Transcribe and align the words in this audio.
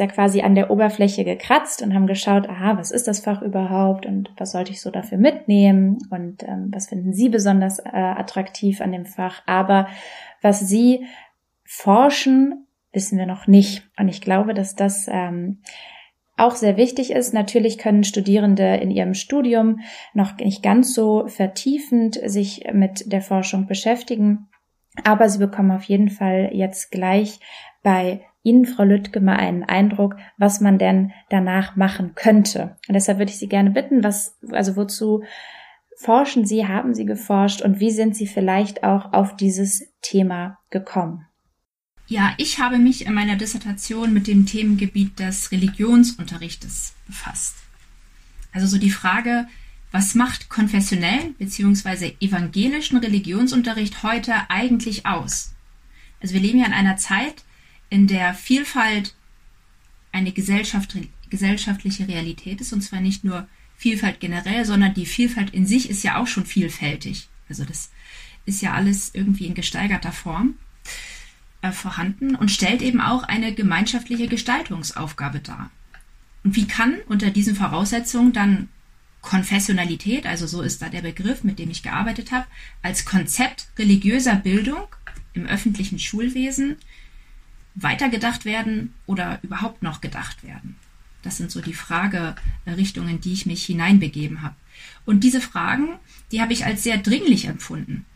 ja 0.00 0.06
quasi 0.06 0.42
an 0.42 0.54
der 0.54 0.70
Oberfläche 0.70 1.24
gekratzt 1.24 1.82
und 1.82 1.94
haben 1.94 2.06
geschaut, 2.06 2.48
aha, 2.48 2.76
was 2.76 2.90
ist 2.90 3.06
das 3.06 3.20
Fach 3.20 3.42
überhaupt 3.42 4.06
und 4.06 4.32
was 4.36 4.52
sollte 4.52 4.72
ich 4.72 4.80
so 4.80 4.90
dafür 4.90 5.18
mitnehmen 5.18 5.98
und 6.10 6.42
ähm, 6.42 6.70
was 6.72 6.88
finden 6.88 7.12
Sie 7.12 7.28
besonders 7.28 7.78
äh, 7.78 7.90
attraktiv 7.92 8.80
an 8.80 8.92
dem 8.92 9.06
Fach. 9.06 9.42
Aber 9.46 9.88
was 10.42 10.60
Sie 10.60 11.06
forschen, 11.64 12.66
wissen 12.92 13.18
wir 13.18 13.26
noch 13.26 13.46
nicht. 13.46 13.88
Und 13.98 14.08
ich 14.08 14.20
glaube, 14.20 14.54
dass 14.54 14.74
das 14.74 15.06
ähm, 15.08 15.62
auch 16.36 16.56
sehr 16.56 16.76
wichtig 16.76 17.12
ist. 17.12 17.34
Natürlich 17.34 17.78
können 17.78 18.02
Studierende 18.02 18.76
in 18.76 18.90
ihrem 18.90 19.14
Studium 19.14 19.80
noch 20.14 20.36
nicht 20.38 20.62
ganz 20.62 20.94
so 20.94 21.28
vertiefend 21.28 22.18
sich 22.24 22.64
mit 22.72 23.12
der 23.12 23.20
Forschung 23.20 23.66
beschäftigen. 23.66 24.48
Aber 25.04 25.28
sie 25.28 25.38
bekommen 25.38 25.70
auf 25.70 25.84
jeden 25.84 26.08
Fall 26.08 26.50
jetzt 26.52 26.90
gleich 26.90 27.38
bei 27.82 28.22
Ihnen, 28.42 28.66
Frau 28.66 28.84
Lüttke, 28.84 29.20
mal 29.20 29.36
einen 29.36 29.64
Eindruck, 29.64 30.16
was 30.38 30.60
man 30.60 30.78
denn 30.78 31.12
danach 31.28 31.76
machen 31.76 32.14
könnte. 32.14 32.76
Und 32.88 32.94
deshalb 32.94 33.18
würde 33.18 33.30
ich 33.30 33.38
Sie 33.38 33.48
gerne 33.48 33.70
bitten, 33.70 34.02
was, 34.02 34.38
also 34.50 34.76
wozu 34.76 35.24
forschen 35.96 36.46
Sie, 36.46 36.66
haben 36.66 36.94
Sie 36.94 37.04
geforscht 37.04 37.60
und 37.60 37.80
wie 37.80 37.90
sind 37.90 38.16
Sie 38.16 38.26
vielleicht 38.26 38.82
auch 38.82 39.12
auf 39.12 39.36
dieses 39.36 39.84
Thema 40.00 40.58
gekommen? 40.70 41.26
Ja, 42.06 42.34
ich 42.38 42.58
habe 42.58 42.78
mich 42.78 43.06
in 43.06 43.14
meiner 43.14 43.36
Dissertation 43.36 44.12
mit 44.12 44.26
dem 44.26 44.46
Themengebiet 44.46 45.20
des 45.20 45.52
Religionsunterrichtes 45.52 46.94
befasst. 47.06 47.56
Also 48.52 48.66
so 48.66 48.78
die 48.78 48.90
Frage, 48.90 49.46
was 49.92 50.14
macht 50.14 50.48
konfessionellen 50.48 51.34
bzw. 51.34 52.14
evangelischen 52.20 52.98
Religionsunterricht 52.98 54.02
heute 54.02 54.34
eigentlich 54.48 55.06
aus? 55.06 55.54
Also 56.20 56.34
wir 56.34 56.40
leben 56.40 56.58
ja 56.58 56.66
in 56.66 56.72
einer 56.72 56.96
Zeit, 56.96 57.44
in 57.90 58.06
der 58.06 58.34
Vielfalt 58.34 59.14
eine 60.12 60.32
Gesellschaft, 60.32 60.96
gesellschaftliche 61.28 62.08
Realität 62.08 62.60
ist, 62.60 62.72
und 62.72 62.80
zwar 62.80 63.00
nicht 63.00 63.24
nur 63.24 63.46
Vielfalt 63.76 64.20
generell, 64.20 64.64
sondern 64.64 64.94
die 64.94 65.06
Vielfalt 65.06 65.50
in 65.50 65.66
sich 65.66 65.90
ist 65.90 66.02
ja 66.02 66.16
auch 66.16 66.26
schon 66.26 66.46
vielfältig. 66.46 67.28
Also 67.48 67.64
das 67.64 67.90
ist 68.46 68.62
ja 68.62 68.72
alles 68.72 69.10
irgendwie 69.14 69.46
in 69.46 69.54
gesteigerter 69.54 70.12
Form 70.12 70.54
äh, 71.62 71.72
vorhanden 71.72 72.34
und 72.34 72.50
stellt 72.50 72.82
eben 72.82 73.00
auch 73.00 73.24
eine 73.24 73.54
gemeinschaftliche 73.54 74.28
Gestaltungsaufgabe 74.28 75.40
dar. 75.40 75.70
Und 76.44 76.56
wie 76.56 76.66
kann 76.66 76.98
unter 77.06 77.30
diesen 77.30 77.54
Voraussetzungen 77.54 78.32
dann 78.32 78.68
Konfessionalität, 79.20 80.26
also 80.26 80.46
so 80.46 80.62
ist 80.62 80.80
da 80.80 80.88
der 80.88 81.02
Begriff, 81.02 81.44
mit 81.44 81.58
dem 81.58 81.70
ich 81.70 81.82
gearbeitet 81.82 82.32
habe, 82.32 82.46
als 82.82 83.04
Konzept 83.04 83.68
religiöser 83.78 84.36
Bildung 84.36 84.86
im 85.34 85.46
öffentlichen 85.46 85.98
Schulwesen 85.98 86.76
weitergedacht 87.74 88.44
werden 88.44 88.94
oder 89.06 89.38
überhaupt 89.42 89.82
noch 89.82 90.00
gedacht 90.00 90.42
werden? 90.44 90.76
Das 91.22 91.36
sind 91.36 91.50
so 91.50 91.60
die 91.60 91.74
Fragerichtungen, 91.74 93.20
die 93.20 93.32
ich 93.32 93.46
mich 93.46 93.64
hineinbegeben 93.64 94.42
habe. 94.42 94.54
Und 95.04 95.22
diese 95.22 95.40
Fragen, 95.40 95.88
die 96.32 96.40
habe 96.40 96.52
ich 96.52 96.64
als 96.64 96.82
sehr 96.82 96.96
dringlich 96.96 97.44
empfunden. 97.44 98.06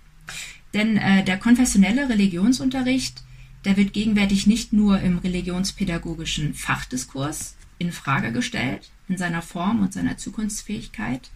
Denn 0.73 0.97
äh, 0.97 1.23
der 1.23 1.39
konfessionelle 1.39 2.09
Religionsunterricht 2.09 3.23
der 3.65 3.77
wird 3.77 3.93
gegenwärtig 3.93 4.47
nicht 4.47 4.73
nur 4.73 5.01
im 5.01 5.19
religionspädagogischen 5.19 6.55
Fachdiskurs 6.55 7.57
in 7.79 7.93
Frage 7.93 8.33
gestellt, 8.33 8.91
in 9.09 9.17
seiner 9.17 9.43
Form 9.43 9.83
und 9.83 9.93
seiner 9.93 10.17
Zukunftsfähigkeit, 10.17 11.31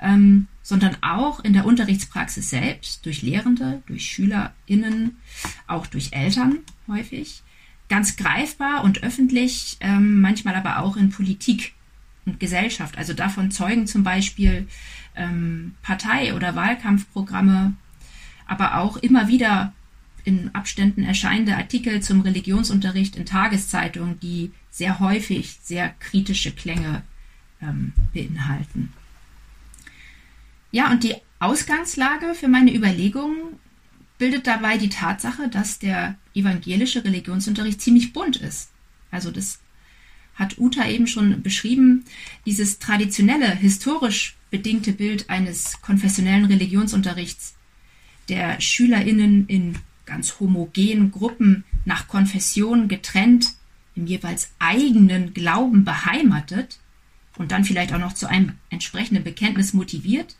ähm, 0.00 0.48
sondern 0.62 0.96
auch 1.02 1.40
in 1.40 1.52
der 1.52 1.64
Unterrichtspraxis 1.64 2.50
selbst, 2.50 3.06
durch 3.06 3.22
Lehrende, 3.22 3.82
durch 3.86 4.10
SchülerInnen, 4.10 5.16
auch 5.66 5.86
durch 5.86 6.12
Eltern 6.12 6.58
häufig, 6.86 7.42
ganz 7.88 8.16
greifbar 8.16 8.84
und 8.84 9.02
öffentlich, 9.02 9.76
ähm, 9.80 10.20
manchmal 10.20 10.54
aber 10.54 10.80
auch 10.80 10.96
in 10.96 11.10
Politik 11.10 11.74
und 12.26 12.40
Gesellschaft. 12.40 12.98
Also 12.98 13.14
davon 13.14 13.50
zeugen 13.50 13.86
zum 13.86 14.04
Beispiel 14.04 14.68
ähm, 15.16 15.74
Partei- 15.82 16.34
oder 16.34 16.54
Wahlkampfprogramme, 16.54 17.74
aber 18.46 18.78
auch 18.78 18.96
immer 18.96 19.28
wieder 19.28 19.72
in 20.24 20.54
Abständen 20.54 21.04
erscheinende 21.04 21.56
Artikel 21.56 22.02
zum 22.02 22.20
Religionsunterricht 22.20 23.16
in 23.16 23.24
Tageszeitungen, 23.24 24.20
die 24.20 24.52
sehr 24.70 25.00
häufig 25.00 25.58
sehr 25.62 25.94
kritische 26.00 26.52
Klänge 26.52 27.02
ähm, 27.62 27.92
beinhalten. 28.12 28.92
Ja, 30.70 30.90
und 30.90 31.02
die 31.02 31.14
Ausgangslage 31.38 32.34
für 32.34 32.48
meine 32.48 32.74
Überlegungen 32.74 33.58
bildet 34.18 34.46
dabei 34.46 34.76
die 34.78 34.88
Tatsache, 34.88 35.48
dass 35.48 35.78
der 35.78 36.16
evangelische 36.34 37.04
Religionsunterricht 37.04 37.80
ziemlich 37.80 38.12
bunt 38.12 38.36
ist. 38.36 38.70
Also 39.10 39.30
das 39.30 39.60
hat 40.34 40.58
Uta 40.58 40.86
eben 40.88 41.06
schon 41.06 41.42
beschrieben, 41.42 42.04
dieses 42.46 42.78
traditionelle, 42.78 43.54
historisch 43.54 44.36
bedingte 44.50 44.92
Bild 44.92 45.30
eines 45.30 45.80
konfessionellen 45.82 46.46
Religionsunterrichts, 46.46 47.54
der 48.28 48.60
Schülerinnen 48.60 49.46
in 49.46 49.78
ganz 50.06 50.40
homogenen 50.40 51.10
Gruppen 51.10 51.64
nach 51.84 52.08
Konfession 52.08 52.88
getrennt, 52.88 53.54
im 53.94 54.06
jeweils 54.06 54.50
eigenen 54.58 55.34
Glauben 55.34 55.84
beheimatet 55.84 56.78
und 57.36 57.52
dann 57.52 57.64
vielleicht 57.64 57.92
auch 57.92 57.98
noch 57.98 58.14
zu 58.14 58.26
einem 58.28 58.52
entsprechenden 58.70 59.24
Bekenntnis 59.24 59.74
motiviert, 59.74 60.36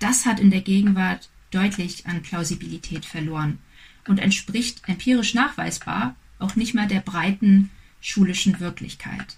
das 0.00 0.26
hat 0.26 0.40
in 0.40 0.50
der 0.50 0.62
Gegenwart 0.62 1.28
deutlich 1.54 2.06
an 2.06 2.22
Plausibilität 2.22 3.04
verloren 3.04 3.58
und 4.06 4.18
entspricht 4.18 4.82
empirisch 4.86 5.34
nachweisbar 5.34 6.16
auch 6.38 6.56
nicht 6.56 6.74
mehr 6.74 6.86
der 6.86 7.00
breiten 7.00 7.70
schulischen 8.00 8.60
Wirklichkeit. 8.60 9.36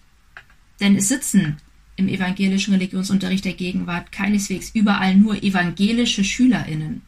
Denn 0.80 0.96
es 0.96 1.08
sitzen 1.08 1.56
im 1.96 2.08
evangelischen 2.08 2.74
Religionsunterricht 2.74 3.44
der 3.44 3.54
Gegenwart 3.54 4.12
keineswegs 4.12 4.70
überall 4.74 5.16
nur 5.16 5.42
evangelische 5.42 6.24
Schülerinnen, 6.24 7.02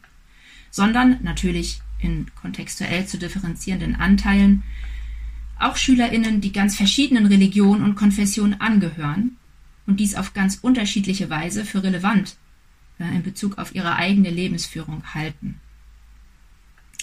sondern 0.71 1.19
natürlich 1.21 1.81
in 1.99 2.27
kontextuell 2.35 3.05
zu 3.05 3.17
differenzierenden 3.17 3.95
Anteilen 3.95 4.63
auch 5.59 5.75
Schülerinnen, 5.75 6.39
die 6.39 6.53
ganz 6.53 6.77
verschiedenen 6.77 7.25
Religionen 7.25 7.83
und 7.83 7.95
Konfessionen 7.95 8.61
angehören 8.61 9.35
und 9.85 9.99
dies 9.99 10.15
auf 10.15 10.33
ganz 10.33 10.59
unterschiedliche 10.61 11.29
Weise 11.29 11.65
für 11.65 11.83
relevant 11.83 12.37
in 13.05 13.23
Bezug 13.23 13.57
auf 13.57 13.73
ihre 13.73 13.95
eigene 13.95 14.29
Lebensführung 14.29 15.13
halten. 15.13 15.59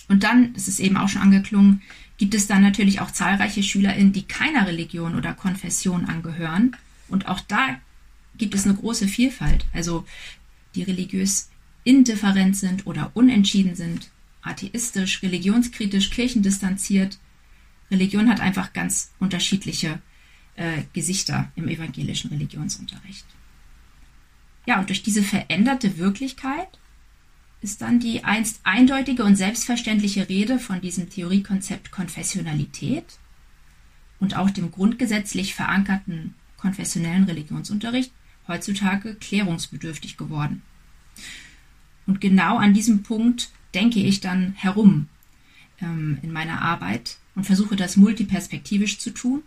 Und 0.08 0.22
dann, 0.22 0.52
das 0.54 0.68
ist 0.68 0.78
eben 0.78 0.96
auch 0.96 1.08
schon 1.08 1.22
angeklungen, 1.22 1.82
gibt 2.18 2.34
es 2.34 2.46
dann 2.46 2.62
natürlich 2.62 3.00
auch 3.00 3.10
zahlreiche 3.10 3.62
SchülerInnen, 3.62 4.12
die 4.12 4.22
keiner 4.22 4.66
Religion 4.66 5.16
oder 5.16 5.34
Konfession 5.34 6.04
angehören. 6.06 6.76
Und 7.08 7.26
auch 7.28 7.40
da 7.40 7.80
gibt 8.38 8.54
es 8.54 8.64
eine 8.64 8.74
große 8.74 9.08
Vielfalt. 9.08 9.66
Also 9.72 10.06
die 10.74 10.82
religiös 10.82 11.50
indifferent 11.84 12.56
sind 12.56 12.86
oder 12.86 13.10
unentschieden 13.14 13.74
sind, 13.74 14.10
atheistisch, 14.42 15.22
religionskritisch, 15.22 16.10
kirchendistanziert. 16.10 17.18
Religion 17.90 18.28
hat 18.28 18.40
einfach 18.40 18.72
ganz 18.72 19.12
unterschiedliche 19.18 20.00
äh, 20.56 20.82
Gesichter 20.92 21.50
im 21.54 21.68
evangelischen 21.68 22.30
Religionsunterricht. 22.30 23.24
Ja, 24.66 24.81
und 24.81 24.88
durch 24.88 25.03
diese 25.03 25.22
veränderte 25.22 25.97
Wirklichkeit 25.97 26.69
ist 27.62 27.82
dann 27.82 28.00
die 28.00 28.25
einst 28.25 28.60
eindeutige 28.65 29.25
und 29.25 29.37
selbstverständliche 29.37 30.28
Rede 30.28 30.59
von 30.59 30.81
diesem 30.81 31.09
Theoriekonzept 31.09 31.91
Konfessionalität 31.91 33.19
und 34.20 34.37
auch 34.37 34.50
dem 34.50 34.70
grundgesetzlich 34.70 35.55
verankerten 35.55 36.35
konfessionellen 36.56 37.25
Religionsunterricht 37.25 38.12
heutzutage 38.49 39.14
klärungsbedürftig 39.14 40.17
geworden. 40.17 40.62
Und 42.06 42.20
genau 42.20 42.58
an 42.58 42.75
diesem 42.75 43.02
Punkt 43.02 43.50
denke 43.75 44.00
ich 44.00 44.20
dann 44.20 44.52
herum 44.55 45.08
ähm, 45.81 46.19
in 46.23 46.32
meiner 46.32 46.62
Arbeit 46.62 47.19
und 47.35 47.44
versuche 47.44 47.76
das 47.76 47.96
multiperspektivisch 47.96 48.99
zu 48.99 49.11
tun. 49.11 49.43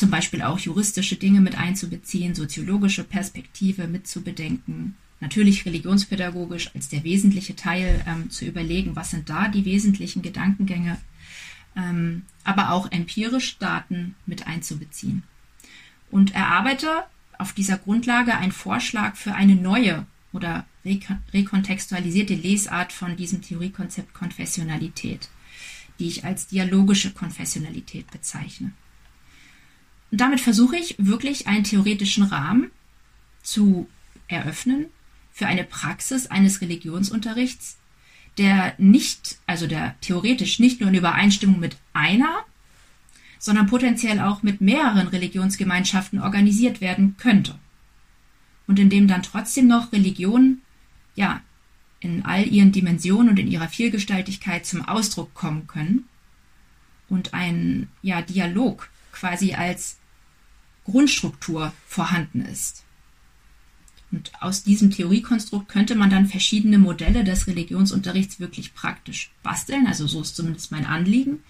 Zum 0.00 0.08
Beispiel 0.08 0.40
auch 0.40 0.58
juristische 0.58 1.16
Dinge 1.16 1.42
mit 1.42 1.58
einzubeziehen, 1.58 2.34
soziologische 2.34 3.04
Perspektive 3.04 3.86
mitzubedenken, 3.86 4.96
natürlich 5.20 5.66
religionspädagogisch 5.66 6.74
als 6.74 6.88
der 6.88 7.04
wesentliche 7.04 7.54
Teil 7.54 8.02
ähm, 8.06 8.30
zu 8.30 8.46
überlegen, 8.46 8.96
was 8.96 9.10
sind 9.10 9.28
da 9.28 9.48
die 9.48 9.66
wesentlichen 9.66 10.22
Gedankengänge, 10.22 10.96
ähm, 11.76 12.22
aber 12.44 12.70
auch 12.70 12.90
empirisch 12.90 13.58
Daten 13.58 14.14
mit 14.24 14.46
einzubeziehen. 14.46 15.22
Und 16.10 16.34
erarbeite 16.34 17.04
auf 17.36 17.52
dieser 17.52 17.76
Grundlage 17.76 18.34
einen 18.34 18.52
Vorschlag 18.52 19.16
für 19.16 19.34
eine 19.34 19.54
neue 19.54 20.06
oder 20.32 20.64
rekontextualisierte 21.34 22.32
Lesart 22.32 22.94
von 22.94 23.18
diesem 23.18 23.42
Theoriekonzept 23.42 24.14
Konfessionalität, 24.14 25.28
die 25.98 26.08
ich 26.08 26.24
als 26.24 26.46
dialogische 26.46 27.10
Konfessionalität 27.10 28.10
bezeichne. 28.10 28.72
Damit 30.10 30.40
versuche 30.40 30.76
ich 30.76 30.96
wirklich 30.98 31.46
einen 31.46 31.64
theoretischen 31.64 32.24
Rahmen 32.24 32.70
zu 33.42 33.88
eröffnen 34.28 34.86
für 35.32 35.46
eine 35.46 35.64
Praxis 35.64 36.26
eines 36.26 36.60
Religionsunterrichts, 36.60 37.78
der 38.38 38.74
nicht, 38.78 39.38
also 39.46 39.66
der 39.66 39.94
theoretisch 40.00 40.58
nicht 40.58 40.80
nur 40.80 40.88
in 40.90 40.96
Übereinstimmung 40.96 41.60
mit 41.60 41.76
einer, 41.92 42.44
sondern 43.38 43.66
potenziell 43.66 44.20
auch 44.20 44.42
mit 44.42 44.60
mehreren 44.60 45.08
Religionsgemeinschaften 45.08 46.20
organisiert 46.20 46.80
werden 46.80 47.16
könnte. 47.16 47.58
Und 48.66 48.78
in 48.78 48.90
dem 48.90 49.08
dann 49.08 49.22
trotzdem 49.22 49.66
noch 49.66 49.92
Religion, 49.92 50.60
ja, 51.14 51.40
in 52.00 52.24
all 52.24 52.46
ihren 52.46 52.72
Dimensionen 52.72 53.30
und 53.30 53.38
in 53.38 53.48
ihrer 53.48 53.68
Vielgestaltigkeit 53.68 54.66
zum 54.66 54.82
Ausdruck 54.86 55.34
kommen 55.34 55.66
können 55.66 56.04
und 57.08 57.34
ein, 57.34 57.88
ja, 58.02 58.22
Dialog 58.22 58.90
quasi 59.12 59.54
als 59.54 59.99
Grundstruktur 60.90 61.72
vorhanden 61.86 62.42
ist. 62.42 62.84
Und 64.12 64.32
aus 64.40 64.64
diesem 64.64 64.90
Theoriekonstrukt 64.90 65.68
könnte 65.68 65.94
man 65.94 66.10
dann 66.10 66.26
verschiedene 66.26 66.78
Modelle 66.78 67.22
des 67.22 67.46
Religionsunterrichts 67.46 68.40
wirklich 68.40 68.74
praktisch 68.74 69.30
basteln. 69.42 69.86
Also 69.86 70.06
so 70.06 70.20
ist 70.20 70.34
zumindest 70.34 70.72
mein 70.72 70.84
Anliegen, 70.84 71.40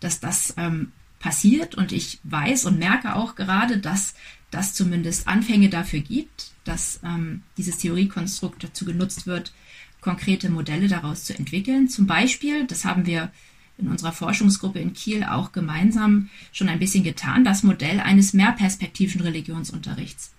dass 0.00 0.18
das 0.18 0.54
ähm, 0.56 0.90
passiert. 1.20 1.76
Und 1.76 1.92
ich 1.92 2.18
weiß 2.24 2.64
und 2.64 2.78
merke 2.78 3.14
auch 3.14 3.36
gerade, 3.36 3.78
dass 3.78 4.14
das 4.50 4.74
zumindest 4.74 5.28
Anfänge 5.28 5.68
dafür 5.68 6.00
gibt, 6.00 6.50
dass 6.64 6.98
ähm, 7.04 7.42
dieses 7.56 7.78
Theoriekonstrukt 7.78 8.64
dazu 8.64 8.84
genutzt 8.84 9.28
wird, 9.28 9.52
konkrete 10.00 10.50
Modelle 10.50 10.88
daraus 10.88 11.24
zu 11.24 11.38
entwickeln. 11.38 11.88
Zum 11.88 12.06
Beispiel, 12.06 12.66
das 12.66 12.84
haben 12.84 13.06
wir 13.06 13.30
in 13.80 13.88
unserer 13.88 14.12
Forschungsgruppe 14.12 14.78
in 14.78 14.92
Kiel 14.92 15.24
auch 15.24 15.52
gemeinsam 15.52 16.28
schon 16.52 16.68
ein 16.68 16.78
bisschen 16.78 17.04
getan, 17.04 17.44
das 17.44 17.62
Modell 17.62 18.00
eines 18.00 18.32
mehrperspektiven 18.32 19.20
Religionsunterrichts 19.20 20.32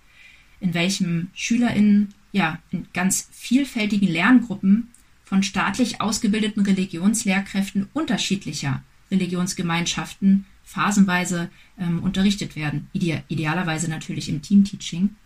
in 0.62 0.74
welchem 0.74 1.28
SchülerInnen 1.34 2.14
ja 2.30 2.58
in 2.70 2.86
ganz 2.94 3.28
vielfältigen 3.32 4.08
Lerngruppen 4.08 4.88
von 5.24 5.42
staatlich 5.42 6.00
ausgebildeten 6.00 6.62
Religionslehrkräften 6.64 7.88
unterschiedlicher 7.92 8.82
Religionsgemeinschaften 9.10 10.46
phasenweise 10.64 11.50
ähm, 11.78 12.02
unterrichtet 12.02 12.54
werden. 12.54 12.88
Ide 12.92 13.24
idealerweise 13.28 13.90
natürlich 13.90 14.28
im 14.28 14.40
Teamteaching. 14.40 15.16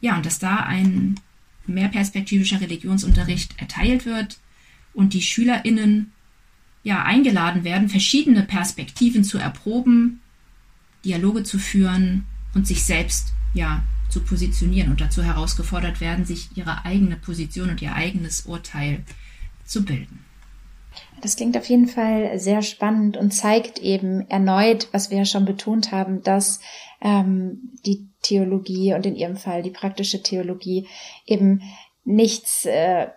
Ja, 0.00 0.16
und 0.16 0.26
dass 0.26 0.38
da 0.38 0.56
ein 0.56 1.20
mehrperspektivischer 1.66 2.60
Religionsunterricht 2.60 3.60
erteilt 3.60 4.06
wird 4.06 4.38
und 4.94 5.12
die 5.12 5.22
SchülerInnen 5.22 6.12
ja 6.84 7.02
eingeladen 7.02 7.64
werden, 7.64 7.88
verschiedene 7.88 8.42
Perspektiven 8.42 9.24
zu 9.24 9.38
erproben, 9.38 10.20
Dialoge 11.04 11.42
zu 11.42 11.58
führen 11.58 12.26
und 12.54 12.66
sich 12.66 12.84
selbst 12.84 13.32
ja 13.54 13.82
zu 14.08 14.20
positionieren 14.20 14.90
und 14.90 15.00
dazu 15.00 15.22
herausgefordert 15.22 16.00
werden, 16.00 16.24
sich 16.24 16.56
ihre 16.56 16.84
eigene 16.84 17.16
Position 17.16 17.70
und 17.70 17.82
ihr 17.82 17.94
eigenes 17.94 18.42
Urteil 18.42 19.02
zu 19.64 19.84
bilden. 19.84 20.24
Das 21.20 21.36
klingt 21.36 21.56
auf 21.56 21.68
jeden 21.68 21.88
Fall 21.88 22.38
sehr 22.38 22.62
spannend 22.62 23.16
und 23.16 23.32
zeigt 23.32 23.78
eben 23.78 24.28
erneut, 24.30 24.88
was 24.92 25.10
wir 25.10 25.18
ja 25.18 25.24
schon 25.24 25.44
betont 25.44 25.90
haben, 25.90 26.22
dass 26.22 26.60
ähm, 27.00 27.72
die 27.84 28.06
Theologie 28.22 28.94
und 28.94 29.06
in 29.06 29.16
ihrem 29.16 29.36
Fall 29.36 29.62
die 29.62 29.70
praktische 29.70 30.22
Theologie 30.22 30.86
eben 31.26 31.62
nichts 32.04 32.66
äh, 32.66 33.08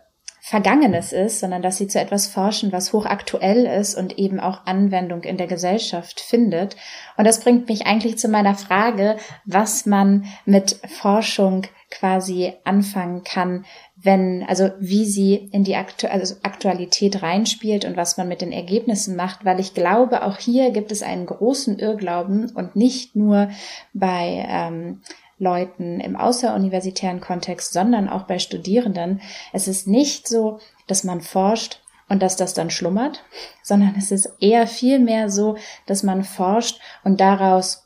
Vergangenes 0.49 1.11
ist, 1.11 1.41
sondern 1.41 1.61
dass 1.61 1.75
sie 1.75 1.89
zu 1.89 1.99
etwas 1.99 2.27
forschen, 2.27 2.71
was 2.71 2.93
hochaktuell 2.93 3.65
ist 3.65 3.95
und 3.95 4.17
eben 4.17 4.39
auch 4.39 4.65
Anwendung 4.65 5.23
in 5.23 5.35
der 5.35 5.45
Gesellschaft 5.45 6.21
findet. 6.21 6.77
Und 7.17 7.27
das 7.27 7.41
bringt 7.41 7.67
mich 7.67 7.85
eigentlich 7.85 8.17
zu 8.17 8.29
meiner 8.29 8.55
Frage, 8.55 9.17
was 9.43 9.85
man 9.85 10.23
mit 10.45 10.79
Forschung 10.87 11.63
quasi 11.91 12.53
anfangen 12.63 13.25
kann, 13.25 13.65
wenn, 13.97 14.45
also 14.47 14.69
wie 14.79 15.03
sie 15.03 15.35
in 15.35 15.65
die 15.65 15.75
Aktu 15.75 16.07
also 16.07 16.35
Aktualität 16.43 17.21
reinspielt 17.21 17.83
und 17.83 17.97
was 17.97 18.15
man 18.15 18.29
mit 18.29 18.39
den 18.39 18.53
Ergebnissen 18.53 19.17
macht, 19.17 19.43
weil 19.43 19.59
ich 19.59 19.73
glaube, 19.73 20.23
auch 20.23 20.37
hier 20.37 20.71
gibt 20.71 20.93
es 20.93 21.03
einen 21.03 21.25
großen 21.25 21.77
Irrglauben 21.77 22.51
und 22.51 22.77
nicht 22.77 23.17
nur 23.17 23.49
bei 23.93 24.45
ähm, 24.47 25.01
Leuten 25.39 25.99
im 25.99 26.15
außeruniversitären 26.15 27.21
Kontext, 27.21 27.73
sondern 27.73 28.09
auch 28.09 28.23
bei 28.23 28.39
Studierenden. 28.39 29.21
Es 29.53 29.67
ist 29.67 29.87
nicht 29.87 30.27
so, 30.27 30.59
dass 30.87 31.03
man 31.03 31.21
forscht 31.21 31.81
und 32.09 32.21
dass 32.21 32.35
das 32.35 32.53
dann 32.53 32.69
schlummert, 32.69 33.23
sondern 33.63 33.95
es 33.97 34.11
ist 34.11 34.31
eher 34.39 34.65
viel 34.67 34.99
mehr 34.99 35.29
so, 35.29 35.57
dass 35.85 36.03
man 36.03 36.23
forscht 36.23 36.79
und 37.03 37.19
daraus 37.19 37.83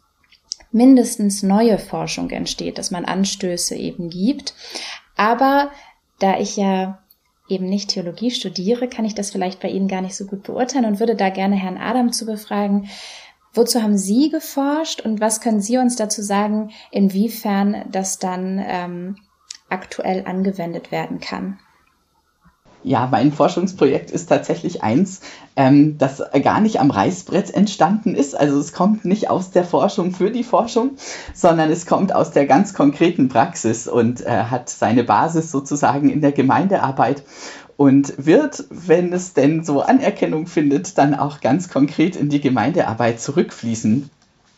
mindestens 0.71 1.43
neue 1.43 1.77
Forschung 1.77 2.29
entsteht, 2.29 2.77
dass 2.77 2.91
man 2.91 3.05
Anstöße 3.05 3.75
eben 3.75 4.09
gibt. 4.09 4.53
Aber 5.17 5.71
da 6.19 6.39
ich 6.39 6.55
ja 6.55 6.99
eben 7.49 7.65
nicht 7.65 7.89
Theologie 7.89 8.31
studiere, 8.31 8.87
kann 8.87 9.03
ich 9.03 9.13
das 9.13 9.31
vielleicht 9.31 9.59
bei 9.59 9.67
Ihnen 9.67 9.89
gar 9.89 10.01
nicht 10.01 10.15
so 10.15 10.25
gut 10.25 10.43
beurteilen 10.43 10.85
und 10.85 10.99
würde 10.99 11.15
da 11.15 11.29
gerne 11.29 11.55
Herrn 11.55 11.77
Adam 11.77 12.13
zu 12.13 12.25
befragen, 12.25 12.89
Wozu 13.53 13.81
haben 13.81 13.97
Sie 13.97 14.29
geforscht 14.29 15.01
und 15.01 15.19
was 15.19 15.41
können 15.41 15.61
Sie 15.61 15.77
uns 15.77 15.95
dazu 15.97 16.21
sagen, 16.21 16.71
inwiefern 16.89 17.85
das 17.91 18.17
dann 18.17 18.63
ähm, 18.65 19.17
aktuell 19.69 20.25
angewendet 20.25 20.91
werden 20.91 21.19
kann? 21.19 21.59
Ja, 22.83 23.07
mein 23.11 23.31
Forschungsprojekt 23.31 24.09
ist 24.09 24.27
tatsächlich 24.27 24.81
eins, 24.81 25.21
ähm, 25.55 25.99
das 25.99 26.23
gar 26.41 26.61
nicht 26.61 26.79
am 26.79 26.89
Reißbrett 26.89 27.53
entstanden 27.53 28.15
ist. 28.15 28.33
Also 28.35 28.57
es 28.57 28.73
kommt 28.73 29.05
nicht 29.05 29.29
aus 29.29 29.51
der 29.51 29.65
Forschung 29.65 30.13
für 30.13 30.31
die 30.31 30.43
Forschung, 30.43 30.91
sondern 31.35 31.69
es 31.69 31.85
kommt 31.85 32.15
aus 32.15 32.31
der 32.31 32.47
ganz 32.47 32.73
konkreten 32.73 33.29
Praxis 33.29 33.87
und 33.87 34.25
äh, 34.25 34.45
hat 34.45 34.69
seine 34.69 35.03
Basis 35.03 35.51
sozusagen 35.51 36.09
in 36.09 36.21
der 36.21 36.31
Gemeindearbeit 36.31 37.23
und 37.81 38.13
wird, 38.23 38.65
wenn 38.69 39.11
es 39.11 39.33
denn 39.33 39.63
so 39.63 39.81
Anerkennung 39.81 40.45
findet, 40.45 40.99
dann 40.99 41.15
auch 41.15 41.41
ganz 41.41 41.67
konkret 41.67 42.15
in 42.15 42.29
die 42.29 42.39
Gemeindearbeit 42.39 43.19
zurückfließen. 43.19 44.07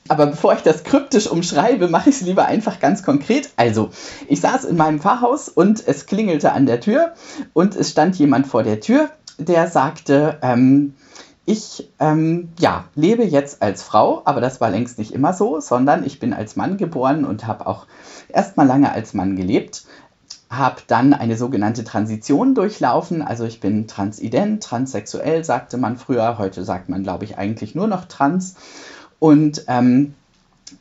Aber 0.09 0.25
bevor 0.25 0.55
ich 0.55 0.59
das 0.59 0.83
kryptisch 0.83 1.27
umschreibe, 1.27 1.87
mache 1.87 2.09
ich 2.09 2.17
es 2.17 2.21
lieber 2.23 2.47
einfach 2.47 2.81
ganz 2.81 3.01
konkret. 3.01 3.51
Also, 3.55 3.91
ich 4.27 4.41
saß 4.41 4.65
in 4.65 4.75
meinem 4.75 4.99
Pfarrhaus 4.99 5.47
und 5.47 5.87
es 5.87 6.05
klingelte 6.05 6.51
an 6.51 6.65
der 6.65 6.81
Tür 6.81 7.13
und 7.53 7.77
es 7.77 7.91
stand 7.91 8.17
jemand 8.17 8.45
vor 8.45 8.61
der 8.61 8.81
Tür, 8.81 9.09
der 9.37 9.69
sagte, 9.69 10.37
ähm, 10.41 10.93
ich 11.45 11.89
ähm, 12.01 12.49
ja, 12.59 12.85
lebe 12.93 13.23
jetzt 13.23 13.61
als 13.61 13.83
Frau, 13.83 14.21
aber 14.25 14.41
das 14.41 14.59
war 14.59 14.69
längst 14.69 14.97
nicht 14.97 15.11
immer 15.11 15.31
so, 15.31 15.61
sondern 15.61 16.05
ich 16.05 16.19
bin 16.19 16.33
als 16.33 16.57
Mann 16.57 16.75
geboren 16.75 17.23
und 17.23 17.47
habe 17.47 17.67
auch 17.67 17.85
erstmal 18.27 18.67
lange 18.67 18.91
als 18.91 19.13
Mann 19.13 19.37
gelebt 19.37 19.83
habe 20.57 20.81
dann 20.87 21.13
eine 21.13 21.37
sogenannte 21.37 21.83
Transition 21.83 22.55
durchlaufen. 22.55 23.21
Also 23.21 23.45
ich 23.45 23.59
bin 23.59 23.87
transident, 23.87 24.63
transsexuell, 24.63 25.43
sagte 25.43 25.77
man 25.77 25.97
früher. 25.97 26.37
Heute 26.37 26.63
sagt 26.63 26.89
man, 26.89 27.03
glaube 27.03 27.25
ich, 27.25 27.37
eigentlich 27.37 27.75
nur 27.75 27.87
noch 27.87 28.05
trans. 28.05 28.55
Und 29.19 29.65
ähm, 29.67 30.13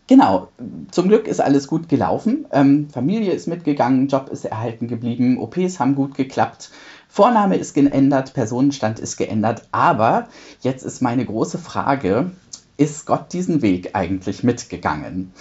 genau, 0.06 0.48
zum 0.90 1.08
Glück 1.08 1.26
ist 1.26 1.40
alles 1.40 1.68
gut 1.68 1.88
gelaufen. 1.88 2.46
Ähm, 2.52 2.88
Familie 2.90 3.32
ist 3.32 3.46
mitgegangen, 3.46 4.08
Job 4.08 4.28
ist 4.30 4.44
erhalten 4.44 4.88
geblieben, 4.88 5.38
OPs 5.38 5.78
haben 5.78 5.94
gut 5.94 6.14
geklappt. 6.14 6.70
Vorname 7.08 7.56
ist 7.56 7.74
geändert, 7.74 8.32
Personenstand 8.32 8.98
ist 8.98 9.16
geändert, 9.16 9.68
aber 9.70 10.28
jetzt 10.60 10.82
ist 10.82 11.02
meine 11.02 11.26
große 11.26 11.58
Frage, 11.58 12.30
ist 12.78 13.06
Gott 13.06 13.32
diesen 13.32 13.62
Weg 13.62 13.90
eigentlich 13.94 14.42
mitgegangen? 14.42 15.32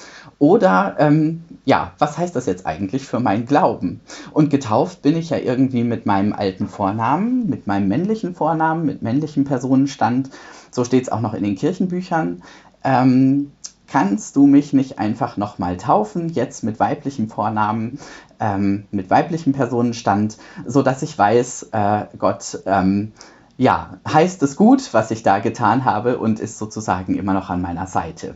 Oder 0.41 0.95
ähm, 0.97 1.43
ja, 1.65 1.91
was 1.99 2.17
heißt 2.17 2.35
das 2.35 2.47
jetzt 2.47 2.65
eigentlich 2.65 3.05
für 3.05 3.19
meinen 3.19 3.45
Glauben? 3.45 4.01
Und 4.31 4.49
getauft 4.49 5.03
bin 5.03 5.15
ich 5.15 5.29
ja 5.29 5.37
irgendwie 5.37 5.83
mit 5.83 6.07
meinem 6.07 6.33
alten 6.33 6.67
Vornamen, 6.67 7.47
mit 7.47 7.67
meinem 7.67 7.87
männlichen 7.87 8.33
Vornamen, 8.33 8.83
mit 8.83 9.03
männlichem 9.03 9.43
Personenstand. 9.43 10.31
So 10.71 10.83
steht 10.83 11.03
es 11.03 11.11
auch 11.11 11.21
noch 11.21 11.35
in 11.35 11.43
den 11.43 11.55
Kirchenbüchern. 11.55 12.41
Ähm, 12.83 13.51
kannst 13.85 14.35
du 14.35 14.47
mich 14.47 14.73
nicht 14.73 14.97
einfach 14.97 15.37
nochmal 15.37 15.77
taufen, 15.77 16.29
jetzt 16.29 16.63
mit 16.63 16.79
weiblichem 16.79 17.29
Vornamen, 17.29 17.99
ähm, 18.39 18.85
mit 18.89 19.11
weiblichem 19.11 19.53
Personenstand, 19.53 20.39
sodass 20.65 21.03
ich 21.03 21.15
weiß, 21.15 21.69
äh, 21.71 22.05
Gott, 22.17 22.63
ähm, 22.65 23.11
ja, 23.57 23.99
heißt 24.11 24.41
es 24.41 24.55
gut, 24.55 24.91
was 24.91 25.11
ich 25.11 25.21
da 25.21 25.37
getan 25.37 25.85
habe 25.85 26.17
und 26.17 26.39
ist 26.39 26.57
sozusagen 26.57 27.13
immer 27.13 27.33
noch 27.33 27.51
an 27.51 27.61
meiner 27.61 27.85
Seite. 27.85 28.33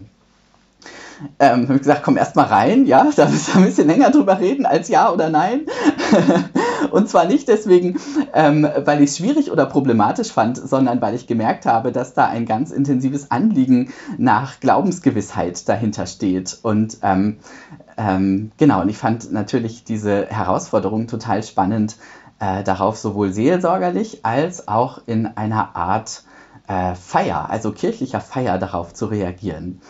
Ähm, 1.40 1.64
habe 1.64 1.76
ich 1.76 1.82
gesagt, 1.82 2.04
komm 2.04 2.18
erst 2.18 2.36
mal 2.36 2.46
rein, 2.46 2.86
ja, 2.86 3.08
da 3.16 3.26
müssen 3.28 3.54
wir 3.54 3.62
ein 3.62 3.66
bisschen 3.66 3.88
länger 3.88 4.12
drüber 4.12 4.40
reden 4.40 4.66
als 4.66 4.88
ja 4.88 5.12
oder 5.12 5.30
nein. 5.30 5.62
und 6.92 7.10
zwar 7.10 7.26
nicht 7.26 7.48
deswegen, 7.48 8.00
ähm, 8.34 8.68
weil 8.84 9.02
ich 9.02 9.12
es 9.12 9.18
schwierig 9.18 9.52
oder 9.52 9.66
problematisch 9.66 10.32
fand, 10.32 10.58
sondern 10.58 11.02
weil 11.02 11.16
ich 11.16 11.28
gemerkt 11.28 11.66
habe, 11.66 11.92
dass 11.92 12.14
da 12.14 12.26
ein 12.28 12.46
ganz 12.46 12.72
intensives 12.72 13.32
Anliegen 13.32 13.94
nach 14.18 14.60
Glaubensgewissheit 14.60 15.68
dahinter 15.68 16.06
steht. 16.06 16.58
Und 16.62 16.98
ähm, 17.02 17.38
ähm, 17.98 18.52
genau, 18.58 18.82
und 18.82 18.90
ich 18.90 18.98
fand 18.98 19.32
natürlich 19.32 19.84
diese 19.84 20.28
Herausforderung 20.28 21.08
total 21.08 21.44
spannend, 21.44 21.96
äh, 22.40 22.64
darauf 22.64 22.98
sowohl 22.98 23.32
seelsorgerlich 23.32 24.26
als 24.26 24.68
auch 24.68 25.02
in 25.06 25.26
einer 25.26 25.76
Art 25.76 26.24
äh, 26.68 26.96
Feier, 26.96 27.50
also 27.50 27.72
kirchlicher 27.72 28.22
Feier 28.22 28.58
darauf 28.58 28.94
zu 28.94 29.06
reagieren. 29.06 29.82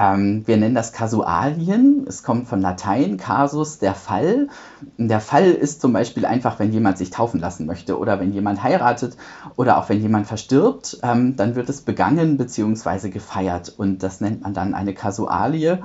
Ähm, 0.00 0.46
wir 0.46 0.56
nennen 0.56 0.74
das 0.74 0.92
Kasualien. 0.92 2.06
Es 2.08 2.22
kommt 2.22 2.48
von 2.48 2.62
Latein, 2.62 3.18
Kasus, 3.18 3.78
der 3.78 3.94
Fall. 3.94 4.48
Der 4.96 5.20
Fall 5.20 5.50
ist 5.50 5.82
zum 5.82 5.92
Beispiel 5.92 6.24
einfach, 6.24 6.58
wenn 6.58 6.72
jemand 6.72 6.96
sich 6.96 7.10
taufen 7.10 7.38
lassen 7.38 7.66
möchte 7.66 7.98
oder 7.98 8.18
wenn 8.18 8.32
jemand 8.32 8.62
heiratet 8.62 9.18
oder 9.56 9.76
auch 9.76 9.90
wenn 9.90 10.00
jemand 10.00 10.26
verstirbt, 10.26 11.00
ähm, 11.02 11.36
dann 11.36 11.54
wird 11.54 11.68
es 11.68 11.82
begangen 11.82 12.38
bzw. 12.38 13.10
gefeiert 13.10 13.74
und 13.76 14.02
das 14.02 14.22
nennt 14.22 14.40
man 14.40 14.54
dann 14.54 14.72
eine 14.72 14.94
Kasualie. 14.94 15.80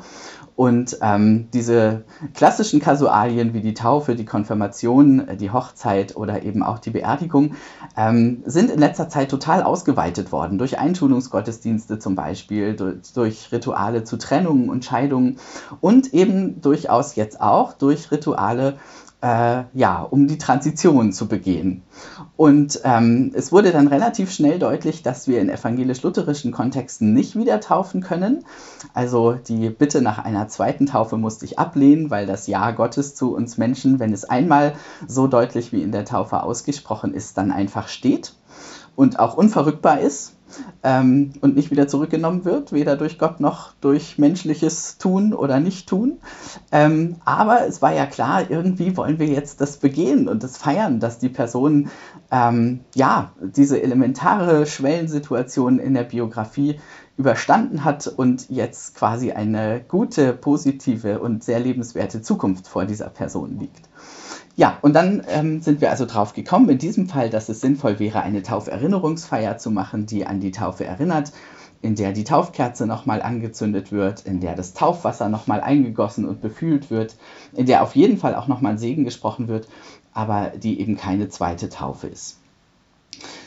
Und 0.56 1.00
ähm, 1.02 1.50
diese 1.54 2.06
klassischen 2.34 2.80
Kasualien 2.80 3.54
wie 3.54 3.60
die 3.60 3.74
Taufe, 3.74 4.16
die 4.16 4.24
Konfirmation, 4.24 5.28
die 5.38 5.52
Hochzeit 5.52 6.16
oder 6.16 6.44
eben 6.44 6.64
auch 6.64 6.80
die 6.80 6.92
Beerdigung 6.92 7.56
ähm, 7.98 8.42
sind 8.46 8.72
in 8.72 8.80
letzter 8.80 9.10
Zeit 9.10 9.30
total 9.30 9.64
ausgeweitet 9.64 10.32
worden. 10.32 10.58
Durch 10.58 10.80
Einschulungsgottesdienste 10.80 12.00
zum 12.00 12.16
Beispiel, 12.16 12.74
durch, 12.76 13.12
durch 13.14 13.52
Rituale 13.52 14.06
zu 14.06 14.18
Trennungen 14.18 14.70
und 14.70 14.86
Scheidungen 14.86 15.40
und 15.82 16.14
eben 16.14 16.62
durchaus 16.62 17.16
jetzt 17.16 17.42
auch 17.42 17.74
durch 17.74 18.12
Rituale 18.12 18.78
äh, 19.22 19.64
ja, 19.74 20.04
um 20.04 20.28
die 20.28 20.38
Transition 20.38 21.12
zu 21.12 21.28
begehen. 21.28 21.84
Und 22.38 22.82
ähm, 22.84 23.32
es 23.34 23.52
wurde 23.54 23.72
dann 23.72 23.88
relativ 23.88 24.32
schnell 24.32 24.60
deutlich, 24.60 25.04
dass 25.04 25.28
wir 25.28 25.40
in 25.40 25.50
evangelisch-lutherischen 25.50 26.52
Kontexten 26.52 27.14
nicht 27.14 27.38
wieder 27.38 27.62
taufen 27.62 28.02
können. 28.02 28.44
Also 28.94 29.34
die 29.34 29.70
Bitte 29.70 30.02
nach 30.02 30.20
einer 30.20 30.50
zweiten 30.50 30.86
Taufe 30.86 31.16
musste 31.16 31.46
ich 31.46 31.60
ablehnen, 31.60 32.10
weil 32.10 32.26
das 32.26 32.48
Ja 32.48 32.72
Gottes 32.72 33.16
zu 33.16 33.34
uns 33.34 33.58
Menschen, 33.58 34.00
wenn 34.00 34.12
es 34.12 34.26
einmal 34.26 34.74
so 35.08 35.28
deutlich 35.28 35.72
wie 35.72 35.82
in 35.82 35.94
der 35.94 36.04
Taufe 36.04 36.44
ausgesprochen 36.44 37.14
ist, 37.14 37.38
dann 37.38 37.52
einfach 37.52 37.88
steht 37.88 38.34
und 38.96 39.20
auch 39.20 39.36
unverrückbar 39.38 40.00
ist 40.00 40.34
ähm, 40.84 41.34
und 41.42 41.56
nicht 41.56 41.72
wieder 41.72 41.88
zurückgenommen 41.88 42.46
wird, 42.46 42.72
weder 42.72 42.96
durch 42.96 43.18
Gott 43.18 43.40
noch 43.40 43.74
durch 43.82 44.18
menschliches 44.18 44.98
Tun 44.98 45.34
oder 45.34 45.60
Nicht-Tun. 45.60 46.20
Ähm, 46.72 47.18
aber 47.26 47.68
es 47.68 47.82
war 47.82 47.94
ja 47.94 48.06
klar, 48.06 48.50
irgendwie 48.50 48.98
wollen 48.98 49.20
wir 49.20 49.28
jetzt 49.28 49.62
das 49.62 49.78
begehen 49.78 50.28
und 50.28 50.44
das 50.44 50.58
feiern, 50.58 51.00
dass 51.00 51.20
die 51.20 51.30
Person 51.30 51.90
ähm, 52.32 52.82
ja 52.94 53.32
diese 53.42 53.82
elementare 53.82 54.66
Schwellensituation 54.66 55.80
in 55.80 55.94
der 55.94 56.04
Biografie 56.04 56.80
überstanden 57.18 57.86
hat 57.86 58.08
und 58.08 58.50
jetzt 58.50 58.96
quasi 58.96 59.32
eine 59.32 59.82
gute, 59.88 60.34
positive 60.34 61.20
und 61.20 61.44
sehr 61.44 61.60
lebenswerte 61.60 62.22
Zukunft 62.22 62.68
vor 62.68 62.86
dieser 62.86 63.10
Person 63.10 63.58
liegt. 63.60 63.88
Ja, 64.58 64.78
und 64.82 64.94
dann 64.94 65.24
ähm, 65.28 65.62
sind 65.62 65.82
wir 65.82 65.90
also 65.90 66.06
drauf 66.06 66.34
gekommen, 66.34 66.70
in 66.70 66.78
diesem 66.78 67.10
Fall, 67.10 67.30
dass 67.30 67.50
es 67.50 67.60
sinnvoll 67.60 68.00
wäre, 68.00 68.22
eine 68.22 68.42
Tauferinnerungsfeier 68.42 69.58
zu 69.58 69.70
machen, 69.70 70.06
die 70.06 70.26
an 70.26 70.40
die 70.40 70.52
Taufe 70.52 70.86
erinnert, 70.86 71.34
in 71.82 71.96
der 71.96 72.14
die 72.14 72.24
Taufkerze 72.24 72.88
nochmal 72.88 73.22
angezündet 73.22 73.92
wird, 73.92 74.26
in 74.26 74.40
der 74.40 74.56
das 74.56 74.74
Taufwasser 74.74 75.28
nochmal 75.28 75.60
eingegossen 75.60 76.26
und 76.26 76.42
befühlt 76.42 76.90
wird, 76.90 77.16
in 77.54 77.66
der 77.66 77.84
auf 77.84 77.98
jeden 77.98 78.18
Fall 78.18 78.34
auch 78.34 78.48
nochmal 78.48 78.78
Segen 78.78 79.04
gesprochen 79.04 79.50
wird, 79.50 79.68
aber 80.14 80.54
die 80.56 80.80
eben 80.80 80.96
keine 80.96 81.28
zweite 81.28 81.68
Taufe 81.68 82.08
ist. 82.08 82.38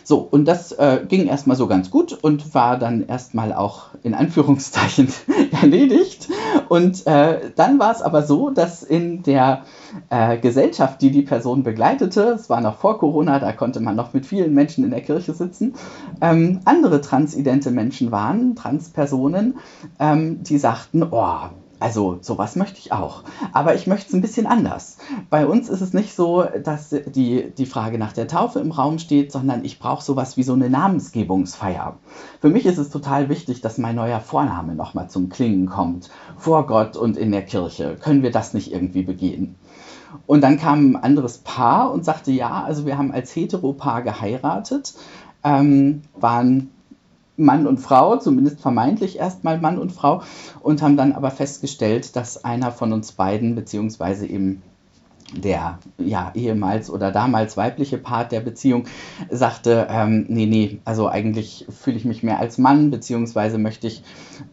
So, 0.09 0.27
und 0.31 0.47
das 0.47 0.73
äh, 0.73 1.01
ging 1.07 1.27
erstmal 1.27 1.59
so 1.59 1.67
ganz 1.67 1.91
gut 1.91 2.15
und 2.15 2.55
war 2.55 2.79
dann 2.79 3.07
erstmal 3.07 3.53
auch 3.53 3.89
in 4.03 4.15
Anführungszeichen 4.15 5.09
erledigt. 5.61 6.29
Und 6.71 7.07
äh, 7.07 7.51
dann 7.55 7.79
war 7.79 7.93
es 7.93 8.01
aber 8.01 8.23
so, 8.23 8.49
dass 8.49 8.83
in 8.83 9.23
der 9.23 9.65
äh, 10.09 10.39
Gesellschaft, 10.39 11.03
die 11.03 11.11
die 11.11 11.21
Person 11.21 11.63
begleitete, 11.63 12.23
es 12.23 12.49
war 12.49 12.63
noch 12.63 12.79
vor 12.79 12.99
Corona, 12.99 13.39
da 13.39 13.53
konnte 13.53 13.81
man 13.81 13.97
noch 13.97 14.15
mit 14.15 14.25
vielen 14.25 14.55
Menschen 14.55 14.83
in 14.83 14.91
der 14.91 15.03
Kirche 15.03 15.35
sitzen, 15.35 15.75
ähm, 16.23 16.61
andere 16.65 17.03
transidente 17.03 17.71
Menschen 17.71 18.11
waren, 18.11 18.57
Transpersonen, 18.57 19.59
ähm, 20.01 20.43
die 20.43 20.57
sagten, 20.57 21.03
oh, 21.03 21.51
also 21.81 22.19
sowas 22.21 22.57
möchte 22.57 22.79
ich 22.79 22.93
auch. 22.93 23.23
Aber 23.53 23.75
ich 23.75 23.87
möchte 23.87 24.09
es 24.09 24.15
ein 24.15 24.21
bisschen 24.21 24.47
anders. 24.47 24.99
Bei 25.31 25.47
uns 25.47 25.69
ist 25.69 25.81
es 25.81 25.93
nicht 25.93 26.15
so, 26.15 26.45
dass 26.63 26.91
die, 26.91 27.53
die 27.57 27.67
Frage 27.67 27.99
nach 27.99 28.13
der 28.13 28.29
Taufe 28.29 28.61
im 28.61 28.73
Raum 28.73 28.99
steht, 28.99 29.33
sondern 29.33 29.65
ich 29.65 29.79
brauche 29.79 30.03
sowas 30.03 30.37
wie 30.37 30.43
so 30.43 30.53
eine 30.53 30.71
Namensgebungsfeier. 30.71 31.97
Für 32.41 32.51
mich 32.51 32.67
ist 32.67 32.79
es 32.79 32.91
total 32.91 33.29
wichtig, 33.29 33.61
dass 33.61 33.79
mein 33.79 33.97
neuer 33.97 34.21
Vorname 34.21 34.75
nochmal 34.75 35.09
zum 35.09 35.29
Klingen 35.29 35.67
kommt. 35.67 36.11
Vor 36.37 36.67
Gott 36.67 36.97
und 36.97 37.17
in 37.17 37.33
der 37.33 37.43
Kirche. 37.43 37.97
Können 38.01 38.23
wir 38.23 38.33
das 38.33 38.55
nicht 38.55 38.73
irgendwie 38.73 39.03
begehen? 39.03 39.55
Und 40.27 40.43
dann 40.43 40.59
kam 40.59 40.97
ein 40.97 41.03
anderes 41.03 41.39
Paar 41.39 41.93
und 41.93 42.05
sagte, 42.05 42.31
ja, 42.31 42.65
also 42.65 42.87
wir 42.87 42.99
haben 42.99 43.13
als 43.13 43.35
Heteropaar 43.35 44.03
geheiratet, 44.03 44.95
ähm, 45.45 46.03
waren 46.19 46.71
Mann 47.39 47.67
und 47.67 47.79
Frau, 47.79 48.17
zumindest 48.17 48.61
vermeintlich 48.61 49.19
erstmal 49.19 49.61
Mann 49.61 49.79
und 49.79 49.93
Frau, 49.93 50.23
und 50.61 50.83
haben 50.83 50.97
dann 50.97 51.13
aber 51.13 51.31
festgestellt, 51.31 52.17
dass 52.17 52.45
einer 52.45 52.73
von 52.73 52.93
uns 52.93 53.13
beiden, 53.13 53.55
beziehungsweise 53.55 54.27
eben 54.27 54.63
der 55.37 55.79
ja 55.99 56.33
ehemals 56.35 56.91
oder 56.91 57.13
damals 57.13 57.57
weibliche 57.57 57.99
Part 57.99 58.33
der 58.33 58.41
Beziehung 58.41 58.85
sagte, 59.31 59.87
ähm, 59.91 60.25
nee, 60.29 60.47
nee, 60.47 60.79
also 60.85 61.09
eigentlich 61.09 61.67
fühle 61.69 61.97
ich 61.97 62.05
mich 62.05 62.23
mehr 62.23 62.39
als 62.39 62.59
Mann, 62.59 62.91
beziehungsweise 62.91 63.59
möchte 63.59 63.87
ich 63.87 64.03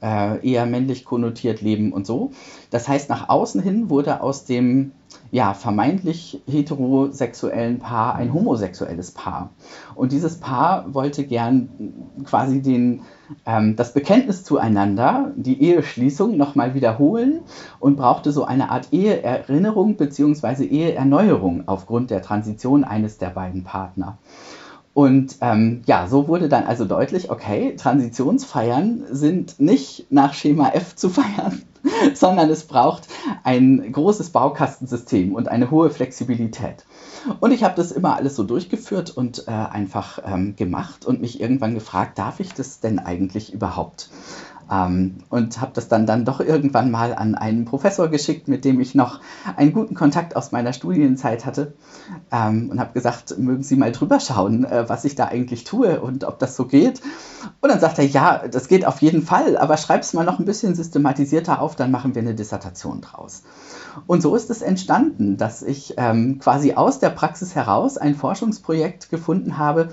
äh, 0.01 0.46
eher 0.48 0.65
männlich 0.65 1.06
konnotiert 1.06 1.62
leben 1.62 1.94
und 1.94 2.06
so. 2.06 2.32
Das 2.72 2.88
heißt, 2.88 3.10
nach 3.10 3.30
außen 3.30 3.62
hin 3.62 3.89
wurde 3.89 4.22
aus 4.22 4.46
dem 4.46 4.92
ja, 5.36 5.54
vermeintlich 5.54 6.42
heterosexuellen 6.48 7.80
Paar 7.80 8.15
ein 8.15 8.34
homosexuelles 8.34 9.12
Paar. 9.12 9.50
Und 9.94 10.13
dieses 10.13 10.39
Paar 10.39 10.94
wollte 10.94 11.25
gern 11.25 11.68
quasi 12.24 12.62
den, 12.62 13.01
ähm, 13.46 13.75
das 13.75 13.92
Bekenntnis 13.92 14.46
zueinander, 14.46 15.34
die 15.36 15.62
Eheschließung 15.62 16.38
nochmal 16.38 16.74
wiederholen 16.74 17.42
und 17.82 17.98
brauchte 17.98 18.32
so 18.32 18.46
eine 18.46 18.70
Art 18.72 18.94
Eheerinnerung 18.94 19.98
bzw. 19.98 20.63
Eheerneuerung 20.68 21.63
aufgrund 21.65 22.12
der 22.12 22.22
Transition 22.22 22.86
eines 22.86 23.18
der 23.18 23.32
beiden 23.32 23.65
Partner. 23.65 24.18
Und 24.96 25.36
ähm, 25.42 25.82
ja, 25.88 26.08
so 26.08 26.30
wurde 26.30 26.48
dann 26.48 26.64
also 26.64 26.86
deutlich, 26.86 27.30
okay, 27.30 27.75
Transitionsfeiern 27.75 29.04
sind 29.12 29.60
nicht 29.60 30.10
nach 30.10 30.34
Schema 30.34 30.70
F 30.70 30.96
zu 30.96 31.10
feiern, 31.10 31.64
sondern 32.14 32.50
es 32.50 32.64
braucht 32.64 33.10
ein 33.44 33.92
großes 33.92 34.30
Baukastensystem 34.30 35.36
und 35.36 35.50
eine 35.50 35.70
hohe 35.70 35.90
Flexibilität. 35.90 36.86
Und 37.42 37.52
ich 37.52 37.66
habe 37.66 37.75
das 37.75 37.92
immer 37.92 38.16
alles 38.16 38.38
so 38.38 38.46
durchgeführt 38.46 39.10
und 39.10 39.50
äh, 39.50 39.52
einfach 39.52 40.20
ähm, 40.25 40.56
gemacht 40.56 41.06
und 41.06 41.20
mich 41.20 41.42
irgendwann 41.42 41.74
gefragt, 41.74 42.18
darf 42.18 42.40
ich 42.40 42.54
das 42.54 42.80
denn 42.80 42.98
eigentlich 42.98 43.52
überhaupt? 43.52 44.10
Ähm, 44.72 45.17
und 45.29 45.62
habe 45.62 45.72
das 45.74 45.88
dann, 45.88 46.05
dann 46.05 46.25
doch 46.25 46.39
irgendwann 46.39 46.89
mal 46.91 47.13
an 47.13 47.36
einen 47.36 47.65
Professor 47.65 48.07
geschickt, 48.07 48.48
mit 48.48 48.65
dem 48.65 48.79
ich 48.79 48.95
noch 48.95 49.19
einen 49.55 49.74
guten 49.74 49.95
Kontakt 49.95 50.36
aus 50.36 50.51
meiner 50.51 50.74
Studienzeit 50.74 51.45
hatte 51.45 51.74
ähm, 52.31 52.69
und 52.72 52.79
habe 52.79 52.93
gesagt, 52.93 53.38
mögen 53.38 53.63
Sie 53.63 53.75
mal 53.75 53.91
drüber 53.91 54.19
schauen, 54.19 54.65
äh, 54.65 54.86
was 54.88 55.05
ich 55.05 55.15
da 55.15 55.25
eigentlich 55.25 55.63
tue 55.63 56.01
und 56.01 56.24
ob 56.24 56.39
das 56.39 56.55
so 56.55 56.65
geht. 56.65 57.01
Und 57.62 57.69
dann 57.69 57.79
sagt 57.79 58.00
er, 58.00 58.05
ja, 58.05 58.48
das 58.48 58.67
geht 58.67 58.86
auf 58.86 59.01
jeden 59.01 59.22
Fall, 59.22 59.57
aber 59.57 59.77
schreib 59.77 60.01
es 60.01 60.13
mal 60.13 60.25
noch 60.25 60.39
ein 60.39 60.45
bisschen 60.45 60.75
systematisierter 60.75 61.62
auf, 61.62 61.75
dann 61.75 61.91
machen 61.91 62.15
wir 62.15 62.22
eine 62.22 62.36
Dissertation 62.36 63.01
draus. 63.01 63.43
Und 64.07 64.22
so 64.22 64.36
ist 64.36 64.50
es 64.50 64.62
entstanden, 64.62 65.38
dass 65.38 65.62
ich 65.62 65.93
ähm, 65.98 66.39
quasi 66.39 66.74
aus 66.74 67.00
der 67.00 67.10
Praxis 67.10 67.55
heraus 67.55 67.98
ein 67.98 68.15
Forschungsprojekt 68.15 69.10
gefunden 69.10 69.57
habe, 69.57 69.89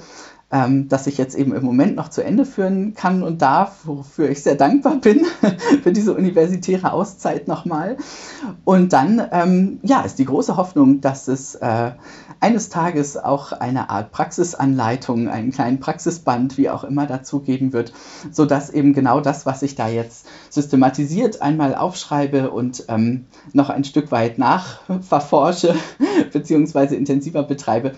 ähm, 0.52 0.88
das 0.88 1.06
ich 1.06 1.16
jetzt 1.16 1.34
eben 1.34 1.54
im 1.54 1.64
Moment 1.64 1.96
noch 1.96 2.08
zu 2.08 2.22
Ende 2.22 2.44
führen 2.44 2.94
kann 2.94 3.22
und 3.22 3.40
darf, 3.40 3.80
wofür 3.84 4.28
ich 4.28 4.42
sehr 4.42 4.54
dankbar 4.54 4.96
bin 4.96 5.24
für 5.82 5.92
diese 5.92 6.14
universitäre 6.14 6.92
Auszeit 6.92 7.48
nochmal. 7.48 7.96
Und 8.64 8.92
dann, 8.92 9.22
ähm, 9.32 9.80
ja, 9.82 10.02
ist 10.02 10.18
die 10.18 10.26
große 10.26 10.58
Hoffnung, 10.58 11.00
dass 11.00 11.26
es 11.26 11.54
äh, 11.54 11.92
eines 12.40 12.68
Tages 12.68 13.16
auch 13.16 13.52
eine 13.52 13.88
Art 13.88 14.12
Praxisanleitung, 14.12 15.28
einen 15.28 15.52
kleinen 15.52 15.80
Praxisband, 15.80 16.58
wie 16.58 16.68
auch 16.68 16.84
immer, 16.84 17.06
dazu 17.06 17.40
geben 17.40 17.72
wird, 17.72 17.94
sodass 18.30 18.68
eben 18.68 18.92
genau 18.92 19.20
das, 19.20 19.46
was 19.46 19.62
ich 19.62 19.74
da 19.74 19.88
jetzt 19.88 20.26
systematisiert 20.50 21.40
einmal 21.40 21.74
aufschreibe 21.74 22.50
und 22.50 22.84
ähm, 22.88 23.24
noch 23.54 23.70
ein 23.70 23.84
Stück 23.84 24.12
weit 24.12 24.36
nachverforsche, 24.36 25.74
beziehungsweise 26.32 26.94
intensiver 26.96 27.42
betreibe, 27.42 27.92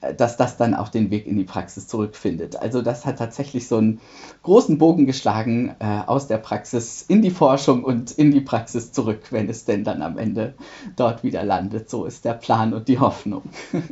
äh, 0.00 0.12
dass 0.14 0.36
das 0.36 0.56
dann 0.56 0.74
auch 0.74 0.88
den 0.88 1.10
Weg 1.10 1.26
in 1.26 1.36
die 1.36 1.44
Praxis 1.44 1.86
zurück 1.86 1.99
zurückfindet. 2.00 2.56
Also 2.56 2.82
das 2.82 3.04
hat 3.04 3.18
tatsächlich 3.18 3.68
so 3.68 3.76
einen 3.76 4.00
großen 4.42 4.78
Bogen 4.78 5.06
geschlagen 5.06 5.74
äh, 5.80 6.00
aus 6.06 6.26
der 6.26 6.38
Praxis 6.38 7.04
in 7.06 7.20
die 7.20 7.30
Forschung 7.30 7.84
und 7.84 8.10
in 8.12 8.30
die 8.30 8.40
Praxis 8.40 8.92
zurück, 8.92 9.24
wenn 9.30 9.48
es 9.48 9.64
denn 9.64 9.84
dann 9.84 10.02
am 10.02 10.16
Ende 10.16 10.54
dort 10.96 11.22
wieder 11.22 11.44
landet. 11.44 11.90
So 11.90 12.06
ist 12.06 12.24
der 12.24 12.34
Plan 12.34 12.72
und 12.72 12.88
die 12.88 12.98
Hoffnung. 12.98 13.42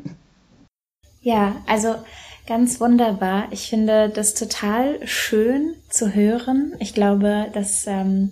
ja, 1.21 1.57
also 1.67 1.97
ganz 2.47 2.81
wunderbar. 2.81 3.49
Ich 3.51 3.69
finde 3.69 4.09
das 4.09 4.35
total 4.35 5.07
schön 5.07 5.75
zu 5.91 6.15
hören. 6.15 6.75
Ich 6.79 6.95
glaube, 6.95 7.47
dass 7.53 7.87
ähm, 7.87 8.31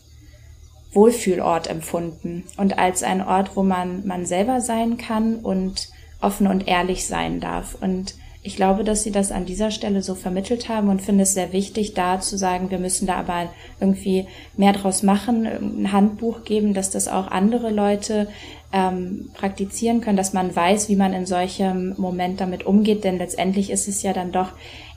Wohlfühlort 0.93 1.67
empfunden 1.67 2.43
und 2.57 2.77
als 2.77 3.03
ein 3.03 3.21
Ort, 3.21 3.55
wo 3.55 3.63
man 3.63 4.05
man 4.07 4.25
selber 4.25 4.61
sein 4.61 4.97
kann 4.97 5.35
und 5.37 5.89
offen 6.21 6.47
und 6.47 6.67
ehrlich 6.67 7.05
sein 7.05 7.39
darf. 7.39 7.75
Und 7.79 8.15
ich 8.45 8.55
glaube, 8.55 8.83
dass 8.83 9.03
sie 9.03 9.11
das 9.11 9.31
an 9.31 9.45
dieser 9.45 9.71
Stelle 9.71 10.03
so 10.03 10.13
vermittelt 10.13 10.69
haben 10.69 10.89
und 10.89 11.01
finde 11.01 11.23
es 11.23 11.33
sehr 11.33 11.51
wichtig, 11.51 11.95
da 11.95 12.19
zu 12.19 12.37
sagen, 12.37 12.69
wir 12.69 12.77
müssen 12.77 13.07
da 13.07 13.15
aber 13.15 13.49
irgendwie 13.79 14.27
mehr 14.55 14.71
draus 14.71 15.01
machen, 15.01 15.47
ein 15.47 15.91
Handbuch 15.91 16.43
geben, 16.43 16.75
dass 16.75 16.91
das 16.91 17.07
auch 17.07 17.27
andere 17.27 17.71
Leute 17.71 18.27
ähm, 18.71 19.29
praktizieren 19.33 20.01
können, 20.01 20.17
dass 20.17 20.33
man 20.33 20.55
weiß, 20.55 20.89
wie 20.89 20.95
man 20.95 21.13
in 21.13 21.25
solchem 21.25 21.95
Moment 21.97 22.39
damit 22.39 22.67
umgeht, 22.67 23.03
denn 23.03 23.17
letztendlich 23.17 23.71
ist 23.71 23.87
es 23.87 24.03
ja 24.03 24.13
dann 24.13 24.31
doch 24.31 24.49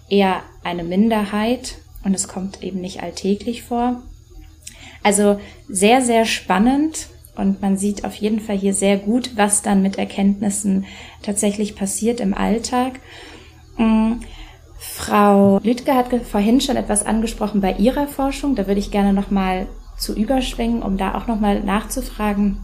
eher 0.09 0.43
eine 0.65 0.85
Minderheit 0.85 1.77
und 2.05 2.15
es 2.15 2.29
kommt 2.29 2.63
eben 2.63 2.81
nicht 2.81 3.03
alltäglich 3.03 3.63
vor. 3.63 4.03
Also 5.03 5.41
sehr, 5.69 6.03
sehr 6.03 6.25
spannend 6.25 7.09
und 7.37 7.63
man 7.63 7.77
sieht 7.77 8.05
auf 8.05 8.15
jeden 8.15 8.41
Fall 8.41 8.57
hier 8.57 8.75
sehr 8.75 8.97
gut, 8.97 9.37
was 9.37 9.63
dann 9.63 9.81
mit 9.83 9.97
Erkenntnissen 9.97 10.87
tatsächlich 11.23 11.77
passiert 11.77 12.21
im 12.21 12.35
Alltag. 12.35 13.01
Mhm. 13.77 14.21
Frau 14.81 15.59
Lüdke 15.63 15.95
hat 15.95 16.07
vorhin 16.31 16.61
schon 16.61 16.77
etwas 16.77 17.05
angesprochen 17.05 17.61
bei 17.61 17.73
ihrer 17.75 18.07
Forschung. 18.07 18.55
Da 18.55 18.67
würde 18.67 18.81
ich 18.81 18.91
gerne 18.91 19.13
nochmal 19.13 19.67
zu 19.97 20.15
überschwingen, 20.15 20.83
um 20.83 20.97
da 20.97 21.15
auch 21.17 21.27
nochmal 21.27 21.61
nachzufragen. 21.61 22.59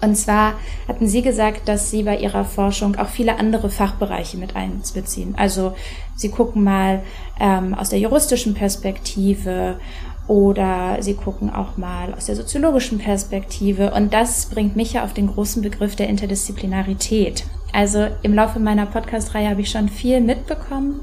Und 0.00 0.16
zwar 0.16 0.54
hatten 0.86 1.08
Sie 1.08 1.22
gesagt, 1.22 1.68
dass 1.68 1.90
Sie 1.90 2.02
bei 2.02 2.18
Ihrer 2.18 2.44
Forschung 2.44 2.96
auch 2.96 3.08
viele 3.08 3.38
andere 3.38 3.70
Fachbereiche 3.70 4.36
mit 4.36 4.54
einbeziehen. 4.56 5.34
Also 5.36 5.74
Sie 6.16 6.30
gucken 6.30 6.64
mal 6.64 7.02
ähm, 7.40 7.74
aus 7.74 7.90
der 7.90 7.98
juristischen 7.98 8.54
Perspektive 8.54 9.78
oder 10.26 10.98
Sie 11.00 11.14
gucken 11.14 11.50
auch 11.50 11.76
mal 11.76 12.14
aus 12.14 12.26
der 12.26 12.36
soziologischen 12.36 12.98
Perspektive. 12.98 13.92
Und 13.92 14.14
das 14.14 14.46
bringt 14.46 14.76
mich 14.76 14.94
ja 14.94 15.04
auf 15.04 15.12
den 15.12 15.26
großen 15.26 15.62
Begriff 15.62 15.96
der 15.96 16.08
Interdisziplinarität. 16.08 17.44
Also 17.72 18.06
im 18.22 18.34
Laufe 18.34 18.60
meiner 18.60 18.86
Podcast-Reihe 18.86 19.50
habe 19.50 19.60
ich 19.60 19.70
schon 19.70 19.88
viel 19.88 20.20
mitbekommen, 20.20 21.02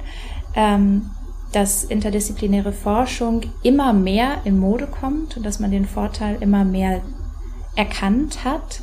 ähm, 0.55 1.11
dass 1.51 1.83
interdisziplinäre 1.83 2.71
Forschung 2.71 3.41
immer 3.61 3.93
mehr 3.93 4.37
in 4.45 4.57
Mode 4.57 4.87
kommt 4.87 5.37
und 5.37 5.45
dass 5.45 5.59
man 5.59 5.71
den 5.71 5.85
Vorteil 5.85 6.37
immer 6.39 6.63
mehr 6.63 7.01
erkannt 7.75 8.43
hat, 8.43 8.81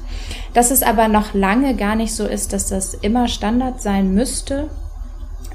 dass 0.55 0.71
es 0.71 0.83
aber 0.83 1.09
noch 1.09 1.35
lange 1.35 1.75
gar 1.77 1.95
nicht 1.95 2.15
so 2.15 2.27
ist, 2.27 2.53
dass 2.53 2.69
das 2.69 2.95
immer 2.95 3.29
Standard 3.29 3.81
sein 3.81 4.15
müsste. 4.15 4.69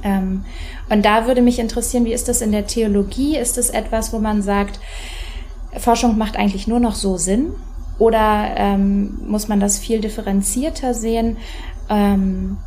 Ähm, 0.04 0.46
und 0.90 1.06
da 1.06 1.28
würde 1.28 1.42
mich 1.42 1.60
interessieren, 1.60 2.06
wie 2.06 2.14
ist 2.14 2.28
das 2.28 2.42
in 2.42 2.52
der 2.52 2.68
Theologie? 2.68 3.38
Ist 3.38 3.58
es 3.58 3.70
etwas, 3.70 4.14
wo 4.14 4.20
man 4.20 4.42
sagt, 4.42 4.80
Forschung 5.78 6.18
macht 6.18 6.36
eigentlich 6.36 6.68
nur 6.68 6.80
noch 6.80 6.96
so 6.96 7.18
Sinn? 7.18 7.54
Oder 8.00 8.54
ähm, 8.58 9.20
muss 9.28 9.48
man 9.48 9.60
das 9.60 9.80
viel 9.80 10.02
differenzierter 10.02 10.94
sehen? 10.94 11.38
Ähm, 11.90 12.58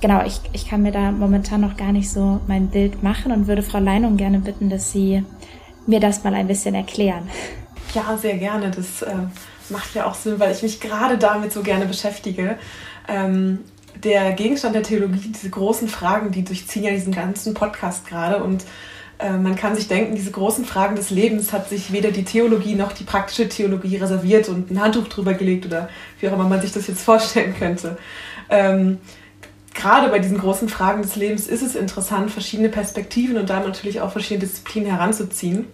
genau, 0.00 0.24
ich, 0.24 0.40
ich 0.52 0.68
kann 0.68 0.82
mir 0.82 0.92
da 0.92 1.10
momentan 1.12 1.60
noch 1.60 1.76
gar 1.76 1.92
nicht 1.92 2.10
so 2.10 2.40
mein 2.46 2.68
Bild 2.68 3.02
machen 3.02 3.32
und 3.32 3.46
würde 3.46 3.62
Frau 3.62 3.78
Leinung 3.78 4.16
gerne 4.16 4.38
bitten, 4.38 4.70
dass 4.70 4.90
Sie 4.90 5.24
mir 5.86 6.00
das 6.00 6.24
mal 6.24 6.34
ein 6.34 6.46
bisschen 6.46 6.74
erklären. 6.74 7.28
Ja, 7.94 8.16
sehr 8.16 8.36
gerne. 8.36 8.70
Das 8.70 9.02
äh, 9.02 9.14
macht 9.68 9.94
ja 9.94 10.06
auch 10.06 10.14
Sinn, 10.14 10.38
weil 10.38 10.52
ich 10.52 10.62
mich 10.62 10.80
gerade 10.80 11.18
damit 11.18 11.52
so 11.52 11.62
gerne 11.62 11.86
beschäftige. 11.86 12.56
Ähm, 13.08 13.60
der 14.02 14.32
Gegenstand 14.32 14.74
der 14.74 14.82
Theologie, 14.82 15.32
diese 15.34 15.50
großen 15.50 15.88
Fragen, 15.88 16.30
die 16.30 16.44
durchziehen 16.44 16.84
ja 16.84 16.90
diesen 16.90 17.12
ganzen 17.12 17.54
Podcast 17.54 18.06
gerade 18.06 18.42
und 18.42 18.64
äh, 19.20 19.36
man 19.36 19.54
kann 19.54 19.76
sich 19.76 19.88
denken, 19.88 20.14
diese 20.14 20.30
großen 20.30 20.64
Fragen 20.64 20.96
des 20.96 21.10
Lebens 21.10 21.52
hat 21.52 21.68
sich 21.68 21.92
weder 21.92 22.10
die 22.10 22.24
Theologie 22.24 22.74
noch 22.74 22.92
die 22.92 23.04
praktische 23.04 23.48
Theologie 23.48 23.96
reserviert 23.96 24.48
und 24.48 24.70
ein 24.70 24.80
Handtuch 24.80 25.08
drüber 25.08 25.34
gelegt 25.34 25.66
oder 25.66 25.88
wie 26.20 26.28
auch 26.28 26.32
immer 26.32 26.48
man 26.48 26.60
sich 26.60 26.72
das 26.72 26.86
jetzt 26.86 27.02
vorstellen 27.02 27.54
könnte. 27.58 27.98
Ähm, 28.48 28.98
gerade 29.74 30.08
bei 30.08 30.18
diesen 30.18 30.38
großen 30.38 30.68
Fragen 30.68 31.02
des 31.02 31.16
Lebens 31.16 31.46
ist 31.46 31.62
es 31.62 31.74
interessant, 31.74 32.30
verschiedene 32.30 32.68
Perspektiven 32.68 33.36
und 33.36 33.50
da 33.50 33.60
natürlich 33.60 34.00
auch 34.00 34.12
verschiedene 34.12 34.46
Disziplinen 34.46 34.90
heranzuziehen. 34.90 35.66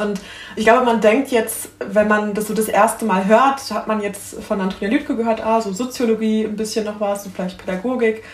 Und 0.00 0.20
ich 0.56 0.64
glaube, 0.64 0.84
man 0.84 1.00
denkt 1.00 1.30
jetzt, 1.30 1.70
wenn 1.78 2.08
man 2.08 2.34
das 2.34 2.48
so 2.48 2.54
das 2.54 2.68
erste 2.68 3.04
Mal 3.04 3.26
hört, 3.26 3.70
hat 3.70 3.86
man 3.86 4.00
jetzt 4.00 4.42
von 4.42 4.60
Antonia 4.60 4.96
Lübke 4.96 5.16
gehört, 5.16 5.44
ah, 5.44 5.60
so 5.60 5.72
Soziologie 5.72 6.44
ein 6.44 6.56
bisschen 6.56 6.84
noch 6.84 7.00
was 7.00 7.26
und 7.26 7.34
vielleicht 7.34 7.58
Pädagogik. 7.58 8.24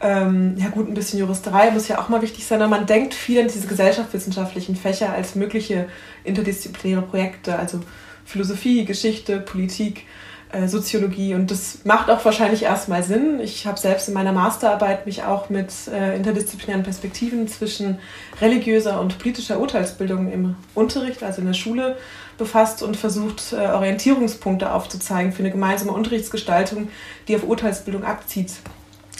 Ähm, 0.00 0.54
ja 0.58 0.68
gut, 0.68 0.88
ein 0.88 0.94
bisschen 0.94 1.18
Juristerei 1.18 1.70
muss 1.70 1.88
ja 1.88 1.98
auch 1.98 2.10
mal 2.10 2.20
wichtig 2.20 2.46
sein, 2.46 2.60
aber 2.60 2.76
man 2.76 2.86
denkt 2.86 3.14
viel 3.14 3.40
an 3.40 3.48
diese 3.48 3.66
gesellschaftswissenschaftlichen 3.66 4.76
Fächer 4.76 5.12
als 5.12 5.34
mögliche 5.34 5.88
interdisziplinäre 6.22 7.02
Projekte, 7.02 7.58
also 7.58 7.80
Philosophie, 8.24 8.84
Geschichte, 8.84 9.40
Politik. 9.40 10.04
Äh, 10.52 10.68
Soziologie 10.68 11.34
und 11.34 11.50
das 11.50 11.80
macht 11.82 12.08
auch 12.08 12.24
wahrscheinlich 12.24 12.62
erstmal 12.62 13.02
Sinn. 13.02 13.40
Ich 13.40 13.66
habe 13.66 13.80
selbst 13.80 14.06
in 14.06 14.14
meiner 14.14 14.30
Masterarbeit 14.30 15.04
mich 15.04 15.24
auch 15.24 15.50
mit 15.50 15.72
äh, 15.92 16.14
interdisziplinären 16.14 16.84
Perspektiven 16.84 17.48
zwischen 17.48 17.98
religiöser 18.40 19.00
und 19.00 19.18
politischer 19.18 19.58
Urteilsbildung 19.58 20.30
im 20.30 20.54
Unterricht, 20.74 21.24
also 21.24 21.40
in 21.40 21.48
der 21.48 21.54
Schule, 21.54 21.96
befasst 22.38 22.84
und 22.84 22.96
versucht, 22.96 23.52
äh, 23.52 23.56
Orientierungspunkte 23.56 24.70
aufzuzeigen 24.70 25.32
für 25.32 25.40
eine 25.40 25.50
gemeinsame 25.50 25.90
Unterrichtsgestaltung, 25.90 26.90
die 27.26 27.34
auf 27.34 27.42
Urteilsbildung 27.42 28.04
abzieht, 28.04 28.52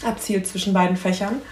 abzielt 0.05 0.47
zwischen 0.47 0.73
beiden 0.73 0.97
Fächern. 0.97 1.43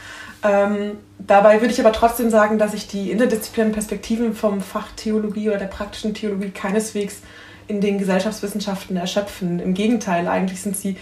Ähm, 0.44 0.98
dabei 1.18 1.60
würde 1.60 1.74
ich 1.74 1.80
aber 1.80 1.92
trotzdem 1.92 2.30
sagen, 2.30 2.58
dass 2.58 2.74
ich 2.74 2.87
die 2.87 3.10
interdisziplinären 3.10 3.72
Perspektiven 3.72 4.34
vom 4.37 4.60
Fach 4.60 4.92
Theologie 4.94 5.48
oder 5.48 5.58
der 5.58 5.66
praktischen 5.66 6.14
Theologie 6.14 6.50
keineswegs 6.50 7.22
in 7.66 7.81
den 7.81 7.98
Gesellschaftswissenschaften 7.98 8.96
erschöpfen. 8.96 9.61
Im 9.61 9.74
Gegenteil, 9.74 10.29
eigentlich 10.29 10.61
sind 10.61 10.77
sie 10.77 10.96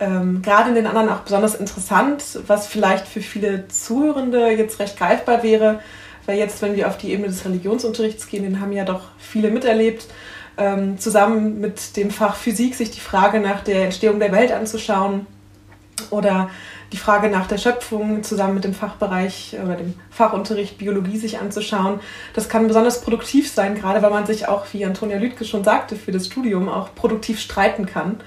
ähm, 0.00 0.42
gerade 0.42 0.70
in 0.70 0.74
den 0.74 0.86
anderen 0.86 1.08
auch 1.08 1.20
besonders 1.20 1.54
interessant, 1.54 2.22
was 2.46 2.66
vielleicht 2.66 3.06
für 3.06 3.20
viele 3.20 3.68
Zuhörende 3.68 4.50
jetzt 4.50 4.78
recht 4.80 4.98
greifbar 4.98 5.42
wäre, 5.42 5.80
weil 6.26 6.38
jetzt, 6.38 6.62
wenn 6.62 6.74
wir 6.74 6.88
auf 6.88 6.98
die 6.98 7.12
Ebene 7.12 7.28
des 7.28 7.44
Religionsunterrichts 7.44 8.26
gehen, 8.28 8.42
den 8.44 8.60
haben 8.60 8.72
ja 8.72 8.84
doch 8.84 9.02
viele 9.18 9.50
miterlebt, 9.50 10.06
ähm, 10.56 10.98
zusammen 10.98 11.60
mit 11.60 11.96
dem 11.96 12.10
Fach 12.10 12.36
Physik 12.36 12.74
sich 12.74 12.90
die 12.90 13.00
Frage 13.00 13.40
nach 13.40 13.62
der 13.62 13.84
Entstehung 13.84 14.18
der 14.20 14.32
Welt 14.32 14.52
anzuschauen 14.52 15.26
oder 16.10 16.50
die 16.94 17.00
Frage 17.00 17.28
nach 17.28 17.48
der 17.48 17.58
Schöpfung 17.58 18.22
zusammen 18.22 18.54
mit 18.54 18.62
dem 18.62 18.72
Fachbereich 18.72 19.56
oder 19.60 19.74
dem 19.74 19.94
Fachunterricht 20.10 20.78
Biologie 20.78 21.18
sich 21.18 21.40
anzuschauen. 21.40 21.98
Das 22.34 22.48
kann 22.48 22.68
besonders 22.68 23.00
produktiv 23.00 23.50
sein, 23.50 23.74
gerade 23.74 24.00
weil 24.00 24.10
man 24.10 24.26
sich 24.26 24.46
auch, 24.46 24.64
wie 24.70 24.84
Antonia 24.84 25.18
Lüdke 25.18 25.44
schon 25.44 25.64
sagte, 25.64 25.96
für 25.96 26.12
das 26.12 26.26
Studium 26.26 26.68
auch 26.68 26.94
produktiv 26.94 27.40
streiten 27.40 27.86
kann 27.86 28.20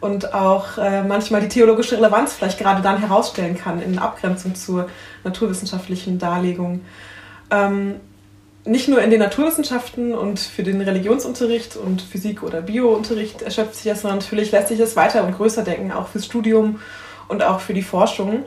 und 0.00 0.34
auch 0.34 0.78
äh, 0.78 1.04
manchmal 1.04 1.42
die 1.42 1.48
theologische 1.48 1.96
Relevanz 1.96 2.32
vielleicht 2.32 2.58
gerade 2.58 2.82
dann 2.82 2.98
herausstellen 2.98 3.56
kann 3.56 3.80
in 3.80 4.00
Abgrenzung 4.00 4.56
zur 4.56 4.88
naturwissenschaftlichen 5.22 6.18
Darlegung. 6.18 6.80
Ähm, 7.52 8.00
nicht 8.64 8.88
nur 8.88 9.00
in 9.00 9.10
den 9.10 9.20
Naturwissenschaften 9.20 10.12
und 10.12 10.40
für 10.40 10.64
den 10.64 10.80
Religionsunterricht 10.80 11.76
und 11.76 12.02
Physik- 12.02 12.42
oder 12.42 12.62
Biounterricht 12.62 13.42
erschöpft 13.42 13.76
sich 13.76 13.84
das, 13.84 14.02
sondern 14.02 14.18
natürlich 14.18 14.50
lässt 14.50 14.68
sich 14.68 14.78
das 14.78 14.96
weiter 14.96 15.24
und 15.24 15.36
größer 15.36 15.62
denken, 15.62 15.92
auch 15.92 16.08
fürs 16.08 16.26
Studium 16.26 16.80
und 17.28 17.42
auch 17.42 17.60
für 17.60 17.74
die 17.74 17.82
Forschung. 17.82 18.44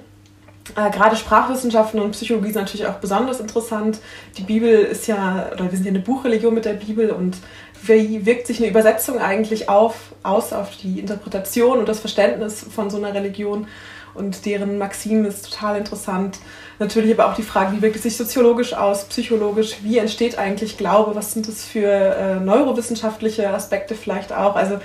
Äh, 0.75 0.91
gerade 0.91 1.15
Sprachwissenschaften 1.15 1.99
und 1.99 2.11
Psychologie 2.11 2.51
sind 2.51 2.61
natürlich 2.61 2.87
auch 2.87 2.95
besonders 2.95 3.39
interessant. 3.39 3.99
Die 4.37 4.43
Bibel 4.43 4.69
ist 4.69 5.07
ja, 5.07 5.49
oder 5.53 5.65
wir 5.65 5.71
sind 5.71 5.85
ja 5.85 5.91
eine 5.91 5.99
Buchreligion 5.99 6.53
mit 6.53 6.65
der 6.65 6.73
Bibel 6.73 7.11
und 7.11 7.37
wie 7.83 8.25
wirkt 8.25 8.47
sich 8.47 8.59
eine 8.59 8.69
Übersetzung 8.69 9.19
eigentlich 9.19 9.69
auf, 9.69 10.13
aus 10.21 10.53
auf 10.53 10.77
die 10.77 10.99
Interpretation 10.99 11.79
und 11.79 11.89
das 11.89 11.99
Verständnis 11.99 12.63
von 12.63 12.89
so 12.89 12.97
einer 12.97 13.13
Religion 13.13 13.67
und 14.13 14.45
deren 14.45 14.77
Maxim 14.77 15.25
ist 15.25 15.51
total 15.51 15.77
interessant. 15.77 16.39
Natürlich 16.79 17.13
aber 17.13 17.31
auch 17.31 17.35
die 17.35 17.43
Frage, 17.43 17.77
wie 17.77 17.81
wirkt 17.81 17.95
es 17.95 18.03
sich 18.03 18.17
soziologisch 18.17 18.73
aus, 18.73 19.05
psychologisch, 19.05 19.77
wie 19.83 19.97
entsteht 19.97 20.37
eigentlich 20.37 20.77
Glaube, 20.77 21.15
was 21.15 21.33
sind 21.33 21.47
das 21.47 21.63
für 21.63 21.87
äh, 21.87 22.39
neurowissenschaftliche 22.39 23.49
Aspekte 23.49 23.95
vielleicht 23.95 24.33
auch. 24.33 24.55
Also 24.55 24.79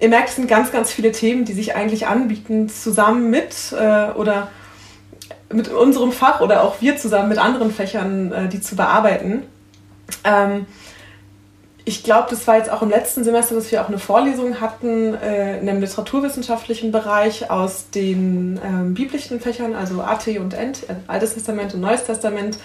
ihr 0.00 0.08
merkt, 0.08 0.30
es 0.30 0.36
sind 0.36 0.48
ganz, 0.48 0.72
ganz 0.72 0.90
viele 0.90 1.12
Themen, 1.12 1.44
die 1.44 1.52
sich 1.52 1.76
eigentlich 1.76 2.06
anbieten, 2.06 2.68
zusammen 2.68 3.30
mit 3.30 3.72
äh, 3.72 4.10
oder 4.12 4.48
mit 5.52 5.68
unserem 5.68 6.12
Fach 6.12 6.40
oder 6.40 6.64
auch 6.64 6.80
wir 6.80 6.96
zusammen 6.96 7.28
mit 7.28 7.38
anderen 7.38 7.70
Fächern, 7.70 8.32
äh, 8.32 8.48
die 8.48 8.60
zu 8.60 8.76
bearbeiten. 8.76 9.42
Ähm, 10.24 10.66
ich 11.84 12.04
glaube, 12.04 12.28
das 12.30 12.46
war 12.46 12.56
jetzt 12.56 12.70
auch 12.70 12.82
im 12.82 12.90
letzten 12.90 13.24
Semester, 13.24 13.54
dass 13.54 13.72
wir 13.72 13.82
auch 13.82 13.88
eine 13.88 13.98
Vorlesung 13.98 14.60
hatten 14.60 15.14
äh, 15.14 15.58
in 15.58 15.68
einem 15.68 15.80
literaturwissenschaftlichen 15.80 16.92
Bereich 16.92 17.50
aus 17.50 17.90
den 17.90 18.60
ähm, 18.64 18.94
biblischen 18.94 19.40
Fächern, 19.40 19.74
also 19.74 20.00
AT 20.00 20.28
und 20.28 20.54
äh, 20.54 20.72
Altes 21.08 21.34
Testament 21.34 21.74
und 21.74 21.80
Neues 21.80 22.04
Testament, 22.04 22.58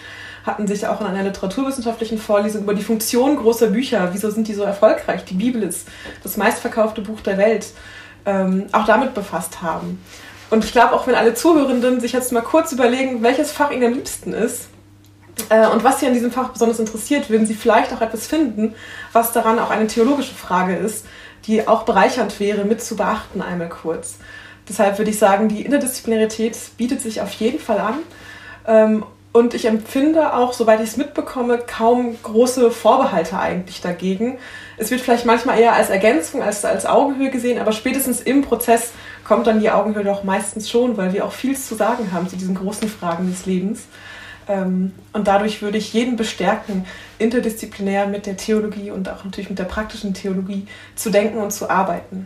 hatten 0.45 0.67
sich 0.67 0.87
auch 0.87 1.01
in 1.01 1.07
einer 1.07 1.23
literaturwissenschaftlichen 1.23 2.17
Vorlesung 2.17 2.63
über 2.63 2.73
die 2.73 2.83
Funktion 2.83 3.37
großer 3.37 3.67
Bücher, 3.67 4.09
wieso 4.13 4.29
sind 4.29 4.47
die 4.47 4.53
so 4.53 4.63
erfolgreich, 4.63 5.25
die 5.25 5.33
Bibel 5.33 5.63
ist 5.63 5.87
das 6.23 6.37
meistverkaufte 6.37 7.01
Buch 7.01 7.21
der 7.21 7.37
Welt, 7.37 7.67
ähm, 8.25 8.67
auch 8.71 8.85
damit 8.85 9.13
befasst 9.13 9.61
haben. 9.61 9.99
Und 10.49 10.63
ich 10.63 10.71
glaube, 10.71 10.93
auch 10.93 11.07
wenn 11.07 11.15
alle 11.15 11.33
Zuhörenden 11.33 11.99
sich 11.99 12.13
jetzt 12.13 12.31
mal 12.31 12.41
kurz 12.41 12.71
überlegen, 12.71 13.23
welches 13.23 13.51
Fach 13.51 13.71
ihnen 13.71 13.85
am 13.85 13.93
liebsten 13.93 14.33
ist, 14.33 14.69
äh, 15.49 15.67
und 15.67 15.83
was 15.83 15.99
Sie 15.99 16.07
an 16.07 16.13
diesem 16.13 16.31
Fach 16.31 16.49
besonders 16.49 16.79
interessiert, 16.79 17.29
würden 17.29 17.45
Sie 17.45 17.55
vielleicht 17.55 17.91
auch 17.93 18.01
etwas 18.01 18.27
finden, 18.27 18.73
was 19.11 19.31
daran 19.31 19.59
auch 19.59 19.69
eine 19.69 19.87
theologische 19.87 20.33
Frage 20.33 20.75
ist, 20.75 21.05
die 21.45 21.67
auch 21.67 21.83
bereichernd 21.83 22.39
wäre, 22.39 22.65
mit 22.65 22.81
zu 22.81 22.95
beachten, 22.95 23.41
einmal 23.41 23.69
kurz. 23.69 24.15
Deshalb 24.67 24.97
würde 24.97 25.11
ich 25.11 25.19
sagen, 25.19 25.47
die 25.47 25.63
Interdisziplinarität 25.63 26.57
bietet 26.77 27.01
sich 27.01 27.21
auf 27.21 27.31
jeden 27.33 27.59
Fall 27.59 27.79
an. 27.79 27.99
Ähm, 28.65 29.05
und 29.35 29.53
ich 29.53 29.65
empfinde 29.65 30.33
auch, 30.33 30.53
soweit 30.53 30.79
ich 30.79 30.91
es 30.91 30.95
mitbekomme, 30.95 31.57
kaum 31.57 32.15
große 32.23 32.71
Vorbehalte 32.71 33.37
eigentlich 33.37 33.81
dagegen. 33.81 34.37
Es 34.77 34.91
wird 34.91 35.01
vielleicht 35.01 35.25
manchmal 35.25 35.59
eher 35.59 35.73
als 35.73 35.89
Ergänzung, 35.89 36.41
als 36.41 36.63
als 36.63 36.85
Augenhöhe 36.85 37.31
gesehen, 37.31 37.59
aber 37.59 37.73
spätestens 37.73 38.21
im 38.21 38.43
Prozess 38.43 38.93
kommt 39.25 39.45
dann 39.45 39.59
die 39.59 39.69
Augenhöhe 39.69 40.05
doch 40.05 40.23
meistens 40.23 40.69
schon, 40.69 40.95
weil 40.95 41.11
wir 41.11 41.25
auch 41.25 41.33
viel 41.33 41.57
zu 41.57 41.75
sagen 41.75 42.13
haben 42.13 42.29
zu 42.29 42.37
diesen 42.37 42.55
großen 42.55 42.87
Fragen 42.87 43.29
des 43.29 43.45
Lebens. 43.45 43.87
Ähm, 44.47 44.93
und 45.11 45.27
dadurch 45.27 45.61
würde 45.61 45.79
ich 45.79 45.91
jeden 45.91 46.15
bestärken, 46.15 46.85
interdisziplinär 47.19 48.07
mit 48.07 48.27
der 48.27 48.37
Theologie 48.37 48.89
und 48.91 49.09
auch 49.09 49.25
natürlich 49.25 49.49
mit 49.49 49.59
der 49.59 49.65
praktischen 49.65 50.13
Theologie 50.13 50.65
zu 50.95 51.09
denken 51.09 51.39
und 51.39 51.51
zu 51.51 51.69
arbeiten. 51.69 52.25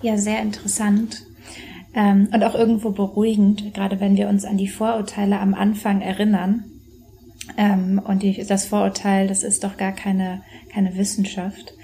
Ja, 0.00 0.16
sehr 0.16 0.38
interessant. 0.42 1.24
Ähm, 1.94 2.28
und 2.32 2.42
auch 2.44 2.54
irgendwo 2.54 2.90
beruhigend, 2.90 3.74
gerade 3.74 4.00
wenn 4.00 4.16
wir 4.16 4.28
uns 4.28 4.44
an 4.44 4.56
die 4.56 4.68
Vorurteile 4.68 5.38
am 5.38 5.54
Anfang 5.54 6.00
erinnern. 6.00 6.64
Ähm, 7.56 8.00
und 8.04 8.22
die, 8.22 8.44
das 8.44 8.66
Vorurteil, 8.66 9.28
das 9.28 9.42
ist 9.42 9.64
doch 9.64 9.76
gar 9.76 9.92
keine, 9.92 10.42
keine 10.72 10.96
Wissenschaft 10.96 11.74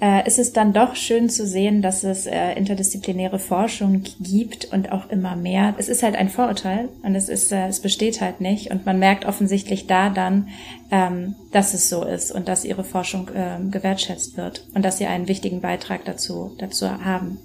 äh, 0.00 0.26
ist 0.26 0.38
es 0.38 0.52
dann 0.52 0.72
doch 0.72 0.96
schön 0.96 1.28
zu 1.28 1.46
sehen, 1.46 1.82
dass 1.82 2.04
es 2.04 2.26
äh, 2.26 2.52
interdisziplinäre 2.54 3.38
Forschung 3.38 4.02
gibt 4.18 4.72
und 4.72 4.92
auch 4.92 5.10
immer 5.10 5.36
mehr. 5.36 5.74
Es 5.78 5.88
ist 5.88 6.02
halt 6.02 6.16
ein 6.16 6.30
Vorurteil 6.30 6.88
und 7.02 7.14
es 7.14 7.28
ist, 7.28 7.52
äh, 7.52 7.66
es 7.66 7.80
besteht 7.80 8.20
halt 8.20 8.40
nicht 8.40 8.70
und 8.70 8.86
man 8.86 8.98
merkt 8.98 9.26
offensichtlich 9.26 9.86
da 9.86 10.08
dann, 10.08 10.48
ähm, 10.90 11.34
dass 11.52 11.74
es 11.74 11.88
so 11.88 12.04
ist 12.04 12.32
und 12.32 12.48
dass 12.48 12.64
ihre 12.64 12.84
Forschung 12.84 13.28
äh, 13.28 13.58
gewertschätzt 13.70 14.36
wird 14.36 14.66
und 14.74 14.84
dass 14.84 14.98
sie 14.98 15.06
einen 15.06 15.28
wichtigen 15.28 15.60
Beitrag 15.60 16.04
dazu, 16.04 16.52
dazu 16.58 17.04
haben. 17.04 17.38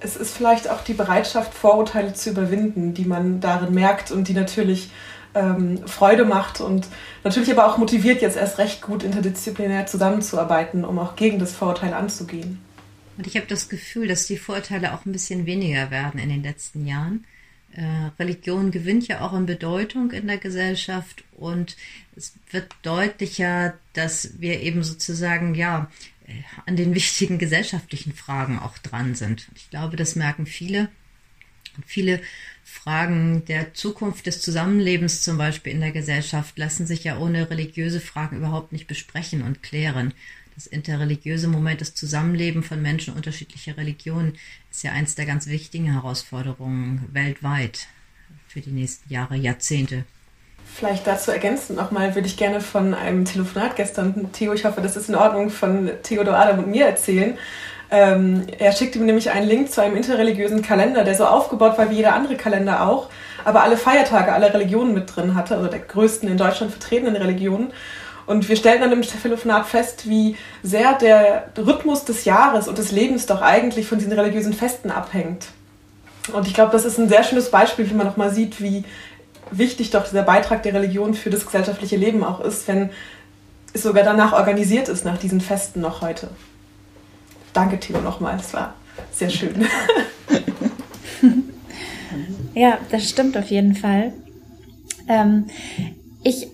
Es 0.00 0.16
ist 0.16 0.36
vielleicht 0.36 0.70
auch 0.70 0.82
die 0.82 0.94
Bereitschaft, 0.94 1.54
Vorurteile 1.54 2.14
zu 2.14 2.30
überwinden, 2.30 2.94
die 2.94 3.04
man 3.04 3.40
darin 3.40 3.74
merkt 3.74 4.10
und 4.10 4.28
die 4.28 4.34
natürlich 4.34 4.90
ähm, 5.34 5.86
Freude 5.86 6.24
macht 6.24 6.60
und 6.60 6.86
natürlich 7.24 7.50
aber 7.50 7.66
auch 7.66 7.78
motiviert, 7.78 8.22
jetzt 8.22 8.36
erst 8.36 8.58
recht 8.58 8.80
gut 8.80 9.02
interdisziplinär 9.02 9.86
zusammenzuarbeiten, 9.86 10.84
um 10.84 10.98
auch 10.98 11.16
gegen 11.16 11.38
das 11.38 11.52
Vorurteil 11.52 11.94
anzugehen. 11.94 12.60
Und 13.16 13.26
ich 13.26 13.36
habe 13.36 13.46
das 13.46 13.68
Gefühl, 13.68 14.06
dass 14.06 14.26
die 14.26 14.36
Vorurteile 14.36 14.94
auch 14.94 15.04
ein 15.04 15.12
bisschen 15.12 15.46
weniger 15.46 15.90
werden 15.90 16.20
in 16.20 16.28
den 16.28 16.42
letzten 16.42 16.86
Jahren. 16.86 17.24
Äh, 17.72 18.10
Religion 18.18 18.70
gewinnt 18.70 19.08
ja 19.08 19.20
auch 19.20 19.32
an 19.32 19.46
Bedeutung 19.46 20.12
in 20.12 20.26
der 20.26 20.38
Gesellschaft 20.38 21.24
und 21.36 21.76
es 22.16 22.32
wird 22.50 22.74
deutlicher, 22.82 23.74
dass 23.92 24.40
wir 24.40 24.60
eben 24.60 24.82
sozusagen 24.82 25.54
ja 25.54 25.90
an 26.66 26.76
den 26.76 26.94
wichtigen 26.94 27.38
gesellschaftlichen 27.38 28.12
Fragen 28.12 28.58
auch 28.58 28.78
dran 28.78 29.14
sind. 29.14 29.48
Ich 29.54 29.70
glaube, 29.70 29.96
das 29.96 30.16
merken 30.16 30.46
viele. 30.46 30.88
Viele 31.86 32.20
Fragen 32.64 33.44
der 33.46 33.72
Zukunft 33.74 34.26
des 34.26 34.42
Zusammenlebens 34.42 35.22
zum 35.22 35.38
Beispiel 35.38 35.72
in 35.72 35.80
der 35.80 35.92
Gesellschaft 35.92 36.58
lassen 36.58 36.86
sich 36.86 37.04
ja 37.04 37.18
ohne 37.18 37.50
religiöse 37.50 38.00
Fragen 38.00 38.36
überhaupt 38.36 38.72
nicht 38.72 38.86
besprechen 38.86 39.42
und 39.42 39.62
klären. 39.62 40.12
Das 40.54 40.66
interreligiöse 40.66 41.46
Moment, 41.46 41.80
das 41.80 41.94
Zusammenleben 41.94 42.64
von 42.64 42.82
Menschen 42.82 43.14
unterschiedlicher 43.14 43.76
Religionen 43.76 44.36
ist 44.70 44.82
ja 44.82 44.90
eins 44.92 45.14
der 45.14 45.24
ganz 45.24 45.46
wichtigen 45.46 45.92
Herausforderungen 45.92 47.08
weltweit 47.12 47.86
für 48.48 48.60
die 48.60 48.72
nächsten 48.72 49.12
Jahre, 49.12 49.36
Jahrzehnte. 49.36 50.04
Vielleicht 50.78 51.08
dazu 51.08 51.32
ergänzend 51.32 51.76
nochmal 51.76 52.14
würde 52.14 52.28
ich 52.28 52.36
gerne 52.36 52.60
von 52.60 52.94
einem 52.94 53.24
Telefonat 53.24 53.74
gestern, 53.74 54.30
Theo, 54.32 54.52
ich 54.52 54.64
hoffe, 54.64 54.80
das 54.80 54.96
ist 54.96 55.08
in 55.08 55.16
Ordnung, 55.16 55.50
von 55.50 55.90
Theodor 56.04 56.36
Adam 56.36 56.60
und 56.60 56.68
mir 56.68 56.86
erzählen. 56.86 57.36
Ähm, 57.90 58.46
er 58.60 58.70
schickte 58.70 59.00
mir 59.00 59.06
nämlich 59.06 59.32
einen 59.32 59.48
Link 59.48 59.72
zu 59.72 59.82
einem 59.82 59.96
interreligiösen 59.96 60.62
Kalender, 60.62 61.02
der 61.02 61.16
so 61.16 61.24
aufgebaut 61.24 61.76
war 61.78 61.90
wie 61.90 61.96
jeder 61.96 62.14
andere 62.14 62.36
Kalender 62.36 62.86
auch, 62.86 63.08
aber 63.44 63.64
alle 63.64 63.76
Feiertage 63.76 64.32
aller 64.32 64.54
Religionen 64.54 64.94
mit 64.94 65.16
drin 65.16 65.34
hatte, 65.34 65.56
also 65.56 65.66
der 65.66 65.80
größten 65.80 66.28
in 66.28 66.38
Deutschland 66.38 66.70
vertretenen 66.70 67.16
Religionen. 67.16 67.72
Und 68.26 68.48
wir 68.48 68.54
stellten 68.54 68.82
dann 68.82 68.92
im 68.92 69.02
Telefonat 69.02 69.66
fest, 69.66 70.08
wie 70.08 70.36
sehr 70.62 70.92
der 70.92 71.48
Rhythmus 71.58 72.04
des 72.04 72.24
Jahres 72.24 72.68
und 72.68 72.78
des 72.78 72.92
Lebens 72.92 73.26
doch 73.26 73.42
eigentlich 73.42 73.88
von 73.88 73.98
diesen 73.98 74.12
religiösen 74.12 74.52
Festen 74.52 74.92
abhängt. 74.92 75.48
Und 76.32 76.46
ich 76.46 76.54
glaube, 76.54 76.72
das 76.72 76.84
ist 76.84 76.98
ein 76.98 77.08
sehr 77.08 77.24
schönes 77.24 77.50
Beispiel, 77.50 77.88
wie 77.90 77.94
man 77.94 78.06
nochmal 78.06 78.30
sieht, 78.30 78.60
wie 78.60 78.84
wichtig 79.50 79.90
doch 79.90 80.04
dieser 80.04 80.22
Beitrag 80.22 80.62
der 80.62 80.74
Religion 80.74 81.14
für 81.14 81.30
das 81.30 81.44
gesellschaftliche 81.44 81.96
Leben 81.96 82.24
auch 82.24 82.40
ist, 82.40 82.68
wenn 82.68 82.90
es 83.72 83.82
sogar 83.82 84.04
danach 84.04 84.32
organisiert 84.32 84.88
ist, 84.88 85.04
nach 85.04 85.18
diesen 85.18 85.40
Festen 85.40 85.80
noch 85.80 86.00
heute. 86.00 86.30
Danke, 87.52 87.78
Theo, 87.78 88.00
nochmal. 88.00 88.36
Es 88.38 88.52
war 88.54 88.74
sehr 89.12 89.30
schön. 89.30 89.66
ja, 92.54 92.78
das 92.90 93.08
stimmt 93.08 93.36
auf 93.36 93.46
jeden 93.46 93.74
Fall. 93.74 94.12
Ähm, 95.08 95.46
ich 96.22 96.48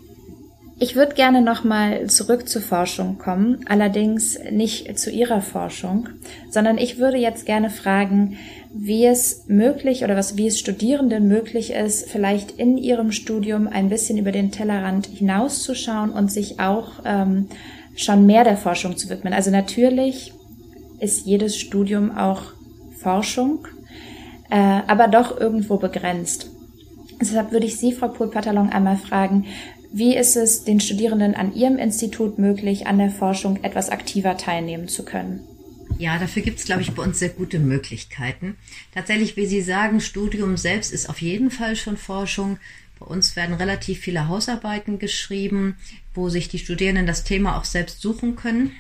ich 0.81 0.97
würde 0.97 1.15
gerne 1.15 1.41
nochmal 1.41 2.09
zurück 2.09 2.49
zur 2.49 2.61
Forschung 2.61 3.17
kommen, 3.17 3.61
allerdings 3.69 4.37
nicht 4.51 4.99
zu 4.99 5.11
Ihrer 5.11 5.41
Forschung, 5.41 6.09
sondern 6.51 6.79
ich 6.79 6.99
würde 6.99 7.17
jetzt 7.17 7.47
gerne 7.47 7.71
fragen, 7.71 8.37
wie 8.77 9.07
es 9.07 9.45
möglich 9.47 10.03
oder 10.03 10.17
was, 10.17 10.37
wie 10.37 10.49
es 10.49 10.59
Studierenden 10.59 11.29
möglich 11.29 11.71
ist, 11.73 12.11
vielleicht 12.11 12.51
in 12.51 12.77
ihrem 12.77 13.13
Studium 13.13 13.69
ein 13.69 13.89
bisschen 13.89 14.19
über 14.19 14.33
den 14.33 14.51
Tellerrand 14.51 15.07
hinauszuschauen 15.07 16.11
und 16.11 16.33
sich 16.33 16.59
auch 16.59 16.95
ähm, 17.05 17.47
schon 17.95 18.27
mehr 18.27 18.43
der 18.43 18.57
Forschung 18.57 18.97
zu 18.97 19.09
widmen. 19.09 19.33
Also 19.33 19.53
natürlich 19.53 20.33
ist 20.99 21.25
jedes 21.25 21.57
Studium 21.57 22.17
auch 22.17 22.53
Forschung, 22.99 23.69
äh, 24.51 24.57
aber 24.57 25.07
doch 25.07 25.39
irgendwo 25.39 25.77
begrenzt. 25.77 26.51
Deshalb 27.21 27.53
würde 27.53 27.67
ich 27.67 27.77
Sie, 27.79 27.93
Frau 27.93 28.09
Pohl-Patalon, 28.09 28.71
einmal 28.71 28.97
fragen, 28.97 29.45
wie 29.93 30.17
ist 30.17 30.35
es 30.35 30.65
den 30.65 30.81
Studierenden 30.81 31.37
an 31.37 31.55
Ihrem 31.55 31.79
Institut 31.79 32.41
möglich, 32.41 32.89
an 32.89 32.99
der 32.99 33.11
Forschung 33.11 33.63
etwas 33.63 33.91
aktiver 33.91 34.37
teilnehmen 34.37 34.89
zu 34.89 35.05
können? 35.05 35.54
Ja, 35.99 36.19
dafür 36.19 36.43
gibt 36.43 36.59
es, 36.59 36.65
glaube 36.65 36.83
ich, 36.83 36.93
bei 36.93 37.03
uns 37.03 37.19
sehr 37.19 37.29
gute 37.29 37.59
Möglichkeiten. 37.59 38.57
Tatsächlich, 38.93 39.37
wie 39.37 39.47
Sie 39.47 39.63
sagen, 39.63 40.01
Studium 40.01 40.57
selbst 40.57 40.93
ist 40.93 41.09
auf 41.09 41.23
jeden 41.23 41.51
Fall 41.51 41.77
schon 41.77 41.97
Forschung. 41.97 42.59
Bei 42.99 43.07
uns 43.07 43.37
werden 43.37 43.55
relativ 43.55 44.01
viele 44.01 44.29
Hausarbeiten 44.29 44.99
geschrieben, 44.99 45.77
wo 46.13 46.29
sich 46.29 46.49
die 46.49 46.59
Studierenden 46.59 47.07
das 47.07 47.25
Thema 47.25 47.57
auch 47.57 47.65
selbst 47.65 48.01
suchen 48.01 48.35
können 48.37 48.73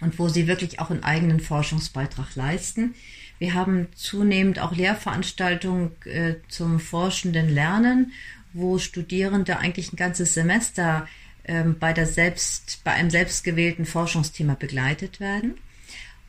und 0.00 0.18
wo 0.18 0.28
sie 0.28 0.46
wirklich 0.46 0.80
auch 0.80 0.90
einen 0.90 1.04
eigenen 1.04 1.40
Forschungsbeitrag 1.40 2.34
leisten. 2.34 2.94
Wir 3.38 3.54
haben 3.54 3.88
zunehmend 3.94 4.58
auch 4.60 4.74
Lehrveranstaltungen 4.74 5.92
äh, 6.04 6.34
zum 6.48 6.80
forschenden 6.80 7.48
Lernen, 7.48 8.12
wo 8.52 8.78
Studierende 8.78 9.58
eigentlich 9.58 9.92
ein 9.92 9.96
ganzes 9.96 10.34
Semester 10.34 11.08
ähm, 11.44 11.76
bei, 11.78 11.92
der 11.92 12.06
selbst, 12.06 12.82
bei 12.84 12.92
einem 12.92 13.10
selbstgewählten 13.10 13.86
Forschungsthema 13.86 14.54
begleitet 14.54 15.20
werden. 15.20 15.54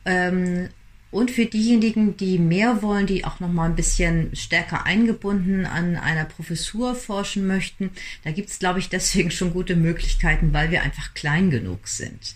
Ähm, 0.04 0.68
und 1.10 1.30
für 1.30 1.46
diejenigen, 1.46 2.16
die 2.16 2.40
mehr 2.40 2.82
wollen, 2.82 3.06
die 3.06 3.24
auch 3.24 3.38
noch 3.38 3.52
mal 3.52 3.66
ein 3.66 3.76
bisschen 3.76 4.34
stärker 4.34 4.84
eingebunden 4.84 5.64
an 5.64 5.94
einer 5.94 6.24
Professur 6.24 6.96
forschen 6.96 7.46
möchten, 7.46 7.90
da 8.24 8.32
gibt 8.32 8.50
es, 8.50 8.58
glaube 8.58 8.80
ich, 8.80 8.88
deswegen 8.88 9.30
schon 9.30 9.52
gute 9.52 9.76
Möglichkeiten, 9.76 10.52
weil 10.52 10.72
wir 10.72 10.82
einfach 10.82 11.14
klein 11.14 11.50
genug 11.50 11.86
sind 11.86 12.34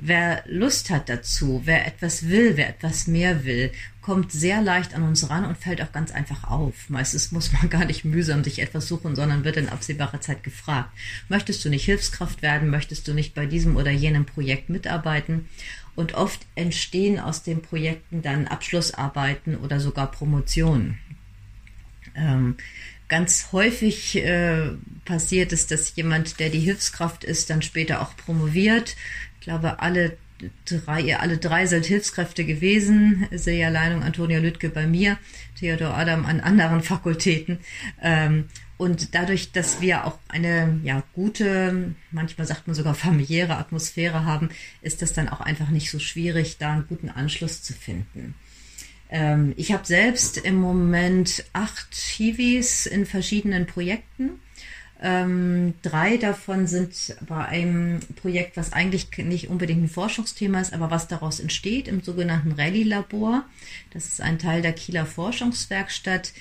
wer 0.00 0.42
Lust 0.46 0.90
hat 0.90 1.08
dazu, 1.08 1.62
wer 1.64 1.86
etwas 1.86 2.28
will, 2.28 2.56
wer 2.56 2.68
etwas 2.68 3.06
mehr 3.06 3.44
will, 3.44 3.72
kommt 4.00 4.32
sehr 4.32 4.60
leicht 4.62 4.94
an 4.94 5.04
uns 5.04 5.30
ran 5.30 5.44
und 5.44 5.58
fällt 5.58 5.80
auch 5.80 5.92
ganz 5.92 6.10
einfach 6.10 6.50
auf. 6.50 6.88
Meistens 6.88 7.30
muss 7.30 7.52
man 7.52 7.68
gar 7.70 7.84
nicht 7.84 8.04
mühsam 8.04 8.42
sich 8.42 8.60
etwas 8.60 8.88
suchen, 8.88 9.14
sondern 9.14 9.44
wird 9.44 9.56
in 9.56 9.68
absehbarer 9.68 10.20
Zeit 10.20 10.42
gefragt. 10.42 10.90
Möchtest 11.28 11.64
du 11.64 11.68
nicht 11.68 11.84
Hilfskraft 11.84 12.42
werden? 12.42 12.70
Möchtest 12.70 13.06
du 13.06 13.14
nicht 13.14 13.34
bei 13.34 13.46
diesem 13.46 13.76
oder 13.76 13.90
jenem 13.90 14.24
Projekt 14.24 14.70
mitarbeiten? 14.70 15.48
Und 15.94 16.14
oft 16.14 16.40
entstehen 16.54 17.20
aus 17.20 17.42
den 17.42 17.60
Projekten 17.60 18.22
dann 18.22 18.46
Abschlussarbeiten 18.46 19.56
oder 19.56 19.78
sogar 19.78 20.10
Promotionen. 20.10 20.98
Ähm, 22.14 22.56
ganz 23.08 23.48
häufig 23.52 24.16
äh, 24.16 24.70
passiert 25.04 25.52
es, 25.52 25.66
dass 25.66 25.94
jemand, 25.96 26.40
der 26.40 26.48
die 26.48 26.60
Hilfskraft 26.60 27.24
ist, 27.24 27.50
dann 27.50 27.60
später 27.60 28.00
auch 28.00 28.16
promoviert. 28.16 28.96
Ich 29.38 29.44
glaube, 29.44 29.80
alle 29.80 30.16
drei, 30.64 31.16
alle 31.16 31.38
drei 31.38 31.66
seid 31.66 31.86
Hilfskräfte 31.86 32.44
gewesen. 32.44 33.26
Silja 33.30 33.68
Leinung, 33.68 34.02
Antonia 34.02 34.38
Lüttke 34.38 34.70
bei 34.70 34.86
mir, 34.86 35.18
Theodor 35.58 35.94
Adam 35.94 36.24
an 36.24 36.40
anderen 36.40 36.82
Fakultäten. 36.82 37.58
Ähm, 38.00 38.46
und 38.78 39.14
dadurch, 39.14 39.52
dass 39.52 39.80
wir 39.80 40.06
auch 40.06 40.18
eine 40.28 40.80
ja, 40.82 41.02
gute, 41.14 41.94
manchmal 42.10 42.46
sagt 42.46 42.66
man 42.66 42.74
sogar 42.74 42.94
familiäre 42.94 43.56
Atmosphäre 43.56 44.24
haben, 44.24 44.50
ist 44.80 45.02
das 45.02 45.12
dann 45.12 45.28
auch 45.28 45.40
einfach 45.40 45.68
nicht 45.68 45.90
so 45.90 45.98
schwierig, 45.98 46.58
da 46.58 46.72
einen 46.72 46.86
guten 46.88 47.08
Anschluss 47.08 47.62
zu 47.62 47.72
finden. 47.72 48.34
Ähm, 49.10 49.52
ich 49.56 49.72
habe 49.72 49.86
selbst 49.86 50.38
im 50.38 50.56
Moment 50.56 51.44
acht 51.52 51.94
Hiwis 51.94 52.86
in 52.86 53.06
verschiedenen 53.06 53.66
Projekten. 53.66 54.40
Ähm, 55.04 55.74
drei 55.82 56.16
davon 56.16 56.68
sind 56.68 57.16
bei 57.28 57.44
einem 57.44 58.00
Projekt, 58.16 58.56
was 58.56 58.72
eigentlich 58.72 59.08
nicht 59.18 59.48
unbedingt 59.48 59.82
ein 59.82 59.88
Forschungsthema 59.88 60.60
ist, 60.60 60.72
aber 60.72 60.90
was 60.90 61.08
daraus 61.08 61.40
entsteht, 61.40 61.88
im 61.88 62.02
sogenannten 62.02 62.52
Rallye-Labor. 62.52 63.44
Das 63.92 64.06
ist 64.06 64.20
ein 64.20 64.38
Teil 64.38 64.62
der 64.62 64.72
Kieler 64.72 65.04
Forschungswerkstatt, 65.04 66.32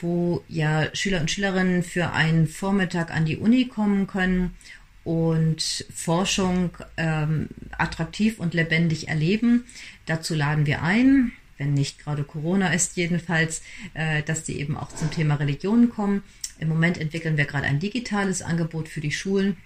wo 0.00 0.44
ja 0.48 0.94
Schüler 0.94 1.20
und 1.20 1.30
Schülerinnen 1.30 1.82
für 1.82 2.12
einen 2.12 2.46
Vormittag 2.46 3.10
an 3.10 3.24
die 3.24 3.36
Uni 3.36 3.66
kommen 3.66 4.06
können 4.06 4.54
und 5.04 5.86
Forschung 5.94 6.70
ähm, 6.96 7.48
attraktiv 7.78 8.40
und 8.40 8.54
lebendig 8.54 9.08
erleben. 9.08 9.64
Dazu 10.04 10.34
laden 10.34 10.66
wir 10.66 10.82
ein, 10.82 11.32
wenn 11.58 11.74
nicht 11.74 11.98
gerade 11.98 12.24
Corona 12.24 12.72
ist 12.72 12.96
jedenfalls, 12.96 13.62
äh, 13.94 14.22
dass 14.22 14.42
die 14.42 14.58
eben 14.58 14.76
auch 14.76 14.88
zum 14.88 15.10
Thema 15.10 15.36
Religion 15.36 15.90
kommen. 15.90 16.22
Im 16.58 16.68
Moment 16.68 16.98
entwickeln 16.98 17.36
wir 17.36 17.44
gerade 17.44 17.66
ein 17.66 17.78
digitales 17.78 18.42
Angebot 18.42 18.88
für 18.88 19.00
die 19.00 19.12
Schulen. 19.12 19.56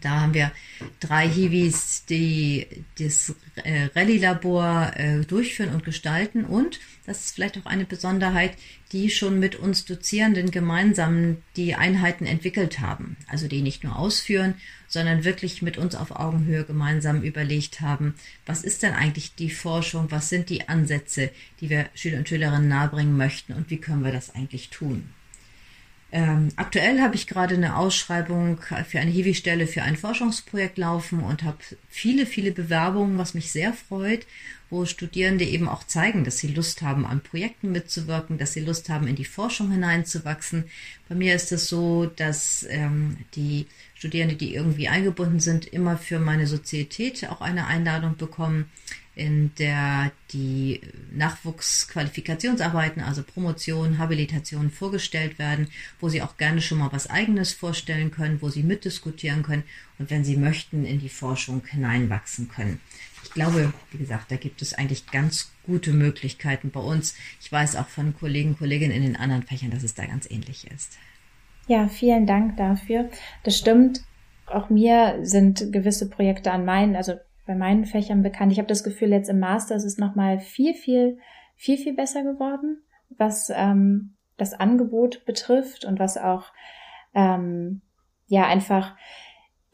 Da 0.00 0.20
haben 0.20 0.34
wir 0.34 0.52
drei 1.00 1.28
Hiwis, 1.28 2.04
die 2.06 2.66
das 2.98 3.34
äh, 3.56 3.88
Rallye-Labor 3.94 4.92
äh, 4.96 5.20
durchführen 5.20 5.74
und 5.74 5.84
gestalten 5.84 6.44
und, 6.44 6.80
das 7.04 7.24
ist 7.24 7.34
vielleicht 7.34 7.58
auch 7.58 7.66
eine 7.66 7.84
Besonderheit, 7.84 8.56
die 8.92 9.10
schon 9.10 9.40
mit 9.40 9.56
uns 9.56 9.84
Dozierenden 9.84 10.50
gemeinsam 10.50 11.38
die 11.56 11.74
Einheiten 11.74 12.26
entwickelt 12.26 12.78
haben. 12.78 13.16
Also 13.26 13.48
die 13.48 13.62
nicht 13.62 13.82
nur 13.82 13.98
ausführen, 13.98 14.54
sondern 14.86 15.24
wirklich 15.24 15.62
mit 15.62 15.78
uns 15.78 15.94
auf 15.94 16.12
Augenhöhe 16.12 16.64
gemeinsam 16.64 17.22
überlegt 17.22 17.80
haben, 17.80 18.14
was 18.46 18.62
ist 18.62 18.82
denn 18.82 18.92
eigentlich 18.92 19.34
die 19.34 19.50
Forschung, 19.50 20.10
was 20.10 20.28
sind 20.28 20.48
die 20.48 20.68
Ansätze, 20.68 21.30
die 21.60 21.70
wir 21.70 21.88
Schüler 21.94 22.18
und 22.18 22.28
Schülerinnen 22.28 22.68
nahebringen 22.68 23.16
möchten 23.16 23.54
und 23.54 23.70
wie 23.70 23.78
können 23.78 24.04
wir 24.04 24.12
das 24.12 24.34
eigentlich 24.34 24.68
tun. 24.68 25.10
Ähm, 26.14 26.50
aktuell 26.56 27.00
habe 27.00 27.14
ich 27.14 27.26
gerade 27.26 27.54
eine 27.54 27.76
Ausschreibung 27.76 28.60
für 28.86 29.00
eine 29.00 29.10
Hiwi-Stelle 29.10 29.66
für 29.66 29.82
ein 29.82 29.96
Forschungsprojekt 29.96 30.76
laufen 30.76 31.20
und 31.20 31.42
habe 31.42 31.56
viele, 31.88 32.26
viele 32.26 32.52
Bewerbungen, 32.52 33.16
was 33.16 33.32
mich 33.32 33.50
sehr 33.50 33.72
freut, 33.72 34.26
wo 34.68 34.84
Studierende 34.84 35.46
eben 35.46 35.68
auch 35.68 35.84
zeigen, 35.84 36.24
dass 36.24 36.36
sie 36.36 36.48
Lust 36.48 36.82
haben, 36.82 37.06
an 37.06 37.22
Projekten 37.22 37.72
mitzuwirken, 37.72 38.36
dass 38.36 38.52
sie 38.52 38.60
Lust 38.60 38.90
haben, 38.90 39.06
in 39.06 39.16
die 39.16 39.24
Forschung 39.24 39.70
hineinzuwachsen. 39.70 40.64
Bei 41.08 41.14
mir 41.14 41.34
ist 41.34 41.50
es 41.50 41.68
so, 41.68 42.04
dass 42.04 42.66
ähm, 42.68 43.16
die 43.34 43.66
Studierende, 43.94 44.34
die 44.34 44.54
irgendwie 44.54 44.88
eingebunden 44.88 45.40
sind, 45.40 45.64
immer 45.64 45.96
für 45.96 46.18
meine 46.18 46.46
Sozietät 46.46 47.26
auch 47.30 47.40
eine 47.40 47.68
Einladung 47.68 48.18
bekommen 48.18 48.70
in 49.14 49.52
der 49.58 50.10
die 50.32 50.80
Nachwuchsqualifikationsarbeiten, 51.12 53.02
also 53.02 53.22
Promotion, 53.22 53.98
Habilitation 53.98 54.70
vorgestellt 54.70 55.38
werden, 55.38 55.68
wo 56.00 56.08
sie 56.08 56.22
auch 56.22 56.38
gerne 56.38 56.62
schon 56.62 56.78
mal 56.78 56.92
was 56.92 57.10
eigenes 57.10 57.52
vorstellen 57.52 58.10
können, 58.10 58.40
wo 58.40 58.48
sie 58.48 58.62
mitdiskutieren 58.62 59.42
können 59.42 59.64
und 59.98 60.10
wenn 60.10 60.24
sie 60.24 60.36
möchten, 60.36 60.86
in 60.86 60.98
die 60.98 61.10
Forschung 61.10 61.62
hineinwachsen 61.66 62.48
können. 62.48 62.80
Ich 63.24 63.32
glaube, 63.32 63.72
wie 63.90 63.98
gesagt, 63.98 64.30
da 64.30 64.36
gibt 64.36 64.62
es 64.62 64.74
eigentlich 64.74 65.06
ganz 65.06 65.52
gute 65.64 65.92
Möglichkeiten 65.92 66.70
bei 66.70 66.80
uns. 66.80 67.14
Ich 67.40 67.52
weiß 67.52 67.76
auch 67.76 67.88
von 67.88 68.16
Kollegen, 68.18 68.56
Kolleginnen 68.56 68.96
in 68.96 69.02
den 69.02 69.16
anderen 69.16 69.42
Fächern, 69.42 69.70
dass 69.70 69.82
es 69.82 69.94
da 69.94 70.06
ganz 70.06 70.28
ähnlich 70.30 70.66
ist. 70.70 70.98
Ja, 71.68 71.88
vielen 71.88 72.26
Dank 72.26 72.56
dafür. 72.56 73.10
Das 73.44 73.56
stimmt. 73.56 74.02
Auch 74.46 74.70
mir 74.70 75.18
sind 75.22 75.72
gewisse 75.72 76.08
Projekte 76.08 76.50
an 76.50 76.64
meinen, 76.64 76.96
also 76.96 77.14
bei 77.46 77.54
meinen 77.54 77.84
Fächern 77.84 78.22
bekannt. 78.22 78.52
Ich 78.52 78.58
habe 78.58 78.68
das 78.68 78.84
Gefühl, 78.84 79.10
jetzt 79.10 79.30
im 79.30 79.40
Master 79.40 79.74
ist 79.74 79.84
es 79.84 79.98
nochmal 79.98 80.38
viel, 80.38 80.74
viel, 80.74 81.18
viel, 81.56 81.76
viel 81.76 81.94
besser 81.94 82.22
geworden, 82.22 82.82
was 83.10 83.50
ähm, 83.54 84.14
das 84.36 84.54
Angebot 84.54 85.24
betrifft 85.24 85.84
und 85.84 85.98
was 85.98 86.16
auch 86.16 86.52
ähm, 87.14 87.82
ja 88.26 88.46
einfach 88.46 88.96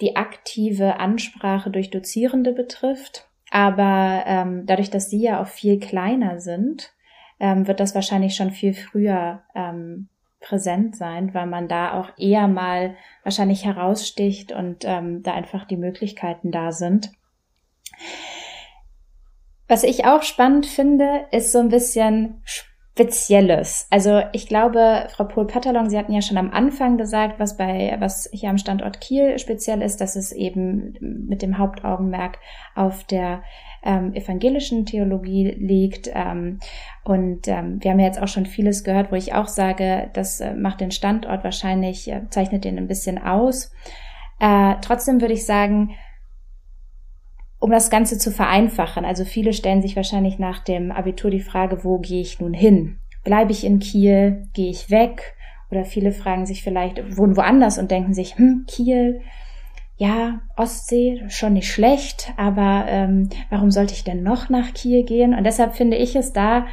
die 0.01 0.17
aktive 0.17 0.99
Ansprache 0.99 1.71
durch 1.71 1.91
Dozierende 1.91 2.53
betrifft. 2.53 3.29
Aber 3.51 4.25
ähm, 4.27 4.67
dadurch, 4.67 4.91
dass 4.91 5.11
sie 5.11 5.23
ja 5.23 5.41
auch 5.41 5.47
viel 5.47 5.79
kleiner 5.79 6.41
sind, 6.41 6.93
ähm, 7.41 7.67
wird 7.67 7.81
das 7.81 7.95
wahrscheinlich 7.95 8.35
schon 8.35 8.51
viel 8.51 8.75
früher 8.75 9.43
ähm, 9.55 10.09
präsent 10.41 10.97
sein, 10.97 11.35
weil 11.35 11.47
man 11.47 11.69
da 11.69 11.95
auch 11.95 12.11
eher 12.17 12.47
mal 12.47 12.97
wahrscheinlich 13.23 13.65
heraussticht 13.65 14.53
und 14.53 14.85
ähm, 14.85 15.23
da 15.23 15.35
einfach 15.35 15.67
die 15.67 15.77
Möglichkeiten 15.77 16.51
da 16.51 16.73
sind. 16.73 17.11
Was 19.69 19.85
ich 19.85 20.07
auch 20.07 20.23
spannend 20.23 20.67
finde, 20.67 21.27
ist 21.31 21.53
so 21.53 21.59
ein 21.59 21.69
bisschen 21.69 22.43
Spezielles. 22.99 23.87
Also 23.91 24.23
ich 24.33 24.49
glaube, 24.49 25.07
Frau 25.11 25.25
Pohl-Patalon, 25.25 25.89
Sie 25.89 25.97
hatten 25.97 26.13
ja 26.13 26.21
schon 26.21 26.37
am 26.37 26.51
Anfang 26.51 26.97
gesagt, 26.97 27.39
was 27.39 27.57
bei, 27.57 27.97
was 28.01 28.29
hier 28.33 28.51
am 28.51 28.59
Standort 28.59 29.01
Kiel 29.01 29.39
speziell 29.39 29.83
ist, 29.83 30.01
dass 30.01 30.17
es 30.17 30.33
eben 30.33 30.97
mit 31.29 31.43
dem 31.43 31.59
Hauptaugenmerk 31.59 32.39
auf 32.75 33.05
der 33.05 33.43
ähm, 33.85 34.15
evangelischen 34.15 34.85
Theologie 34.85 35.55
liegt. 35.59 36.11
Ähm, 36.13 36.59
und 37.05 37.47
ähm, 37.47 37.79
wir 37.81 37.93
haben 37.93 38.01
ja 38.01 38.07
jetzt 38.07 38.21
auch 38.21 38.27
schon 38.27 38.47
vieles 38.47 38.83
gehört, 38.83 39.13
wo 39.13 39.17
ich 39.17 39.33
auch 39.33 39.47
sage, 39.47 40.11
das 40.15 40.41
äh, 40.41 40.55
macht 40.55 40.81
den 40.81 40.91
Standort 40.91 41.45
wahrscheinlich, 41.45 42.11
äh, 42.11 42.23
zeichnet 42.31 42.65
den 42.65 42.79
ein 42.79 42.89
bisschen 42.89 43.19
aus. 43.19 43.71
Äh, 44.41 44.75
trotzdem 44.81 45.21
würde 45.21 45.35
ich 45.35 45.47
sagen, 45.47 45.91
um 47.61 47.71
das 47.71 47.91
Ganze 47.91 48.19
zu 48.19 48.31
vereinfachen. 48.31 49.05
Also 49.05 49.25
viele 49.25 49.53
stellen 49.53 49.83
sich 49.83 49.97
wahrscheinlich 49.97 50.39
nach 50.39 50.61
dem 50.61 50.93
Abitur 50.93 51.31
die 51.31 51.41
Frage, 51.41 51.85
wo 51.85 51.99
gehe 51.99 52.21
ich 52.21 52.41
nun 52.41 52.55
hin? 52.55 52.99
Bleibe 53.25 53.53
ich 53.53 53.65
in 53.65 53.79
Kiel? 53.79 54.49
Gehe 54.55 54.71
ich 54.71 54.91
weg? 54.91 55.35
Oder 55.71 55.85
viele 55.85 56.13
fragen 56.13 56.47
sich 56.47 56.63
vielleicht, 56.63 57.17
wohnen 57.17 57.37
woanders 57.37 57.79
und 57.79 57.91
denken 57.91 58.15
sich, 58.15 58.37
hm, 58.39 58.65
Kiel, 58.67 59.21
ja, 59.97 60.41
Ostsee, 60.57 61.25
schon 61.29 61.55
nicht 61.55 61.71
schlecht, 61.71 62.33
aber 62.37 62.87
ähm, 62.89 63.29
warum 63.51 63.71
sollte 63.71 63.95
ich 63.95 64.05
denn 64.05 64.23
noch 64.23 64.49
nach 64.49 64.73
Kiel 64.73 65.05
gehen? 65.05 65.35
Und 65.35 65.45
deshalb 65.45 65.75
finde 65.75 65.97
ich 65.97 66.15
es 66.15 66.33
da 66.33 66.67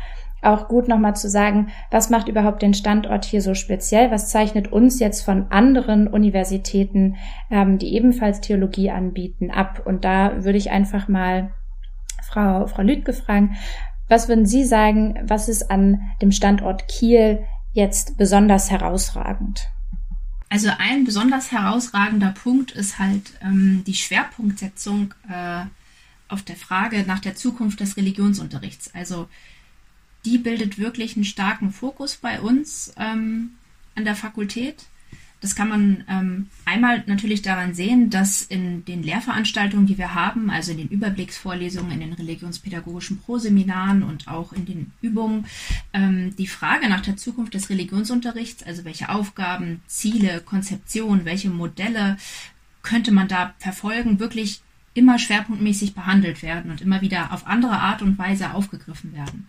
auch 0.46 0.68
gut 0.68 0.88
nochmal 0.88 1.16
zu 1.16 1.30
sagen, 1.30 1.70
was 1.92 2.10
macht 2.10 2.28
überhaupt 2.28 2.62
den 2.62 2.74
Standort 2.74 3.26
hier 3.26 3.42
so 3.42 3.54
speziell? 3.54 4.12
Was 4.12 4.30
zeichnet 4.30 4.72
uns 4.72 5.00
jetzt 5.00 5.22
von 5.22 5.52
anderen 5.52 6.08
Universitäten, 6.08 7.16
ähm, 7.50 7.78
die 7.78 7.94
ebenfalls 7.94 8.42
Theologie 8.42 8.92
anbieten, 8.92 9.52
ab? 9.52 9.82
Und 9.86 10.06
da 10.06 10.44
würde 10.44 10.58
ich 10.58 10.72
einfach 10.72 11.08
mal 11.08 11.52
Frau, 12.24 12.68
Frau 12.68 12.82
Lüdke 12.82 13.14
fragen, 13.14 13.56
was 14.08 14.28
würden 14.28 14.46
Sie 14.46 14.64
sagen, 14.64 15.20
was 15.24 15.50
ist 15.50 15.72
an 15.72 16.02
dem 16.22 16.32
Standort 16.32 16.88
Kiel 16.88 17.40
jetzt 17.74 18.18
besonders 18.18 18.70
herausragend? 18.70 19.68
Also 20.50 20.70
ein 20.78 21.06
besonders 21.06 21.52
herausragender 21.52 22.32
Punkt 22.32 22.72
ist 22.72 23.00
halt 23.00 23.34
ähm, 23.42 23.84
die 23.86 23.96
Schwerpunktsetzung 23.96 25.14
äh, 25.30 25.66
auf 26.28 26.44
der 26.44 26.56
Frage 26.56 27.04
nach 27.08 27.20
der 27.20 27.36
Zukunft 27.36 27.80
des 27.80 27.98
Religionsunterrichts. 27.98 28.94
Also 28.94 29.28
die 30.26 30.38
bildet 30.38 30.78
wirklich 30.78 31.16
einen 31.16 31.26
starken 31.26 31.72
Fokus 31.72 32.16
bei 32.16 32.42
uns 32.42 32.94
ähm, 32.98 33.52
an 33.96 34.06
der 34.06 34.16
Fakultät. 34.16 34.86
Das 35.42 35.56
kann 35.56 35.70
man 35.70 36.04
ähm, 36.10 36.50
einmal 36.66 37.04
natürlich 37.06 37.44
daran 37.44 37.76
sehen, 37.76 38.10
dass 38.10 38.42
in 38.42 38.84
den 38.86 39.04
Lehrveranstaltungen, 39.04 39.86
die 39.86 39.98
wir 39.98 40.16
haben, 40.16 40.50
also 40.50 40.72
in 40.72 40.80
den 40.80 40.88
Überblicksvorlesungen, 40.88 41.92
in 41.92 42.00
den 42.00 42.14
religionspädagogischen 42.14 43.20
Proseminaren 43.20 44.02
und 44.02 44.28
auch 44.28 44.54
in 44.54 44.66
den 44.66 44.92
Übungen, 45.02 45.46
ähm, 45.94 46.36
die 46.38 46.48
Frage 46.48 46.90
nach 46.90 47.02
der 47.02 47.18
Zukunft 47.18 47.54
des 47.54 47.70
Religionsunterrichts, 47.70 48.64
also 48.64 48.86
welche 48.86 49.10
Aufgaben, 49.10 49.82
Ziele, 49.86 50.42
Konzeptionen, 50.42 51.26
welche 51.26 51.52
Modelle 51.52 52.18
könnte 52.82 53.12
man 53.12 53.28
da 53.28 53.54
verfolgen, 53.60 54.20
wirklich 54.20 54.62
immer 54.96 55.20
schwerpunktmäßig 55.20 55.94
behandelt 55.94 56.42
werden 56.42 56.72
und 56.72 56.82
immer 56.82 57.02
wieder 57.02 57.34
auf 57.34 57.46
andere 57.46 57.80
Art 57.80 58.02
und 58.02 58.18
Weise 58.18 58.54
aufgegriffen 58.54 59.14
werden. 59.14 59.48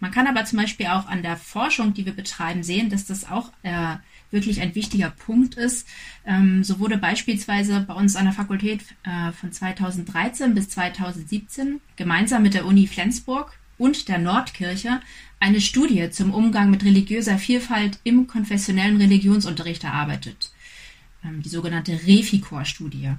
Man 0.00 0.10
kann 0.10 0.26
aber 0.26 0.44
zum 0.44 0.58
Beispiel 0.58 0.86
auch 0.86 1.06
an 1.06 1.22
der 1.22 1.36
Forschung, 1.36 1.94
die 1.94 2.04
wir 2.04 2.12
betreiben, 2.12 2.62
sehen, 2.62 2.90
dass 2.90 3.06
das 3.06 3.30
auch 3.30 3.50
äh, 3.62 3.96
wirklich 4.30 4.60
ein 4.60 4.74
wichtiger 4.74 5.10
Punkt 5.10 5.54
ist. 5.54 5.86
Ähm, 6.26 6.64
so 6.64 6.78
wurde 6.78 6.98
beispielsweise 6.98 7.80
bei 7.80 7.94
uns 7.94 8.16
an 8.16 8.24
der 8.24 8.34
Fakultät 8.34 8.82
äh, 9.04 9.32
von 9.32 9.52
2013 9.52 10.54
bis 10.54 10.68
2017 10.70 11.80
gemeinsam 11.96 12.42
mit 12.42 12.54
der 12.54 12.66
Uni 12.66 12.86
Flensburg 12.86 13.58
und 13.78 14.08
der 14.08 14.18
Nordkirche 14.18 15.00
eine 15.38 15.60
Studie 15.60 16.10
zum 16.10 16.32
Umgang 16.32 16.70
mit 16.70 16.84
religiöser 16.84 17.38
Vielfalt 17.38 17.98
im 18.04 18.26
konfessionellen 18.26 18.96
Religionsunterricht 18.96 19.84
erarbeitet. 19.84 20.52
Ähm, 21.24 21.42
die 21.42 21.48
sogenannte 21.48 21.92
Refikor-Studie. 21.92 23.12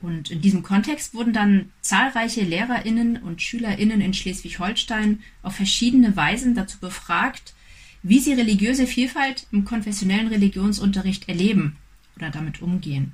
Und 0.00 0.30
in 0.30 0.40
diesem 0.40 0.62
Kontext 0.62 1.14
wurden 1.14 1.32
dann 1.32 1.72
zahlreiche 1.80 2.42
Lehrerinnen 2.42 3.16
und 3.16 3.42
Schülerinnen 3.42 4.00
in 4.00 4.14
Schleswig-Holstein 4.14 5.20
auf 5.42 5.56
verschiedene 5.56 6.16
Weisen 6.16 6.54
dazu 6.54 6.78
befragt, 6.78 7.54
wie 8.02 8.20
sie 8.20 8.32
religiöse 8.32 8.86
Vielfalt 8.86 9.46
im 9.50 9.64
konfessionellen 9.64 10.28
Religionsunterricht 10.28 11.28
erleben 11.28 11.76
oder 12.16 12.30
damit 12.30 12.62
umgehen. 12.62 13.12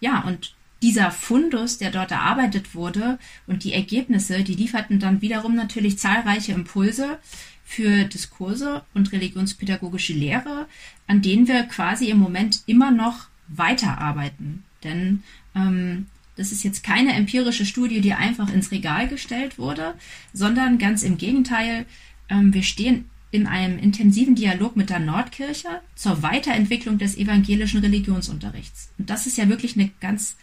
Ja, 0.00 0.20
und 0.20 0.54
dieser 0.82 1.12
Fundus, 1.12 1.78
der 1.78 1.90
dort 1.90 2.10
erarbeitet 2.10 2.74
wurde 2.74 3.18
und 3.46 3.64
die 3.64 3.72
Ergebnisse, 3.72 4.42
die 4.42 4.54
lieferten 4.54 4.98
dann 4.98 5.22
wiederum 5.22 5.54
natürlich 5.54 5.98
zahlreiche 5.98 6.52
Impulse 6.52 7.18
für 7.64 8.04
Diskurse 8.04 8.84
und 8.92 9.12
religionspädagogische 9.12 10.12
Lehre, 10.12 10.66
an 11.06 11.22
denen 11.22 11.46
wir 11.46 11.62
quasi 11.62 12.10
im 12.10 12.18
Moment 12.18 12.64
immer 12.66 12.90
noch 12.90 13.28
weiterarbeiten. 13.48 14.64
Denn 14.82 15.22
ähm, 15.54 16.06
das 16.36 16.52
ist 16.52 16.64
jetzt 16.64 16.82
keine 16.82 17.12
empirische 17.12 17.66
Studie, 17.66 18.00
die 18.00 18.14
einfach 18.14 18.52
ins 18.52 18.70
Regal 18.70 19.08
gestellt 19.08 19.58
wurde, 19.58 19.94
sondern 20.32 20.78
ganz 20.78 21.02
im 21.02 21.18
Gegenteil, 21.18 21.86
ähm, 22.28 22.54
wir 22.54 22.62
stehen 22.62 23.06
in 23.30 23.46
einem 23.46 23.78
intensiven 23.78 24.34
Dialog 24.34 24.76
mit 24.76 24.90
der 24.90 24.98
Nordkirche 24.98 25.80
zur 25.94 26.22
Weiterentwicklung 26.22 26.98
des 26.98 27.16
evangelischen 27.16 27.80
Religionsunterrichts. 27.80 28.90
Und 28.98 29.08
das 29.08 29.26
ist 29.26 29.38
ja 29.38 29.48
wirklich 29.48 29.76
eine 29.76 29.90
ganz 30.00 30.36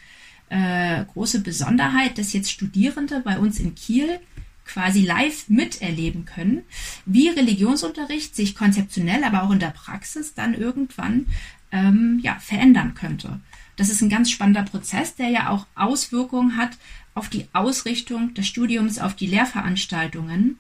äh, 0.50 1.06
große 1.06 1.42
Besonderheit, 1.42 2.18
dass 2.18 2.34
jetzt 2.34 2.52
Studierende 2.52 3.22
bei 3.24 3.38
uns 3.38 3.60
in 3.60 3.76
Kiel 3.76 4.20
quasi 4.66 5.02
live 5.02 5.50
miterleben 5.50 6.26
können, 6.26 6.64
wie 7.06 7.30
Religionsunterricht 7.30 8.36
sich 8.36 8.56
konzeptionell, 8.56 9.24
aber 9.24 9.44
auch 9.44 9.52
in 9.52 9.60
der 9.60 9.72
Praxis 9.72 10.34
dann 10.34 10.54
irgendwann 10.54 11.28
ähm, 11.72 12.20
ja, 12.24 12.38
verändern 12.40 12.94
könnte. 12.94 13.40
Das 13.80 13.88
ist 13.88 14.02
ein 14.02 14.10
ganz 14.10 14.30
spannender 14.30 14.64
Prozess, 14.64 15.16
der 15.16 15.30
ja 15.30 15.50
auch 15.50 15.66
Auswirkungen 15.74 16.58
hat 16.58 16.72
auf 17.14 17.30
die 17.30 17.46
Ausrichtung 17.54 18.34
des 18.34 18.46
Studiums, 18.46 19.00
auf 19.00 19.16
die 19.16 19.26
Lehrveranstaltungen. 19.26 20.60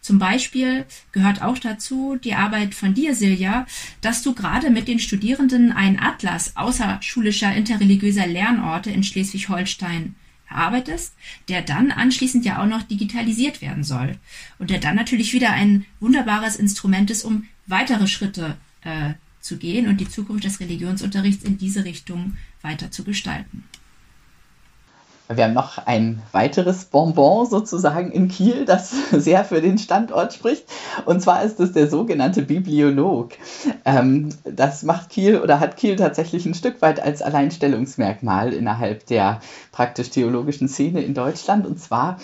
Zum 0.00 0.18
Beispiel 0.18 0.84
gehört 1.12 1.42
auch 1.42 1.58
dazu 1.58 2.16
die 2.16 2.34
Arbeit 2.34 2.74
von 2.74 2.92
dir, 2.92 3.14
Silja, 3.14 3.68
dass 4.00 4.22
du 4.22 4.34
gerade 4.34 4.70
mit 4.70 4.88
den 4.88 4.98
Studierenden 4.98 5.70
einen 5.70 6.00
Atlas 6.00 6.56
außerschulischer 6.56 7.54
interreligiöser 7.54 8.26
Lernorte 8.26 8.90
in 8.90 9.04
Schleswig-Holstein 9.04 10.16
erarbeitest, 10.50 11.14
der 11.48 11.62
dann 11.62 11.92
anschließend 11.92 12.44
ja 12.44 12.60
auch 12.60 12.66
noch 12.66 12.82
digitalisiert 12.82 13.62
werden 13.62 13.84
soll 13.84 14.16
und 14.58 14.70
der 14.70 14.80
dann 14.80 14.96
natürlich 14.96 15.32
wieder 15.32 15.52
ein 15.52 15.86
wunderbares 16.00 16.56
Instrument 16.56 17.12
ist, 17.12 17.24
um 17.24 17.46
weitere 17.68 18.08
Schritte 18.08 18.56
äh, 18.82 19.14
zu 19.46 19.56
gehen 19.56 19.86
und 19.86 20.00
die 20.00 20.08
Zukunft 20.08 20.44
des 20.44 20.58
Religionsunterrichts 20.58 21.44
in 21.44 21.56
diese 21.56 21.84
Richtung 21.84 22.36
weiter 22.66 22.90
zu 22.90 23.04
gestalten. 23.04 23.64
Wir 25.28 25.44
haben 25.44 25.54
noch 25.54 25.84
ein 25.84 26.22
weiteres 26.30 26.84
Bonbon 26.84 27.46
sozusagen 27.46 28.12
in 28.12 28.28
Kiel, 28.28 28.64
das 28.64 28.94
sehr 29.10 29.44
für 29.44 29.60
den 29.60 29.76
Standort 29.76 30.34
spricht. 30.34 30.66
Und 31.04 31.20
zwar 31.20 31.42
ist 31.42 31.58
es 31.58 31.72
der 31.72 31.90
sogenannte 31.90 32.42
Bibliolog. 32.42 33.32
Ähm, 33.84 34.28
das 34.44 34.84
macht 34.84 35.10
Kiel 35.10 35.40
oder 35.40 35.58
hat 35.58 35.76
Kiel 35.76 35.96
tatsächlich 35.96 36.46
ein 36.46 36.54
Stück 36.54 36.80
weit 36.80 37.00
als 37.00 37.22
Alleinstellungsmerkmal 37.22 38.52
innerhalb 38.52 39.06
der 39.06 39.40
praktisch-theologischen 39.72 40.68
Szene 40.68 41.02
in 41.02 41.14
Deutschland. 41.14 41.66
Und 41.66 41.80
zwar 41.80 42.18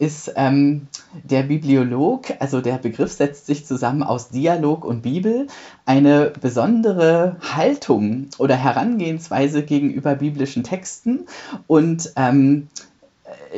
ist 0.00 0.32
ähm, 0.34 0.88
der 1.24 1.42
Bibliolog, 1.42 2.34
also 2.40 2.60
der 2.60 2.78
Begriff 2.78 3.12
setzt 3.12 3.46
sich 3.46 3.66
zusammen 3.66 4.02
aus 4.02 4.28
Dialog 4.28 4.84
und 4.84 5.02
Bibel, 5.02 5.46
eine 5.84 6.32
besondere 6.40 7.36
Haltung 7.40 8.28
oder 8.38 8.56
Herangehensweise 8.56 9.62
gegenüber 9.62 10.14
biblischen 10.14 10.62
Texten 10.62 11.26
und 11.66 12.12
ähm, 12.16 12.68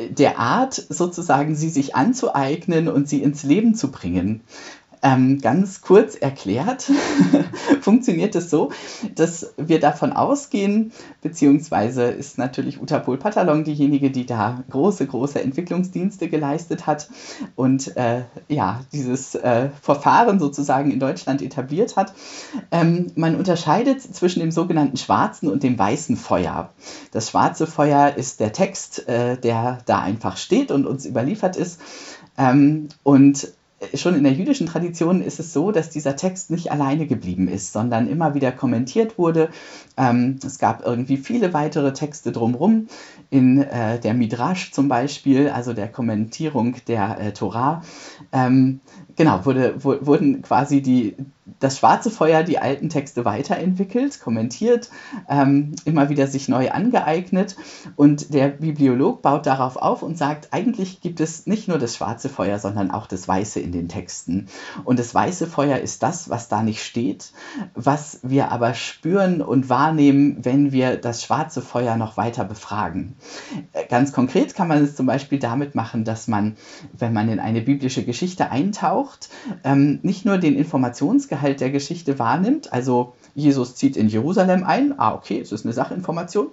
der 0.09 0.39
Art, 0.39 0.73
sozusagen 0.73 1.55
sie 1.55 1.69
sich 1.69 1.95
anzueignen 1.95 2.87
und 2.87 3.07
sie 3.07 3.21
ins 3.21 3.43
Leben 3.43 3.75
zu 3.75 3.91
bringen. 3.91 4.41
Ähm, 5.03 5.41
ganz 5.41 5.81
kurz 5.81 6.15
erklärt 6.15 6.91
funktioniert 7.81 8.35
es 8.35 8.51
so, 8.51 8.71
dass 9.15 9.53
wir 9.57 9.79
davon 9.79 10.13
ausgehen, 10.13 10.91
beziehungsweise 11.21 12.03
ist 12.03 12.37
natürlich 12.37 12.79
Uta 12.79 12.99
Pohl-Patalong 12.99 13.63
diejenige, 13.63 14.11
die 14.11 14.27
da 14.27 14.63
große, 14.69 15.07
große 15.07 15.41
Entwicklungsdienste 15.41 16.29
geleistet 16.29 16.85
hat 16.85 17.09
und 17.55 17.97
äh, 17.97 18.21
ja, 18.47 18.81
dieses 18.93 19.33
äh, 19.33 19.69
Verfahren 19.81 20.39
sozusagen 20.39 20.91
in 20.91 20.99
Deutschland 20.99 21.41
etabliert 21.41 21.95
hat. 21.97 22.13
Ähm, 22.69 23.07
man 23.15 23.35
unterscheidet 23.35 24.01
zwischen 24.01 24.41
dem 24.41 24.51
sogenannten 24.51 24.97
schwarzen 24.97 25.49
und 25.49 25.63
dem 25.63 25.79
weißen 25.79 26.15
Feuer. 26.15 26.69
Das 27.11 27.31
schwarze 27.31 27.65
Feuer 27.65 28.13
ist 28.15 28.39
der 28.39 28.53
Text, 28.53 29.07
äh, 29.07 29.37
der 29.37 29.79
da 29.87 29.99
einfach 29.99 30.37
steht 30.37 30.69
und 30.69 30.85
uns 30.85 31.05
überliefert 31.07 31.55
ist. 31.55 31.79
Ähm, 32.37 32.89
und 33.03 33.51
schon 33.93 34.15
in 34.15 34.23
der 34.23 34.33
jüdischen 34.33 34.67
Tradition 34.67 35.21
ist 35.21 35.39
es 35.39 35.53
so, 35.53 35.71
dass 35.71 35.89
dieser 35.89 36.15
Text 36.15 36.51
nicht 36.51 36.71
alleine 36.71 37.07
geblieben 37.07 37.47
ist, 37.47 37.73
sondern 37.73 38.07
immer 38.07 38.33
wieder 38.33 38.51
kommentiert 38.51 39.17
wurde. 39.17 39.49
Ähm, 39.97 40.39
es 40.45 40.59
gab 40.59 40.85
irgendwie 40.85 41.17
viele 41.17 41.53
weitere 41.53 41.93
Texte 41.93 42.31
drumherum, 42.31 42.87
in 43.29 43.61
äh, 43.61 43.99
der 43.99 44.13
Midrash 44.13 44.71
zum 44.71 44.87
Beispiel, 44.87 45.49
also 45.49 45.73
der 45.73 45.87
Kommentierung 45.87 46.75
der 46.87 47.19
äh, 47.19 47.33
Torah. 47.33 47.81
Ähm, 48.31 48.81
genau, 49.15 49.45
wurde, 49.45 49.83
wurden 49.83 50.41
quasi 50.41 50.81
die, 50.81 51.15
das 51.59 51.77
schwarze 51.77 52.09
Feuer 52.09 52.43
die 52.43 52.59
alten 52.59 52.89
Texte 52.89 53.25
weiterentwickelt, 53.25 54.19
kommentiert, 54.21 54.89
ähm, 55.29 55.75
immer 55.85 56.09
wieder 56.09 56.27
sich 56.27 56.47
neu 56.47 56.71
angeeignet. 56.71 57.55
Und 57.95 58.33
der 58.33 58.47
Bibliolog 58.47 59.21
baut 59.21 59.45
darauf 59.45 59.75
auf 59.75 60.03
und 60.03 60.17
sagt, 60.17 60.49
eigentlich 60.51 61.01
gibt 61.01 61.19
es 61.19 61.47
nicht 61.47 61.67
nur 61.67 61.77
das 61.77 61.95
schwarze 61.95 62.29
Feuer, 62.29 62.59
sondern 62.59 62.91
auch 62.91 63.07
das 63.07 63.27
weiße 63.27 63.59
in 63.59 63.71
den 63.71 63.89
Texten. 63.89 64.47
Und 64.83 64.99
das 64.99 65.13
weiße 65.13 65.47
Feuer 65.47 65.77
ist 65.79 66.03
das, 66.03 66.29
was 66.29 66.47
da 66.47 66.63
nicht 66.63 66.83
steht, 66.83 67.31
was 67.73 68.19
wir 68.23 68.51
aber 68.51 68.73
spüren 68.73 69.41
und 69.41 69.69
wahrnehmen, 69.69 70.37
wenn 70.43 70.71
wir 70.71 70.97
das 70.97 71.23
schwarze 71.23 71.61
Feuer 71.61 71.97
noch 71.97 72.17
weiter 72.17 72.45
befragen. 72.45 73.15
Äh, 73.73 73.85
ganz 73.87 74.13
konkret 74.13 74.55
kann 74.55 74.67
man 74.67 74.83
es 74.83 74.95
zum 74.95 75.05
Beispiel 75.05 75.39
damit 75.39 75.75
machen, 75.75 76.05
dass 76.05 76.27
man, 76.27 76.55
wenn 76.93 77.13
man 77.13 77.29
in 77.29 77.39
eine 77.39 77.61
biblische 77.61 78.03
Geschichte 78.03 78.51
eintaucht, 78.51 79.29
ähm, 79.63 79.99
nicht 80.03 80.25
nur 80.25 80.37
den 80.37 80.55
Informationsgehalt 80.55 81.40
der 81.41 81.71
Geschichte 81.71 82.19
wahrnimmt, 82.19 82.71
also 82.73 83.13
Jesus 83.33 83.75
zieht 83.75 83.95
in 83.95 84.09
Jerusalem 84.09 84.63
ein, 84.63 84.99
ah 84.99 85.13
okay, 85.13 85.39
es 85.39 85.51
ist 85.51 85.65
eine 85.65 85.73
Sachinformation, 85.73 86.47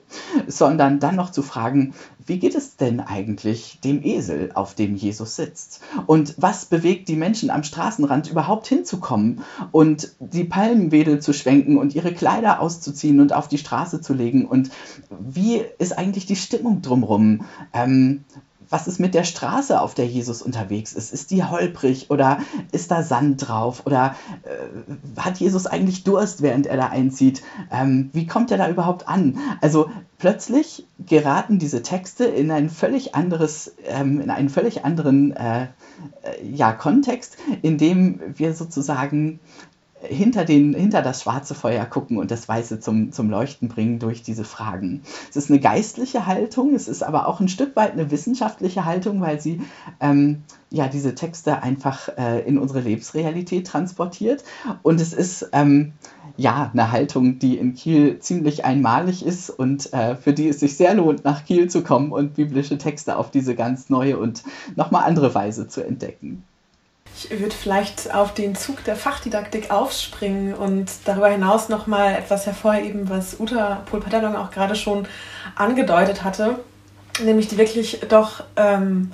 sondern 0.47 1.01
dann 1.01 1.17
noch 1.17 1.31
zu 1.31 1.43
fragen, 1.43 1.95
wie 2.25 2.39
geht 2.39 2.55
es 2.55 2.77
denn 2.77 3.01
eigentlich 3.01 3.81
dem 3.83 4.05
Esel, 4.05 4.53
auf 4.55 4.75
dem 4.75 4.95
Jesus 4.95 5.37
sitzt? 5.37 5.81
Und 6.07 6.35
was 6.37 6.67
bewegt 6.67 7.09
die 7.09 7.17
Menschen 7.17 7.51
am 7.51 7.65
Straßenrand 7.65 8.31
überhaupt 8.31 8.67
hinzukommen 8.67 9.43
und 9.73 10.13
die 10.21 10.45
Palmenwedel 10.45 11.21
zu 11.21 11.33
schwenken 11.33 11.79
und 11.79 11.95
ihre 11.95 12.13
Kleider 12.13 12.61
auszuziehen 12.61 13.21
und 13.21 13.33
auf 13.33 13.49
die 13.49 13.59
Straße 13.59 14.01
zu 14.01 14.13
legen? 14.13 14.45
Und 14.45 14.71
wie 15.19 15.63
ist 15.79 15.97
eigentlich 15.97 16.27
die 16.27 16.37
Stimmung 16.37 16.83
drumherum? 16.83 17.45
Ähm, 17.73 18.25
was 18.71 18.89
ist 18.89 19.01
mit 19.01 19.15
der 19.15 19.25
Straße, 19.25 19.81
auf 19.81 19.95
der 19.95 20.07
Jesus 20.07 20.43
unterwegs 20.43 20.93
ist? 20.93 21.13
Ist 21.13 21.31
die 21.31 21.45
holprig 21.45 22.11
oder 22.11 22.39
ist 22.73 22.91
da 22.91 23.03
Sand 23.03 23.49
drauf? 23.49 23.87
Oder 23.87 24.15
äh, 24.43 25.21
hat 25.21 25.39
Jesus 25.39 25.67
eigentlich 25.67 26.05
Durst, 26.05 26.43
während 26.43 26.67
er 26.67 26.77
da 26.77 26.87
einzieht? 26.89 27.43
Ähm, 27.71 28.11
wie 28.13 28.27
kommt 28.27 28.51
er 28.51 28.59
da 28.59 28.69
überhaupt 28.69 29.09
an? 29.09 29.39
Also 29.61 29.91
plötzlich 30.19 30.87
geraten 30.99 31.59
diese 31.59 31.83
Texte 31.83 32.25
in 32.25 32.51
ein 32.51 32.71
völlig 32.71 33.15
anderes, 33.15 33.75
ähm, 33.87 34.21
in 34.21 34.31
einen 34.31 34.49
völlig 34.49 34.85
anderen 34.85 35.35
äh, 35.35 35.63
äh 35.63 35.69
ja, 36.45 36.73
Kontext, 36.73 37.37
in 37.63 37.79
dem 37.79 38.21
wir 38.37 38.55
sozusagen 38.55 39.41
hinter, 40.01 40.45
den, 40.45 40.75
hinter 40.75 41.03
das 41.03 41.23
schwarze 41.23 41.55
Feuer 41.55 41.85
gucken 41.85 42.19
und 42.19 42.31
das 42.31 42.49
Weiße 42.49 42.81
zum, 42.81 43.13
zum 43.13 43.31
Leuchten 43.31 43.69
bringen 43.69 43.99
durch 43.99 44.23
diese 44.23 44.45
Fragen. 44.45 45.03
Es 45.29 45.37
ist 45.37 45.51
eine 45.51 45.61
geistliche 45.61 46.27
Haltung, 46.27 46.75
es 46.75 46.89
ist 46.89 47.03
aber 47.03 47.27
auch 47.27 47.41
ein 47.41 47.49
Stück 47.49 47.75
weit 47.77 47.93
eine 47.93 48.11
wissenschaftliche 48.11 48.85
Haltung, 48.85 49.21
weil 49.21 49.41
sie 49.41 49.61
ähm, 50.01 50.43
ja 50.71 50.89
diese 50.89 51.15
Texte 51.15 51.63
einfach 51.63 52.11
äh, 52.17 52.41
in 52.41 52.59
unsere 52.59 52.81
Lebensrealität 52.81 53.67
transportiert. 53.67 54.45
Und 54.83 55.01
es 55.01 55.13
ist 55.13 55.49
ähm, 55.53 55.95
ja, 56.37 56.71
eine 56.73 56.93
Haltung, 56.93 57.41
die 57.41 57.59
in 57.59 57.75
Kiel 57.75 58.21
ziemlich 58.21 58.65
einmalig 58.65 59.27
ist 59.27 59.51
und 59.51 59.93
äh, 59.93 60.15
für 60.15 60.33
die 60.33 60.49
es 60.49 60.61
sich 60.61 60.77
sehr 60.77 60.95
lohnt, 60.95 61.25
nach 61.25 61.45
Kiel 61.45 61.69
zu 61.69 61.83
kommen 61.83 62.13
und 62.13 62.35
biblische 62.35 62.79
Texte 62.79 63.17
auf 63.17 63.33
diese 63.33 63.57
ganz 63.57 63.91
neue 63.91 64.19
und 64.19 64.45
nochmal 64.77 65.05
andere 65.05 65.35
Weise 65.35 65.67
zu 65.67 65.85
entdecken. 65.85 66.45
Ich 67.21 67.31
würde 67.31 67.55
vielleicht 67.55 68.15
auf 68.15 68.33
den 68.33 68.55
Zug 68.55 68.85
der 68.85 68.95
Fachdidaktik 68.95 69.73
aufspringen 69.73 70.55
und 70.55 70.89
darüber 71.05 71.29
hinaus 71.29 71.69
nochmal 71.69 72.15
etwas 72.15 72.47
hervorheben, 72.47 73.11
was 73.11 73.41
Uta 73.41 73.83
Polpadalong 73.87 74.37
auch 74.37 74.53
gerade 74.53 74.77
schon 74.77 75.09
angedeutet 75.57 76.23
hatte, 76.23 76.61
nämlich 77.25 77.49
die 77.49 77.59
wirklich 77.59 78.01
doch 78.09 78.45
ähm, 78.57 79.11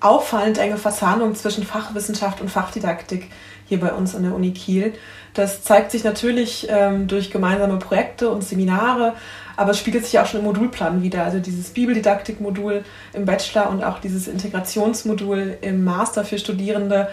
auffallend 0.00 0.58
enge 0.58 0.76
Verzahnung 0.76 1.34
zwischen 1.34 1.64
Fachwissenschaft 1.64 2.40
und 2.40 2.50
Fachdidaktik 2.50 3.28
hier 3.66 3.80
bei 3.80 3.92
uns 3.92 4.14
an 4.14 4.24
der 4.24 4.34
Uni 4.34 4.52
Kiel. 4.52 4.94
Das 5.34 5.62
zeigt 5.62 5.92
sich 5.92 6.02
natürlich 6.02 6.66
ähm, 6.68 7.06
durch 7.06 7.30
gemeinsame 7.30 7.78
Projekte 7.78 8.30
und 8.30 8.42
Seminare, 8.42 9.14
aber 9.56 9.70
es 9.70 9.78
spiegelt 9.78 10.04
sich 10.04 10.18
auch 10.18 10.26
schon 10.26 10.40
im 10.40 10.46
Modulplan 10.46 11.02
wieder. 11.02 11.24
Also 11.24 11.38
dieses 11.38 11.70
Bibeldidaktik-Modul 11.70 12.84
im 13.12 13.24
Bachelor 13.26 13.70
und 13.70 13.84
auch 13.84 14.00
dieses 14.00 14.26
Integrationsmodul 14.26 15.58
im 15.60 15.84
Master 15.84 16.24
für 16.24 16.38
Studierende, 16.38 17.08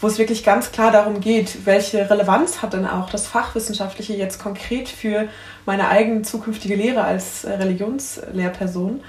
wo 0.00 0.08
es 0.08 0.18
wirklich 0.18 0.44
ganz 0.44 0.72
klar 0.72 0.90
darum 0.90 1.20
geht, 1.20 1.64
welche 1.64 2.10
Relevanz 2.10 2.60
hat 2.60 2.74
denn 2.74 2.86
auch 2.86 3.08
das 3.08 3.26
Fachwissenschaftliche 3.26 4.14
jetzt 4.14 4.42
konkret 4.42 4.88
für 4.88 5.28
meine 5.64 5.88
eigene 5.88 6.22
zukünftige 6.22 6.74
Lehre 6.74 7.04
als 7.04 7.44
äh, 7.44 7.52
Religionslehrperson. 7.52 9.00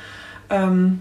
Ähm, 0.49 0.99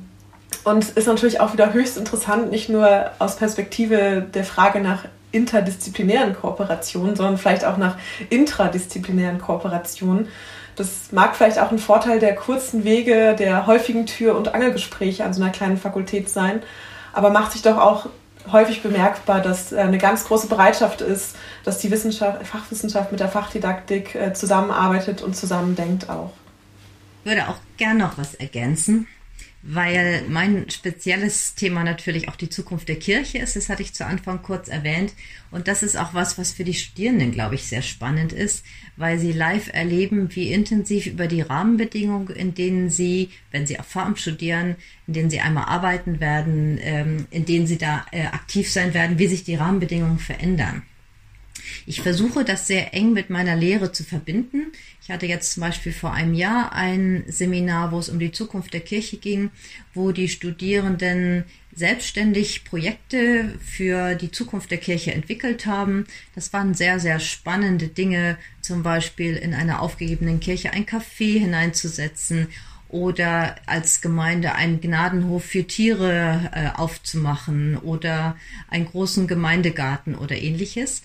und 0.64 0.90
ist 0.90 1.06
natürlich 1.06 1.40
auch 1.40 1.52
wieder 1.52 1.72
höchst 1.72 1.96
interessant, 1.96 2.50
nicht 2.50 2.68
nur 2.68 3.10
aus 3.18 3.36
Perspektive 3.36 4.22
der 4.22 4.44
Frage 4.44 4.80
nach 4.80 5.04
interdisziplinären 5.32 6.34
Kooperationen, 6.34 7.16
sondern 7.16 7.38
vielleicht 7.38 7.64
auch 7.64 7.78
nach 7.78 7.96
intradisziplinären 8.30 9.38
Kooperationen. 9.38 10.28
Das 10.76 11.10
mag 11.10 11.36
vielleicht 11.36 11.58
auch 11.58 11.70
ein 11.70 11.78
Vorteil 11.78 12.18
der 12.18 12.34
kurzen 12.34 12.84
Wege, 12.84 13.34
der 13.38 13.66
häufigen 13.66 14.06
Tür- 14.06 14.36
und 14.36 14.54
Angelgespräche 14.54 15.24
an 15.24 15.34
so 15.34 15.42
einer 15.42 15.52
kleinen 15.52 15.76
Fakultät 15.76 16.28
sein, 16.28 16.62
aber 17.12 17.30
macht 17.30 17.52
sich 17.52 17.62
doch 17.62 17.78
auch 17.78 18.06
häufig 18.50 18.82
bemerkbar, 18.82 19.40
dass 19.40 19.72
eine 19.72 19.98
ganz 19.98 20.24
große 20.24 20.48
Bereitschaft 20.48 21.00
ist, 21.00 21.36
dass 21.64 21.78
die 21.78 21.90
Wissenschaft, 21.90 22.44
Fachwissenschaft 22.46 23.12
mit 23.12 23.20
der 23.20 23.28
Fachdidaktik 23.28 24.14
äh, 24.14 24.32
zusammenarbeitet 24.32 25.22
und 25.22 25.36
zusammendenkt 25.36 26.08
auch. 26.08 26.32
Ich 27.24 27.30
würde 27.30 27.48
auch 27.48 27.58
gern 27.76 27.98
noch 27.98 28.18
was 28.18 28.34
ergänzen 28.34 29.06
weil 29.62 30.24
mein 30.28 30.68
spezielles 30.70 31.54
Thema 31.54 31.84
natürlich 31.84 32.28
auch 32.28 32.34
die 32.34 32.48
Zukunft 32.48 32.88
der 32.88 32.98
Kirche 32.98 33.38
ist. 33.38 33.54
Das 33.54 33.68
hatte 33.68 33.82
ich 33.82 33.94
zu 33.94 34.04
Anfang 34.04 34.42
kurz 34.42 34.68
erwähnt. 34.68 35.14
Und 35.52 35.68
das 35.68 35.82
ist 35.84 35.96
auch 35.96 36.14
was, 36.14 36.36
was 36.36 36.52
für 36.52 36.64
die 36.64 36.74
Studierenden, 36.74 37.30
glaube 37.30 37.54
ich, 37.54 37.64
sehr 37.64 37.82
spannend 37.82 38.32
ist, 38.32 38.64
weil 38.96 39.18
sie 39.18 39.32
live 39.32 39.72
erleben, 39.72 40.34
wie 40.34 40.52
intensiv 40.52 41.06
über 41.06 41.28
die 41.28 41.42
Rahmenbedingungen, 41.42 42.30
in 42.30 42.54
denen 42.54 42.90
sie, 42.90 43.30
wenn 43.52 43.66
sie 43.66 43.78
auf 43.78 43.86
Farm 43.86 44.16
studieren, 44.16 44.76
in 45.06 45.14
denen 45.14 45.30
sie 45.30 45.40
einmal 45.40 45.66
arbeiten 45.66 46.18
werden, 46.18 46.78
ähm, 46.82 47.26
in 47.30 47.44
denen 47.44 47.66
sie 47.66 47.78
da 47.78 48.04
äh, 48.10 48.26
aktiv 48.26 48.70
sein 48.70 48.94
werden, 48.94 49.18
wie 49.18 49.28
sich 49.28 49.44
die 49.44 49.54
Rahmenbedingungen 49.54 50.18
verändern. 50.18 50.82
Ich 51.86 52.00
versuche 52.00 52.44
das 52.44 52.66
sehr 52.66 52.94
eng 52.94 53.12
mit 53.12 53.30
meiner 53.30 53.56
Lehre 53.56 53.92
zu 53.92 54.04
verbinden. 54.04 54.72
Ich 55.02 55.10
hatte 55.10 55.26
jetzt 55.26 55.52
zum 55.52 55.62
Beispiel 55.62 55.92
vor 55.92 56.12
einem 56.12 56.34
Jahr 56.34 56.72
ein 56.72 57.24
Seminar, 57.26 57.92
wo 57.92 57.98
es 57.98 58.08
um 58.08 58.18
die 58.18 58.32
Zukunft 58.32 58.72
der 58.72 58.80
Kirche 58.80 59.16
ging, 59.16 59.50
wo 59.94 60.12
die 60.12 60.28
Studierenden 60.28 61.44
selbstständig 61.74 62.64
Projekte 62.64 63.58
für 63.64 64.14
die 64.14 64.30
Zukunft 64.30 64.70
der 64.70 64.78
Kirche 64.78 65.12
entwickelt 65.12 65.66
haben. 65.66 66.06
Das 66.34 66.52
waren 66.52 66.74
sehr, 66.74 67.00
sehr 67.00 67.18
spannende 67.18 67.88
Dinge, 67.88 68.36
zum 68.60 68.82
Beispiel 68.82 69.36
in 69.36 69.54
einer 69.54 69.80
aufgegebenen 69.80 70.40
Kirche 70.40 70.72
ein 70.72 70.86
Café 70.86 71.38
hineinzusetzen 71.38 72.48
oder 72.92 73.56
als 73.64 74.02
Gemeinde 74.02 74.54
einen 74.54 74.80
Gnadenhof 74.80 75.44
für 75.44 75.66
Tiere 75.66 76.50
äh, 76.52 76.78
aufzumachen 76.78 77.78
oder 77.78 78.36
einen 78.68 78.84
großen 78.84 79.26
Gemeindegarten 79.26 80.14
oder 80.14 80.36
ähnliches. 80.36 81.02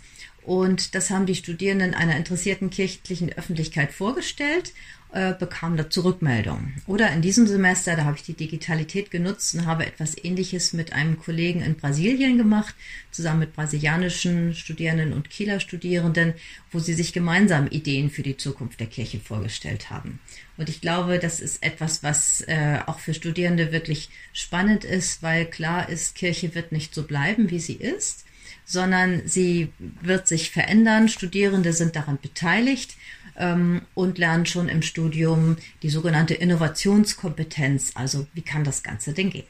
Und 0.48 0.96
das 0.96 1.10
haben 1.10 1.26
die 1.26 1.36
Studierenden 1.36 1.94
einer 1.94 2.16
interessierten 2.16 2.70
kirchlichen 2.70 3.34
Öffentlichkeit 3.34 3.92
vorgestellt, 3.92 4.72
äh, 5.12 5.34
bekamen 5.34 5.76
dazu 5.76 6.00
Rückmeldungen. 6.06 6.82
Oder 6.88 7.12
in 7.12 7.22
diesem 7.22 7.48
Semester, 7.48 7.98
da 7.98 8.06
habe 8.06 8.16
ich 8.16 8.24
die 8.24 8.34
Digitalität 8.34 9.12
genutzt 9.12 9.56
und 9.56 9.66
habe 9.66 9.86
etwas 9.86 10.18
Ähnliches 10.18 10.72
mit 10.72 10.94
einem 10.94 11.20
Kollegen 11.20 11.62
in 11.62 11.76
Brasilien 11.76 12.38
gemacht, 12.38 12.74
zusammen 13.12 13.42
mit 13.42 13.56
brasilianischen 13.58 14.56
Studierenden 14.56 15.12
und 15.12 15.30
Kieler 15.30 15.60
Studierenden, 15.60 16.34
wo 16.72 16.80
sie 16.80 16.94
sich 16.94 17.12
gemeinsam 17.12 17.68
Ideen 17.68 18.10
für 18.10 18.24
die 18.24 18.38
Zukunft 18.38 18.80
der 18.80 18.88
Kirche 18.88 19.20
vorgestellt 19.20 19.90
haben. 19.90 20.22
Und 20.56 20.70
ich 20.70 20.80
glaube, 20.80 21.20
das 21.20 21.42
ist 21.42 21.62
etwas, 21.62 22.04
was 22.04 22.40
äh, 22.48 22.80
auch 22.86 23.00
für 23.00 23.14
Studierende 23.14 23.74
wirklich 23.74 24.10
spannend 24.32 24.86
ist, 24.86 25.22
weil 25.22 25.46
klar 25.46 25.90
ist, 25.90 26.16
Kirche 26.16 26.56
wird 26.56 26.72
nicht 26.72 26.96
so 26.96 27.04
bleiben, 27.04 27.52
wie 27.52 27.60
sie 27.60 27.76
ist 27.76 28.24
sondern 28.68 29.22
sie 29.26 29.72
wird 29.80 30.28
sich 30.28 30.52
verändern. 30.52 31.08
Studierende 31.08 31.72
sind 31.72 31.96
daran 31.96 32.20
beteiligt 32.22 32.98
ähm, 33.38 33.84
und 33.94 34.18
lernen 34.18 34.46
schon 34.46 34.68
im 34.68 34.82
Studium 34.82 35.56
die 35.82 35.90
sogenannte 35.90 36.34
Innovationskompetenz. 36.34 37.94
Also 37.96 38.28
wie 38.34 38.42
kann 38.42 38.66
das 38.66 38.84
Ganze 38.84 39.14
denn 39.14 39.30
gehen? 39.30 39.48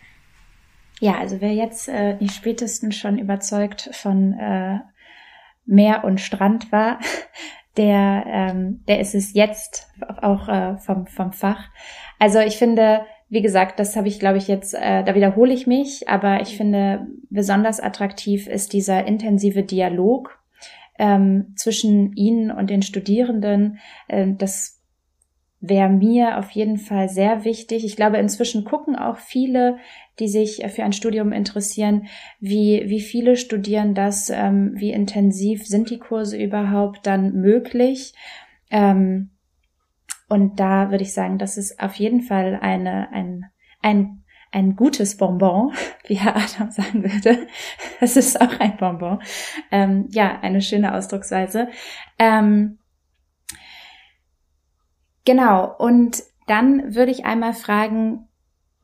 Ja, 1.00 1.18
also 1.18 1.42
wer 1.42 1.54
jetzt 1.54 1.90
äh, 1.90 2.16
nicht 2.18 2.36
spätestens 2.36 2.96
schon 2.96 3.18
überzeugt 3.18 3.90
von 3.94 4.34
äh, 4.34 4.80
Meer 5.66 6.04
und 6.04 6.22
Strand 6.22 6.72
war, 6.72 7.00
der, 7.78 8.24
ähm, 8.28 8.84
der 8.88 9.00
ist 9.00 9.16
es 9.16 9.34
jetzt 9.34 9.88
auch 10.22 10.48
äh, 10.48 10.78
vom, 10.78 11.08
vom 11.08 11.34
Fach. 11.34 11.70
Also 12.20 12.40
ich 12.40 12.58
finde, 12.58 13.02
wie 13.30 13.42
gesagt, 13.42 13.80
das 13.80 13.96
habe 13.96 14.08
ich, 14.08 14.20
glaube 14.20 14.38
ich, 14.38 14.48
jetzt, 14.48 14.74
äh, 14.74 15.04
da 15.04 15.14
wiederhole 15.14 15.54
ich 15.54 15.68
mich, 15.68 16.08
aber 16.08 16.42
ich 16.42 16.56
finde, 16.56 17.08
besonders 17.30 17.80
attraktiv 17.80 18.48
ist 18.48 18.74
dieser 18.74 19.06
intensive 19.06 19.64
Dialog 19.64 20.40
ähm, 20.98 21.54
zwischen 21.56 22.14
Ihnen 22.14 22.52
und 22.52 22.70
den 22.70 22.82
Studierenden. 22.82 23.80
Äh, 24.08 24.34
das 24.38 24.82
wäre 25.60 25.90
mir 25.90 26.38
auf 26.38 26.52
jeden 26.52 26.78
Fall 26.78 27.10
sehr 27.10 27.44
wichtig. 27.44 27.84
Ich 27.84 27.96
glaube, 27.96 28.18
inzwischen 28.18 28.64
gucken 28.64 28.96
auch 28.96 29.18
viele, 29.18 29.78
die 30.20 30.28
sich 30.28 30.64
für 30.70 30.84
ein 30.84 30.94
Studium 30.94 31.32
interessieren, 31.32 32.08
wie, 32.40 32.84
wie 32.88 33.02
viele 33.02 33.36
studieren 33.36 33.94
das, 33.94 34.30
ähm, 34.30 34.74
wie 34.76 34.92
intensiv 34.92 35.66
sind 35.66 35.90
die 35.90 36.00
Kurse 36.00 36.38
überhaupt 36.38 37.06
dann 37.06 37.34
möglich. 37.34 38.14
Ähm, 38.70 39.32
und 40.30 40.60
da 40.60 40.92
würde 40.92 41.04
ich 41.04 41.14
sagen, 41.14 41.38
das 41.38 41.58
ist 41.58 41.80
auf 41.80 41.96
jeden 41.96 42.22
Fall 42.22 42.60
eine, 42.62 43.10
ein, 43.12 43.46
ein, 43.82 44.24
ein 44.52 44.76
gutes 44.76 45.18
Bonbon, 45.18 45.74
wie 46.08 46.16
Herr 46.16 46.36
Adam 46.36 46.72
sagen 46.72 47.04
würde. 47.04 47.48
Es 48.00 48.18
ist 48.18 48.40
auch 48.40 48.60
ein 48.60 48.78
Bonbon. 48.78 49.22
Ähm, 49.72 50.08
ja, 50.12 50.40
eine 50.42 50.62
schöne 50.62 50.94
Ausdrucksweise. 50.94 51.70
Ähm, 52.20 52.80
genau. 55.26 55.76
Und 55.78 56.24
dann 56.48 56.96
würde 56.96 57.12
ich 57.12 57.26
einmal 57.26 57.54
fragen, 57.54 58.27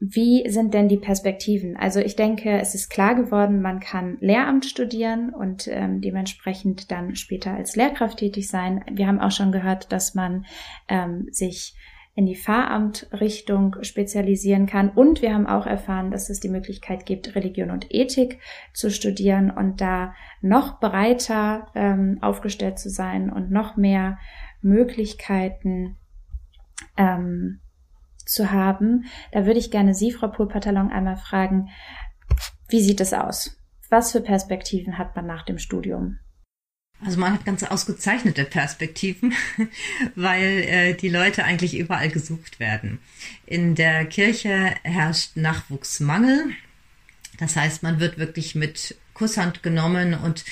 wie 0.05 0.49
sind 0.49 0.73
denn 0.73 0.89
die 0.89 0.97
Perspektiven? 0.97 1.77
Also 1.77 2.01
ich 2.01 2.17
denke, 2.17 2.59
es 2.59 2.75
ist 2.75 2.89
klar 2.89 3.15
geworden, 3.15 3.61
man 3.61 3.79
kann 3.79 4.17
Lehramt 4.19 4.65
studieren 4.65 5.33
und 5.33 5.69
ähm, 5.69 6.01
dementsprechend 6.01 6.91
dann 6.91 7.15
später 7.15 7.53
als 7.53 7.77
Lehrkraft 7.77 8.19
tätig 8.19 8.49
sein. 8.49 8.83
Wir 8.91 9.07
haben 9.07 9.21
auch 9.21 9.31
schon 9.31 9.53
gehört, 9.53 9.93
dass 9.93 10.13
man 10.13 10.45
ähm, 10.89 11.27
sich 11.31 11.75
in 12.15 12.25
die 12.25 12.35
Pfarramtrichtung 12.35 13.77
spezialisieren 13.81 14.65
kann. 14.65 14.89
Und 14.89 15.21
wir 15.21 15.33
haben 15.33 15.47
auch 15.47 15.65
erfahren, 15.65 16.11
dass 16.11 16.29
es 16.29 16.41
die 16.41 16.49
Möglichkeit 16.49 17.05
gibt, 17.05 17.33
Religion 17.35 17.71
und 17.71 17.87
Ethik 17.89 18.39
zu 18.73 18.91
studieren 18.91 19.51
und 19.51 19.79
da 19.79 20.13
noch 20.41 20.81
breiter 20.81 21.67
ähm, 21.75 22.17
aufgestellt 22.21 22.77
zu 22.77 22.89
sein 22.89 23.31
und 23.31 23.51
noch 23.51 23.77
mehr 23.77 24.17
Möglichkeiten 24.61 25.95
ähm, 26.97 27.61
zu 28.25 28.51
haben. 28.51 29.05
Da 29.31 29.45
würde 29.45 29.59
ich 29.59 29.71
gerne 29.71 29.93
Sie, 29.93 30.11
Frau 30.11 30.27
Pulpatalon, 30.27 30.91
einmal 30.91 31.17
fragen, 31.17 31.69
wie 32.69 32.81
sieht 32.81 33.01
es 33.01 33.13
aus? 33.13 33.57
Was 33.89 34.11
für 34.11 34.21
Perspektiven 34.21 34.97
hat 34.97 35.15
man 35.15 35.27
nach 35.27 35.45
dem 35.45 35.59
Studium? 35.59 36.19
Also 37.05 37.19
man 37.19 37.33
hat 37.33 37.45
ganz 37.45 37.63
ausgezeichnete 37.63 38.45
Perspektiven, 38.45 39.33
weil 40.15 40.63
äh, 40.67 40.93
die 40.93 41.09
Leute 41.09 41.43
eigentlich 41.43 41.77
überall 41.77 42.09
gesucht 42.09 42.59
werden. 42.59 42.99
In 43.45 43.75
der 43.75 44.05
Kirche 44.05 44.73
herrscht 44.83 45.35
Nachwuchsmangel. 45.35 46.51
Das 47.39 47.55
heißt, 47.55 47.83
man 47.83 47.99
wird 47.99 48.17
wirklich 48.17 48.55
mit 48.55 48.95
Kusshand 49.13 49.63
genommen 49.63 50.13
und 50.13 50.45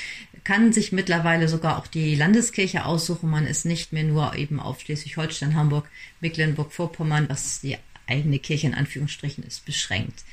kann 0.44 0.74
sich 0.74 0.92
mittlerweile 0.92 1.48
sogar 1.48 1.78
auch 1.78 1.88
die 1.88 2.16
Landeskirche 2.16 2.86
aussuchen. 2.86 3.30
Man 3.30 3.46
ist 3.46 3.66
nicht 3.66 3.94
mehr 3.94 4.04
nur 4.04 4.36
eben 4.36 4.60
auf 4.60 4.82
Schleswig-Holstein, 4.82 5.56
Hamburg, 5.56 5.88
Mecklenburg-Vorpommern, 6.20 7.30
was 7.30 7.62
die 7.62 7.78
eigene 8.08 8.40
Kirche 8.40 8.68
in 8.68 8.74
Anführungsstrichen 8.74 9.44
ist, 9.44 9.66
beschränkt. 9.66 10.24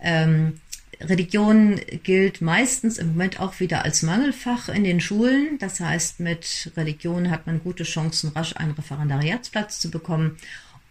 Ähm, 0.00 0.60
Religion 1.00 1.80
gilt 2.02 2.40
meistens 2.40 2.98
im 2.98 3.08
Moment 3.08 3.40
auch 3.40 3.58
wieder 3.60 3.84
als 3.84 4.02
Mangelfach 4.02 4.68
in 4.68 4.84
den 4.84 5.00
Schulen. 5.00 5.58
Das 5.58 5.80
heißt, 5.80 6.20
mit 6.20 6.72
Religion 6.76 7.30
hat 7.30 7.46
man 7.46 7.62
gute 7.62 7.84
Chancen, 7.84 8.30
rasch 8.30 8.56
einen 8.56 8.72
Referendariatsplatz 8.72 9.80
zu 9.80 9.90
bekommen 9.90 10.36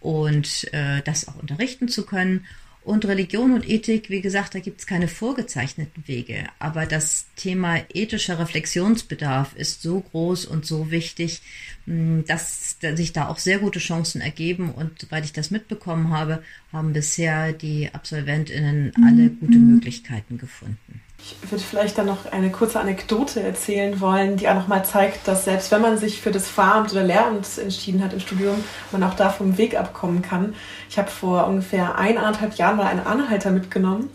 und 0.00 0.72
äh, 0.72 1.02
das 1.02 1.28
auch 1.28 1.36
unterrichten 1.36 1.88
zu 1.88 2.04
können. 2.04 2.46
Und 2.90 3.04
Religion 3.04 3.52
und 3.52 3.70
Ethik, 3.70 4.10
wie 4.10 4.20
gesagt, 4.20 4.56
da 4.56 4.58
gibt 4.58 4.80
es 4.80 4.86
keine 4.88 5.06
vorgezeichneten 5.06 6.08
Wege. 6.08 6.48
Aber 6.58 6.86
das 6.86 7.26
Thema 7.36 7.78
ethischer 7.94 8.40
Reflexionsbedarf 8.40 9.54
ist 9.54 9.80
so 9.80 10.00
groß 10.00 10.44
und 10.46 10.66
so 10.66 10.90
wichtig, 10.90 11.40
hm, 11.84 12.24
dass 12.26 12.78
sich 12.80 13.12
da 13.12 13.28
auch 13.28 13.38
sehr 13.38 13.60
gute 13.60 13.78
Chancen 13.78 14.20
ergeben. 14.20 14.72
Und 14.72 15.02
soweit 15.02 15.24
ich 15.24 15.32
das 15.32 15.52
mitbekommen 15.52 16.10
habe, 16.10 16.42
haben 16.72 16.92
bisher 16.92 17.52
die 17.52 17.94
Absolventinnen 17.94 18.92
alle 19.06 19.30
gute 19.30 19.58
mhm. 19.58 19.74
Möglichkeiten 19.74 20.36
gefunden. 20.36 21.00
Ich 21.22 21.50
würde 21.50 21.62
vielleicht 21.62 21.98
dann 21.98 22.06
noch 22.06 22.30
eine 22.30 22.50
kurze 22.50 22.80
Anekdote 22.80 23.42
erzählen 23.42 24.00
wollen, 24.00 24.36
die 24.36 24.48
auch 24.48 24.54
nochmal 24.54 24.84
zeigt, 24.84 25.28
dass 25.28 25.44
selbst 25.44 25.70
wenn 25.70 25.82
man 25.82 25.98
sich 25.98 26.20
für 26.20 26.30
das 26.30 26.48
Fahramt 26.48 26.92
oder 26.92 27.02
Lehramt 27.02 27.46
entschieden 27.58 28.02
hat 28.02 28.12
im 28.12 28.20
Studium, 28.20 28.64
man 28.90 29.02
auch 29.02 29.14
da 29.14 29.30
vom 29.30 29.58
Weg 29.58 29.78
abkommen 29.78 30.22
kann. 30.22 30.54
Ich 30.88 30.98
habe 30.98 31.10
vor 31.10 31.46
ungefähr 31.46 31.96
eineinhalb 31.96 32.54
Jahren 32.54 32.76
mal 32.76 32.86
einen 32.86 33.06
Anhalter 33.06 33.50
mitgenommen 33.50 34.10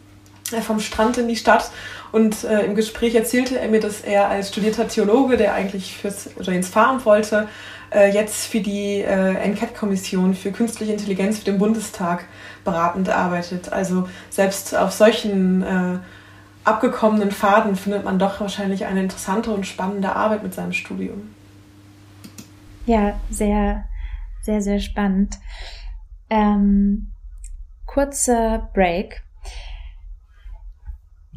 äh, 0.51 0.61
vom 0.61 0.79
Strand 0.79 1.17
in 1.17 1.27
die 1.27 1.35
Stadt 1.35 1.71
und 2.11 2.43
äh, 2.43 2.61
im 2.61 2.75
Gespräch 2.75 3.13
erzählte 3.13 3.59
er 3.59 3.67
mir, 3.67 3.79
dass 3.79 4.01
er 4.01 4.29
als 4.29 4.49
studierter 4.49 4.87
Theologe, 4.87 5.37
der 5.37 5.53
eigentlich 5.53 5.97
fürs, 5.97 6.29
oder 6.37 6.53
ins 6.53 6.69
Fahramt 6.69 7.05
wollte, 7.05 7.47
äh, 7.91 8.11
jetzt 8.11 8.47
für 8.47 8.59
die 8.59 9.01
äh, 9.01 9.47
NCAT-Kommission 9.47 10.33
für 10.33 10.51
künstliche 10.51 10.93
Intelligenz 10.93 11.39
für 11.39 11.45
den 11.45 11.57
Bundestag 11.57 12.25
beratend 12.63 13.09
arbeitet. 13.09 13.71
Also 13.71 14.07
selbst 14.29 14.75
auf 14.75 14.91
solchen 14.91 15.61
äh, 15.61 15.99
abgekommenen 16.65 17.31
Faden 17.31 17.75
findet 17.75 18.03
man 18.03 18.19
doch 18.19 18.41
wahrscheinlich 18.41 18.85
eine 18.85 19.01
interessante 19.01 19.51
und 19.51 19.65
spannende 19.65 20.15
Arbeit 20.15 20.43
mit 20.43 20.53
seinem 20.53 20.73
Studium. 20.73 21.33
Ja, 22.85 23.19
sehr, 23.29 23.85
sehr, 24.41 24.61
sehr 24.61 24.79
spannend. 24.79 25.37
Ähm, 26.29 27.11
kurzer 27.85 28.69
Break 28.73 29.23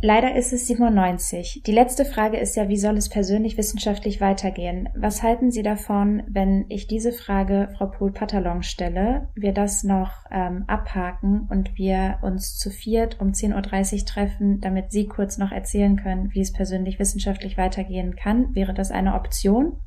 Leider 0.00 0.36
ist 0.36 0.52
es 0.52 0.68
97. 0.68 1.64
Die 1.66 1.72
letzte 1.72 2.04
Frage 2.04 2.36
ist 2.36 2.54
ja, 2.54 2.68
wie 2.68 2.76
soll 2.76 2.96
es 2.96 3.08
persönlich 3.08 3.58
wissenschaftlich 3.58 4.20
weitergehen? 4.20 4.88
Was 4.94 5.24
halten 5.24 5.50
Sie 5.50 5.64
davon, 5.64 6.22
wenn 6.28 6.66
ich 6.68 6.86
diese 6.86 7.10
Frage 7.10 7.68
Frau 7.76 7.86
Pohl-Patalon 7.86 8.62
stelle, 8.62 9.28
wir 9.34 9.52
das 9.52 9.82
noch 9.82 10.12
ähm, 10.30 10.62
abhaken 10.68 11.48
und 11.50 11.76
wir 11.76 12.18
uns 12.22 12.56
zu 12.56 12.70
viert 12.70 13.20
um 13.20 13.32
10.30 13.32 13.92
Uhr 14.00 14.06
treffen, 14.06 14.60
damit 14.60 14.92
Sie 14.92 15.08
kurz 15.08 15.36
noch 15.36 15.50
erzählen 15.50 15.96
können, 15.96 16.32
wie 16.32 16.42
es 16.42 16.52
persönlich 16.52 17.00
wissenschaftlich 17.00 17.58
weitergehen 17.58 18.14
kann? 18.14 18.54
Wäre 18.54 18.74
das 18.74 18.92
eine 18.92 19.14
Option? 19.14 19.80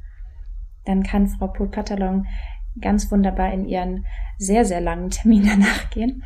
Dann 0.84 1.04
kann 1.04 1.28
Frau 1.28 1.48
Pohl-Patalon 1.48 2.28
ganz 2.82 3.10
wunderbar 3.14 3.54
in 3.54 3.64
ihren 3.64 4.06
sehr, 4.38 4.66
sehr 4.66 4.82
langen 4.82 5.10
Termin 5.10 5.46
danach 5.48 5.90
gehen. 5.90 6.26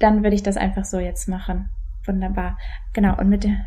Dann 0.00 0.24
würde 0.24 0.34
ich 0.34 0.42
das 0.42 0.56
einfach 0.56 0.84
so 0.84 0.98
jetzt 0.98 1.28
machen. 1.28 1.70
Wunderbar. 2.06 2.58
Genau, 2.92 3.18
und 3.18 3.28
mit 3.28 3.44
der. 3.44 3.64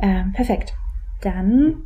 Ähm, 0.00 0.32
perfekt. 0.32 0.74
Dann. 1.20 1.84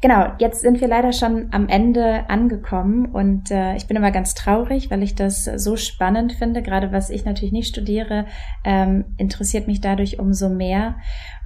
Genau, 0.00 0.32
jetzt 0.38 0.62
sind 0.62 0.80
wir 0.80 0.88
leider 0.88 1.12
schon 1.12 1.48
am 1.52 1.68
Ende 1.68 2.28
angekommen 2.28 3.06
und 3.06 3.50
äh, 3.50 3.76
ich 3.76 3.86
bin 3.86 3.96
immer 3.96 4.10
ganz 4.10 4.34
traurig, 4.34 4.90
weil 4.90 5.02
ich 5.02 5.14
das 5.14 5.44
so 5.44 5.76
spannend 5.76 6.32
finde. 6.32 6.62
Gerade 6.62 6.90
was 6.92 7.10
ich 7.10 7.24
natürlich 7.24 7.52
nicht 7.52 7.68
studiere, 7.68 8.26
ähm, 8.64 9.14
interessiert 9.16 9.68
mich 9.68 9.80
dadurch 9.80 10.18
umso 10.18 10.48
mehr. 10.48 10.96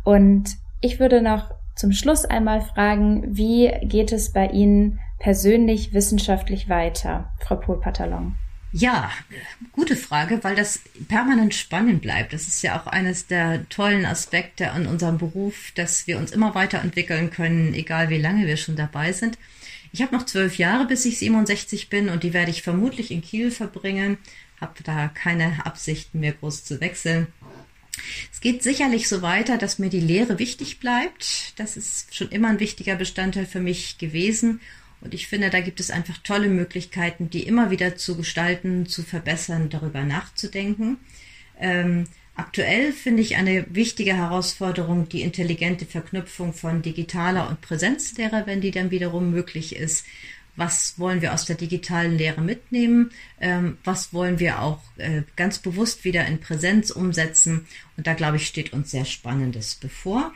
Und 0.05 0.57
ich 0.81 1.01
würde 1.01 1.21
noch 1.21 1.51
zum 1.75 1.93
Schluss 1.93 2.25
einmal 2.25 2.61
fragen, 2.61 3.37
wie 3.37 3.71
geht 3.83 4.12
es 4.12 4.33
bei 4.33 4.47
Ihnen 4.47 5.01
persönlich 5.19 5.93
wissenschaftlich 5.93 6.69
weiter, 6.69 7.33
Frau 7.41 7.57
Pohl-Patalon? 7.57 8.37
Ja, 8.77 9.12
gute 9.70 9.95
Frage, 9.95 10.43
weil 10.43 10.57
das 10.57 10.81
permanent 11.07 11.55
spannend 11.55 12.03
bleibt. 12.03 12.33
Das 12.33 12.49
ist 12.49 12.61
ja 12.61 12.77
auch 12.77 12.89
eines 12.89 13.29
der 13.29 13.68
tollen 13.68 14.05
Aspekte 14.05 14.72
an 14.72 14.89
unserem 14.89 15.16
Beruf, 15.16 15.70
dass 15.77 16.09
wir 16.09 16.18
uns 16.18 16.33
immer 16.33 16.57
weiterentwickeln 16.57 17.31
können, 17.31 17.72
egal 17.72 18.11
wie 18.11 18.18
lange 18.18 18.49
wir 18.49 18.57
schon 18.57 18.75
dabei 18.75 19.12
sind. 19.12 19.39
Ich 19.93 20.03
habe 20.03 20.12
noch 20.12 20.27
zwölf 20.27 20.59
Jahre, 20.59 20.89
bis 20.89 21.05
ich 21.05 21.18
67 21.18 21.89
bin 21.89 22.09
und 22.09 22.25
die 22.25 22.33
werde 22.33 22.51
ich 22.51 22.62
vermutlich 22.62 23.12
in 23.12 23.22
Kiel 23.22 23.53
verbringen. 23.53 24.18
Habe 24.61 24.83
da 24.83 25.07
keine 25.07 25.64
Absichten 25.64 26.18
mehr 26.18 26.33
groß 26.33 26.64
zu 26.64 26.81
wechseln. 26.81 27.29
Es 28.33 28.41
geht 28.41 28.64
sicherlich 28.64 29.09
so 29.09 29.22
weiter, 29.22 29.57
dass 29.57 29.79
mir 29.79 29.89
die 29.89 30.01
Lehre 30.01 30.41
wichtig 30.41 30.81
bleibt. 30.81 31.53
Das 31.61 31.77
ist 31.77 32.12
schon 32.12 32.31
immer 32.31 32.49
ein 32.49 32.59
wichtiger 32.59 32.97
Bestandteil 32.97 33.47
für 33.47 33.61
mich 33.61 33.99
gewesen. 33.99 34.61
Und 35.05 35.13
ich 35.13 35.29
finde, 35.29 35.51
da 35.51 35.61
gibt 35.61 35.81
es 35.81 35.91
einfach 35.91 36.17
tolle 36.19 36.49
Möglichkeiten, 36.49 37.29
die 37.29 37.43
immer 37.43 37.71
wieder 37.71 37.95
zu 37.97 38.17
gestalten, 38.17 38.87
zu 38.87 39.03
verbessern, 39.03 39.69
darüber 39.69 40.03
nachzudenken. 40.03 40.97
Ähm, 41.61 42.05
aktuell 42.35 42.93
finde 42.93 43.21
ich 43.21 43.37
eine 43.37 43.67
wichtige 43.69 44.17
Herausforderung 44.17 45.09
die 45.09 45.21
intelligente 45.21 45.85
Verknüpfung 45.85 46.55
von 46.55 46.81
digitaler 46.81 47.51
und 47.51 47.61
Präsenzlehre, 47.61 48.45
wenn 48.47 48.63
die 48.63 48.71
dann 48.71 48.91
wiederum 48.91 49.31
möglich 49.31 49.77
ist. 49.77 50.07
Was 50.57 50.99
wollen 50.99 51.21
wir 51.21 51.35
aus 51.35 51.45
der 51.45 51.57
digitalen 51.57 52.17
Lehre 52.17 52.41
mitnehmen? 52.41 53.11
Ähm, 53.41 53.77
was 53.85 54.15
wollen 54.15 54.39
wir 54.39 54.63
auch 54.63 54.81
äh, 54.97 55.23
ganz 55.37 55.59
bewusst 55.59 56.05
wieder 56.05 56.25
in 56.27 56.41
Präsenz 56.41 56.91
umsetzen? 56.91 57.67
Und 57.99 58.07
da, 58.07 58.15
glaube 58.15 58.37
ich, 58.39 58.47
steht 58.47 58.73
uns 58.73 58.91
sehr 58.91 59.05
Spannendes 59.05 59.75
bevor. 59.75 60.33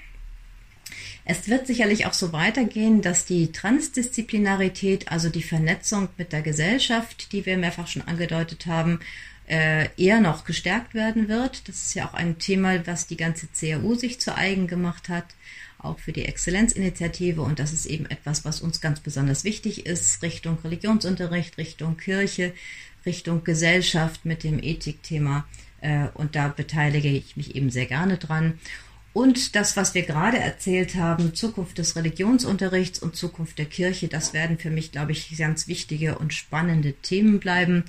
Es 1.31 1.47
wird 1.47 1.67
sicherlich 1.67 2.07
auch 2.07 2.15
so 2.15 2.33
weitergehen, 2.33 3.03
dass 3.03 3.27
die 3.27 3.53
Transdisziplinarität, 3.53 5.13
also 5.13 5.29
die 5.29 5.43
Vernetzung 5.43 6.09
mit 6.17 6.33
der 6.33 6.41
Gesellschaft, 6.41 7.33
die 7.33 7.45
wir 7.45 7.59
mehrfach 7.59 7.87
schon 7.87 8.01
angedeutet 8.01 8.65
haben, 8.65 9.01
äh, 9.47 9.91
eher 9.99 10.23
noch 10.23 10.47
gestärkt 10.47 10.95
werden 10.95 11.29
wird. 11.29 11.69
Das 11.69 11.77
ist 11.85 11.95
ja 11.95 12.09
auch 12.09 12.15
ein 12.15 12.39
Thema, 12.39 12.87
was 12.87 13.09
die 13.09 13.19
ganze 13.19 13.47
CAU 13.49 13.95
sich 13.95 14.19
zu 14.21 14.35
eigen 14.35 14.69
gemacht 14.69 15.11
hat, 15.11 15.27
auch 15.79 15.99
für 15.99 16.13
die 16.13 16.25
Exzellenzinitiative. 16.25 17.43
Und 17.43 17.59
das 17.59 17.75
ist 17.75 17.85
eben 17.85 18.07
etwas, 18.07 18.47
was 18.47 18.63
uns 18.63 18.81
ganz 18.81 19.01
besonders 19.01 19.45
wichtig 19.45 19.85
ist, 19.85 20.23
Richtung 20.23 20.57
Religionsunterricht, 20.65 21.59
Richtung 21.59 21.99
Kirche, 21.99 22.55
Richtung 23.05 23.45
Gesellschaft 23.45 24.25
mit 24.25 24.45
dem 24.45 24.63
Ethikthema. 24.63 25.47
Äh, 25.83 26.07
und 26.15 26.37
da 26.37 26.49
beteilige 26.49 27.11
ich 27.11 27.37
mich 27.37 27.55
eben 27.55 27.69
sehr 27.69 27.87
gerne 27.87 28.17
dran. 28.17 28.59
Und 29.19 29.57
das, 29.57 29.77
was 29.77 29.95
wir 29.95 30.03
gerade 30.03 30.39
erzählt 30.39 30.95
haben, 30.95 31.35
Zukunft 31.35 31.79
des 31.79 31.97
Religionsunterrichts 31.97 33.01
und 33.01 33.17
Zukunft 33.17 33.59
der 33.59 33.65
Kirche, 33.65 34.07
das 34.07 34.33
werden 34.33 34.59
für 34.59 34.71
mich, 34.71 34.93
glaube 34.93 35.11
ich, 35.11 35.37
ganz 35.37 35.67
wichtige 35.67 36.17
und 36.21 36.33
spannende 36.33 36.93
Themen 36.93 37.41
bleiben. 37.41 37.83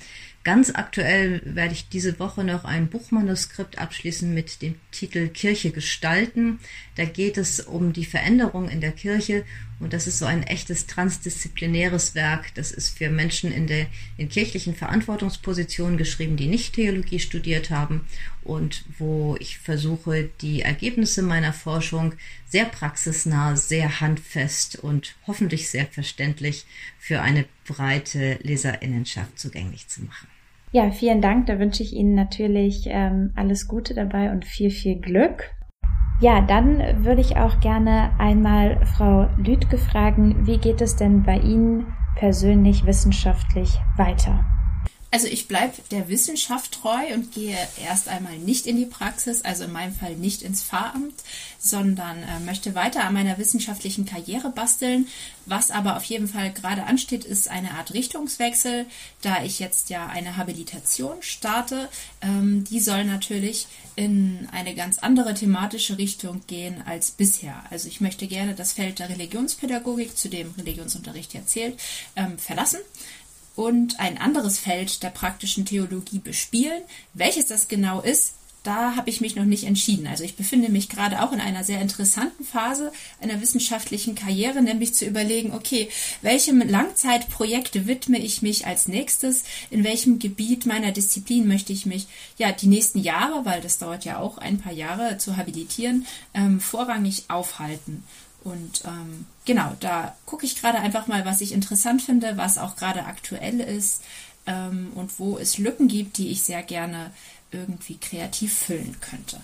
Ganz 0.44 0.72
aktuell 0.74 1.40
werde 1.46 1.76
ich 1.76 1.88
diese 1.88 2.18
Woche 2.18 2.44
noch 2.44 2.66
ein 2.66 2.88
Buchmanuskript 2.88 3.78
abschließen 3.78 4.34
mit 4.34 4.64
dem 4.64 4.74
Titel 4.90 5.28
Kirche 5.28 5.70
gestalten. 5.70 6.60
Da 7.00 7.06
geht 7.06 7.38
es 7.38 7.62
um 7.62 7.94
die 7.94 8.04
Veränderung 8.04 8.68
in 8.68 8.82
der 8.82 8.92
Kirche 8.92 9.46
und 9.80 9.94
das 9.94 10.06
ist 10.06 10.20
so 10.20 10.26
ein 10.26 10.44
echtes 10.44 10.86
transdisziplinäres 10.86 12.14
Werk. 12.14 12.54
Das 12.56 12.74
ist 12.74 12.98
für 12.98 13.10
Menschen 13.10 13.54
in, 13.54 13.68
der, 13.68 13.86
in 14.18 14.28
kirchlichen 14.28 14.76
Verantwortungspositionen 14.76 15.98
geschrieben, 15.98 16.36
die 16.36 16.48
nicht 16.48 16.74
Theologie 16.74 17.20
studiert 17.20 17.70
haben 17.70 18.06
und 18.44 18.84
wo 18.98 19.38
ich 19.40 19.60
versuche, 19.60 20.30
die 20.42 20.62
Ergebnisse 20.62 21.22
meiner 21.22 21.54
Forschung 21.54 22.16
sehr 22.50 22.66
praxisnah, 22.66 23.56
sehr 23.56 24.02
handfest 24.02 24.76
und 24.76 25.16
hoffentlich 25.26 25.70
sehr 25.70 25.86
verständlich 25.86 26.66
für 26.98 27.22
eine 27.22 27.46
breite 27.66 28.40
Leserinnenschaft 28.42 29.40
zugänglich 29.40 29.88
zu 29.88 30.02
machen. 30.02 30.28
Ja, 30.74 30.92
vielen 30.92 31.22
Dank. 31.22 31.48
Da 31.48 31.60
wünsche 31.60 31.82
ich 31.82 31.94
Ihnen 31.94 32.16
natürlich 32.16 32.88
ähm, 32.88 33.32
alles 33.38 33.70
Gute 33.70 33.94
dabei 33.94 34.34
und 34.34 34.44
viel, 34.44 34.70
viel 34.70 34.98
Glück. 34.98 35.50
Ja, 36.22 36.42
dann 36.42 37.06
würde 37.06 37.22
ich 37.22 37.38
auch 37.38 37.62
gerne 37.62 38.12
einmal 38.18 38.86
Frau 38.86 39.30
Lüdke 39.38 39.78
fragen, 39.78 40.46
wie 40.46 40.58
geht 40.58 40.82
es 40.82 40.98
denn 40.98 41.24
bei 41.24 41.38
Ihnen 41.38 41.94
persönlich 42.16 42.86
wissenschaftlich 42.86 43.80
weiter? 43.96 44.44
Also 45.12 45.26
ich 45.26 45.48
bleibe 45.48 45.74
der 45.90 46.08
Wissenschaft 46.08 46.72
treu 46.72 47.14
und 47.16 47.34
gehe 47.34 47.58
erst 47.84 48.10
einmal 48.10 48.38
nicht 48.38 48.68
in 48.68 48.78
die 48.78 48.86
Praxis, 48.86 49.42
also 49.42 49.64
in 49.64 49.72
meinem 49.72 49.96
Fall 49.96 50.16
nicht 50.16 50.44
ins 50.44 50.62
Pfarramt, 50.62 51.16
sondern 51.58 52.22
äh, 52.22 52.40
möchte 52.46 52.76
weiter 52.76 53.04
an 53.04 53.16
meiner 53.16 53.40
wissenschaftlichen 53.40 54.06
Karriere 54.06 54.52
basteln. 54.52 55.08
Was 55.48 55.72
aber 55.72 55.98
auf 55.98 56.04
jeden 56.04 56.28
Fall 56.28 56.54
gerade 56.54 56.84
ansteht, 56.84 57.26
ist 57.26 57.48
eine 57.48 57.72
Art 57.72 57.94
Richtungswechsel, 57.96 58.86
da 59.24 59.44
ich 59.44 59.58
jetzt 59.58 59.90
ja 59.90 60.06
eine 60.06 60.38
Habilitation 60.38 61.18
starte. 61.22 61.90
Ähm, 62.22 62.64
die 62.66 62.80
soll 62.80 63.04
natürlich 63.04 63.66
in 63.96 64.48
eine 64.52 64.76
ganz 64.76 65.00
andere 65.00 65.34
thematische 65.34 65.98
Richtung 65.98 66.42
gehen 66.46 66.84
als 66.86 67.10
bisher. 67.10 67.64
Also 67.72 67.88
ich 67.88 68.00
möchte 68.00 68.28
gerne 68.28 68.54
das 68.54 68.74
Feld 68.74 69.00
der 69.00 69.10
Religionspädagogik, 69.10 70.16
zu 70.16 70.30
dem 70.30 70.54
Religionsunterricht 70.56 71.34
erzählt, 71.34 71.80
ähm, 72.16 72.38
verlassen 72.38 72.80
und 73.60 74.00
ein 74.00 74.18
anderes 74.18 74.58
Feld 74.58 75.04
der 75.04 75.10
praktischen 75.10 75.66
Theologie 75.66 76.20
bespielen. 76.20 76.82
Welches 77.14 77.48
das 77.48 77.68
genau 77.68 78.00
ist, 78.00 78.36
da 78.64 78.96
habe 78.96 79.10
ich 79.10 79.20
mich 79.20 79.36
noch 79.36 79.44
nicht 79.44 79.66
entschieden. 79.66 80.08
Also 80.08 80.24
ich 80.24 80.38
befinde 80.38 80.70
mich 80.70 80.88
gerade 80.88 81.22
auch 81.22 81.34
in 81.34 81.42
einer 81.42 81.66
sehr 81.66 81.82
interessanten 81.82 82.46
Phase 82.46 82.94
einer 83.22 83.42
wissenschaftlichen 83.42 84.16
Karriere, 84.16 84.62
nämlich 84.62 84.94
zu 84.94 85.06
überlegen, 85.06 85.54
okay, 85.54 85.90
welchem 86.22 86.62
Langzeitprojekt 86.62 87.86
widme 87.86 88.18
ich 88.20 88.42
mich 88.42 88.66
als 88.66 88.88
nächstes, 88.88 89.44
in 89.70 89.84
welchem 89.84 90.20
Gebiet 90.20 90.66
meiner 90.66 90.94
Disziplin 90.94 91.46
möchte 91.46 91.74
ich 91.74 91.86
mich 91.86 92.08
ja 92.38 92.54
die 92.54 92.68
nächsten 92.68 93.00
Jahre, 93.00 93.44
weil 93.44 93.60
das 93.60 93.78
dauert 93.78 94.06
ja 94.06 94.20
auch 94.20 94.38
ein 94.38 94.60
paar 94.60 94.74
Jahre 94.74 95.18
zu 95.18 95.36
habilitieren, 95.36 96.06
ähm, 96.34 96.62
vorrangig 96.62 97.26
aufhalten. 97.28 98.06
Und 98.44 98.84
ähm, 98.86 99.26
genau, 99.46 99.74
da 99.80 100.16
gucke 100.26 100.46
ich 100.46 100.60
gerade 100.60 100.80
einfach 100.80 101.08
mal, 101.08 101.26
was 101.26 101.42
ich 101.42 101.54
interessant 101.54 102.02
finde, 102.02 102.38
was 102.38 102.58
auch 102.58 102.76
gerade 102.76 103.06
aktuell 103.06 103.60
ist 103.60 104.04
ähm, 104.48 104.92
und 104.96 105.20
wo 105.20 105.38
es 105.38 105.58
Lücken 105.58 105.88
gibt, 105.88 106.18
die 106.18 106.30
ich 106.30 106.44
sehr 106.44 106.64
gerne 106.64 107.12
irgendwie 107.52 107.98
kreativ 107.98 108.54
füllen 108.54 108.96
könnte. 109.02 109.38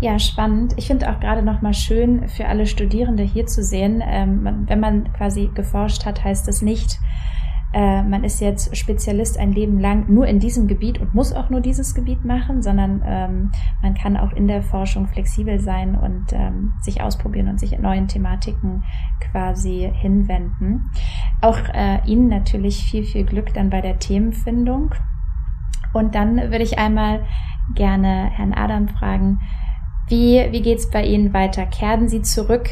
Ja, 0.00 0.18
spannend. 0.18 0.74
Ich 0.76 0.88
finde 0.88 1.10
auch 1.10 1.20
gerade 1.20 1.42
noch 1.42 1.62
mal 1.62 1.72
schön 1.72 2.28
für 2.28 2.46
alle 2.46 2.66
Studierende 2.66 3.22
hier 3.22 3.46
zu 3.46 3.62
sehen, 3.62 4.02
ähm, 4.04 4.64
wenn 4.66 4.80
man 4.80 5.12
quasi 5.14 5.50
geforscht 5.54 6.04
hat, 6.04 6.22
heißt 6.22 6.46
das 6.48 6.62
nicht, 6.62 6.98
äh, 7.74 8.04
man 8.04 8.22
ist 8.22 8.40
jetzt 8.40 8.76
Spezialist 8.76 9.36
ein 9.36 9.50
Leben 9.50 9.80
lang 9.80 10.08
nur 10.08 10.28
in 10.28 10.38
diesem 10.38 10.68
Gebiet 10.68 11.00
und 11.00 11.12
muss 11.12 11.32
auch 11.32 11.50
nur 11.50 11.60
dieses 11.60 11.92
Gebiet 11.92 12.24
machen, 12.24 12.62
sondern 12.62 13.02
ähm, 13.04 13.50
man 13.82 13.94
kann 13.94 14.16
auch 14.16 14.32
in 14.32 14.46
der 14.46 14.62
Forschung 14.62 15.08
flexibel 15.08 15.58
sein 15.58 15.96
und 15.96 16.32
ähm, 16.32 16.74
sich 16.82 17.02
ausprobieren 17.02 17.48
und 17.48 17.58
sich 17.58 17.72
in 17.72 17.82
neuen 17.82 18.06
Thematiken 18.06 18.84
quasi 19.18 19.90
hinwenden. 19.92 20.88
Auch 21.40 21.58
äh, 21.74 21.98
Ihnen 22.06 22.28
natürlich 22.28 22.84
viel, 22.84 23.02
viel 23.02 23.24
Glück 23.24 23.52
dann 23.54 23.70
bei 23.70 23.80
der 23.80 23.98
Themenfindung. 23.98 24.94
Und 25.92 26.14
dann 26.14 26.36
würde 26.36 26.62
ich 26.62 26.78
einmal 26.78 27.24
gerne 27.74 28.30
Herrn 28.30 28.54
Adam 28.54 28.86
fragen, 28.86 29.40
wie, 30.06 30.46
wie 30.52 30.62
geht's 30.62 30.90
bei 30.90 31.04
Ihnen 31.04 31.32
weiter? 31.32 31.66
Kehren 31.66 32.08
Sie 32.08 32.22
zurück 32.22 32.70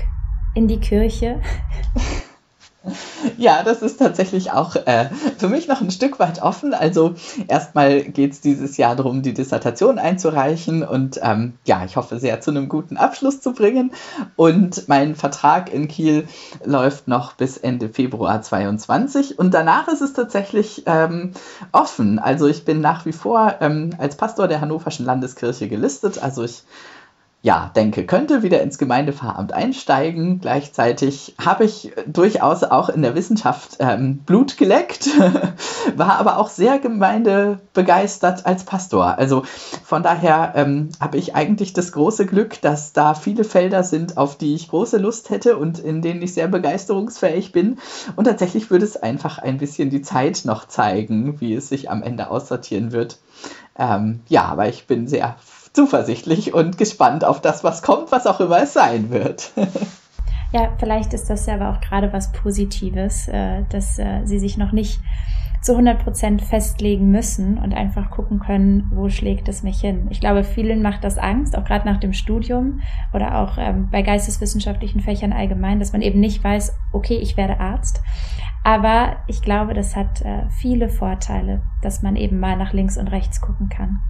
in 0.54 0.68
die 0.68 0.78
Kirche? 0.78 1.40
Ja, 3.38 3.62
das 3.62 3.80
ist 3.80 3.98
tatsächlich 3.98 4.50
auch 4.50 4.74
äh, 4.74 5.08
für 5.38 5.48
mich 5.48 5.68
noch 5.68 5.80
ein 5.80 5.90
Stück 5.90 6.18
weit 6.18 6.42
offen. 6.42 6.74
Also 6.74 7.14
erstmal 7.46 8.02
geht 8.02 8.32
es 8.32 8.40
dieses 8.40 8.76
Jahr 8.76 8.96
darum, 8.96 9.22
die 9.22 9.34
Dissertation 9.34 9.98
einzureichen 9.98 10.82
und 10.82 11.20
ähm, 11.22 11.54
ja, 11.64 11.84
ich 11.84 11.96
hoffe 11.96 12.18
sehr 12.18 12.40
zu 12.40 12.50
einem 12.50 12.68
guten 12.68 12.96
Abschluss 12.96 13.40
zu 13.40 13.52
bringen. 13.52 13.92
Und 14.34 14.88
mein 14.88 15.14
Vertrag 15.14 15.72
in 15.72 15.86
Kiel 15.86 16.26
läuft 16.64 17.06
noch 17.06 17.34
bis 17.34 17.56
Ende 17.56 17.88
Februar 17.88 18.42
22 18.42 19.38
und 19.38 19.54
danach 19.54 19.86
ist 19.88 20.00
es 20.00 20.12
tatsächlich 20.12 20.82
ähm, 20.86 21.32
offen. 21.70 22.18
Also 22.18 22.48
ich 22.48 22.64
bin 22.64 22.80
nach 22.80 23.06
wie 23.06 23.12
vor 23.12 23.56
ähm, 23.60 23.90
als 23.98 24.16
Pastor 24.16 24.48
der 24.48 24.60
Hannoverschen 24.60 25.06
Landeskirche 25.06 25.68
gelistet. 25.68 26.22
Also 26.22 26.42
ich 26.42 26.64
ja, 27.44 27.72
denke, 27.74 28.06
könnte 28.06 28.44
wieder 28.44 28.62
ins 28.62 28.78
Gemeindepfarramt 28.78 29.52
einsteigen. 29.52 30.38
Gleichzeitig 30.40 31.34
habe 31.44 31.64
ich 31.64 31.92
durchaus 32.06 32.62
auch 32.62 32.88
in 32.88 33.02
der 33.02 33.16
Wissenschaft 33.16 33.78
ähm, 33.80 34.18
Blut 34.18 34.56
geleckt, 34.56 35.08
war 35.96 36.20
aber 36.20 36.38
auch 36.38 36.48
sehr 36.48 36.78
gemeindebegeistert 36.78 38.46
als 38.46 38.62
Pastor. 38.62 39.18
Also 39.18 39.42
von 39.82 40.04
daher 40.04 40.52
ähm, 40.54 40.90
habe 41.00 41.18
ich 41.18 41.34
eigentlich 41.34 41.72
das 41.72 41.90
große 41.90 42.26
Glück, 42.26 42.60
dass 42.60 42.92
da 42.92 43.14
viele 43.14 43.42
Felder 43.42 43.82
sind, 43.82 44.18
auf 44.18 44.38
die 44.38 44.54
ich 44.54 44.68
große 44.68 44.98
Lust 44.98 45.30
hätte 45.30 45.56
und 45.56 45.80
in 45.80 46.00
denen 46.00 46.22
ich 46.22 46.34
sehr 46.34 46.46
begeisterungsfähig 46.46 47.50
bin. 47.50 47.78
Und 48.14 48.26
tatsächlich 48.26 48.70
würde 48.70 48.84
es 48.84 48.96
einfach 48.96 49.38
ein 49.38 49.58
bisschen 49.58 49.90
die 49.90 50.02
Zeit 50.02 50.42
noch 50.44 50.68
zeigen, 50.68 51.40
wie 51.40 51.54
es 51.54 51.68
sich 51.68 51.90
am 51.90 52.04
Ende 52.04 52.30
aussortieren 52.30 52.92
wird. 52.92 53.18
Ähm, 53.76 54.20
ja, 54.28 54.44
aber 54.44 54.68
ich 54.68 54.86
bin 54.86 55.08
sehr 55.08 55.34
zuversichtlich 55.72 56.54
und 56.54 56.78
gespannt 56.78 57.24
auf 57.24 57.40
das, 57.40 57.64
was 57.64 57.82
kommt, 57.82 58.12
was 58.12 58.26
auch 58.26 58.40
immer 58.40 58.62
es 58.62 58.72
sein 58.72 59.10
wird. 59.10 59.52
ja, 60.52 60.70
vielleicht 60.78 61.14
ist 61.14 61.30
das 61.30 61.46
ja 61.46 61.54
aber 61.54 61.70
auch 61.70 61.80
gerade 61.80 62.12
was 62.12 62.32
Positives, 62.32 63.28
äh, 63.28 63.62
dass 63.70 63.98
äh, 63.98 64.24
Sie 64.24 64.38
sich 64.38 64.56
noch 64.56 64.72
nicht 64.72 65.00
zu 65.62 65.72
100 65.72 66.02
Prozent 66.02 66.42
festlegen 66.42 67.10
müssen 67.10 67.56
und 67.56 67.72
einfach 67.72 68.10
gucken 68.10 68.40
können, 68.40 68.90
wo 68.92 69.08
schlägt 69.08 69.48
es 69.48 69.62
mich 69.62 69.80
hin. 69.80 70.08
Ich 70.10 70.18
glaube, 70.18 70.42
vielen 70.42 70.82
macht 70.82 71.04
das 71.04 71.18
Angst, 71.18 71.56
auch 71.56 71.64
gerade 71.64 71.86
nach 71.86 72.00
dem 72.00 72.12
Studium 72.12 72.80
oder 73.14 73.38
auch 73.38 73.58
ähm, 73.58 73.88
bei 73.90 74.02
geisteswissenschaftlichen 74.02 75.00
Fächern 75.00 75.32
allgemein, 75.32 75.78
dass 75.78 75.92
man 75.92 76.02
eben 76.02 76.18
nicht 76.18 76.42
weiß, 76.42 76.76
okay, 76.92 77.16
ich 77.16 77.36
werde 77.36 77.60
Arzt. 77.60 78.02
Aber 78.64 79.16
ich 79.28 79.40
glaube, 79.40 79.72
das 79.72 79.94
hat 79.94 80.20
äh, 80.22 80.48
viele 80.60 80.88
Vorteile, 80.88 81.62
dass 81.80 82.02
man 82.02 82.16
eben 82.16 82.40
mal 82.40 82.56
nach 82.56 82.72
links 82.72 82.98
und 82.98 83.08
rechts 83.08 83.40
gucken 83.40 83.68
kann. 83.68 84.00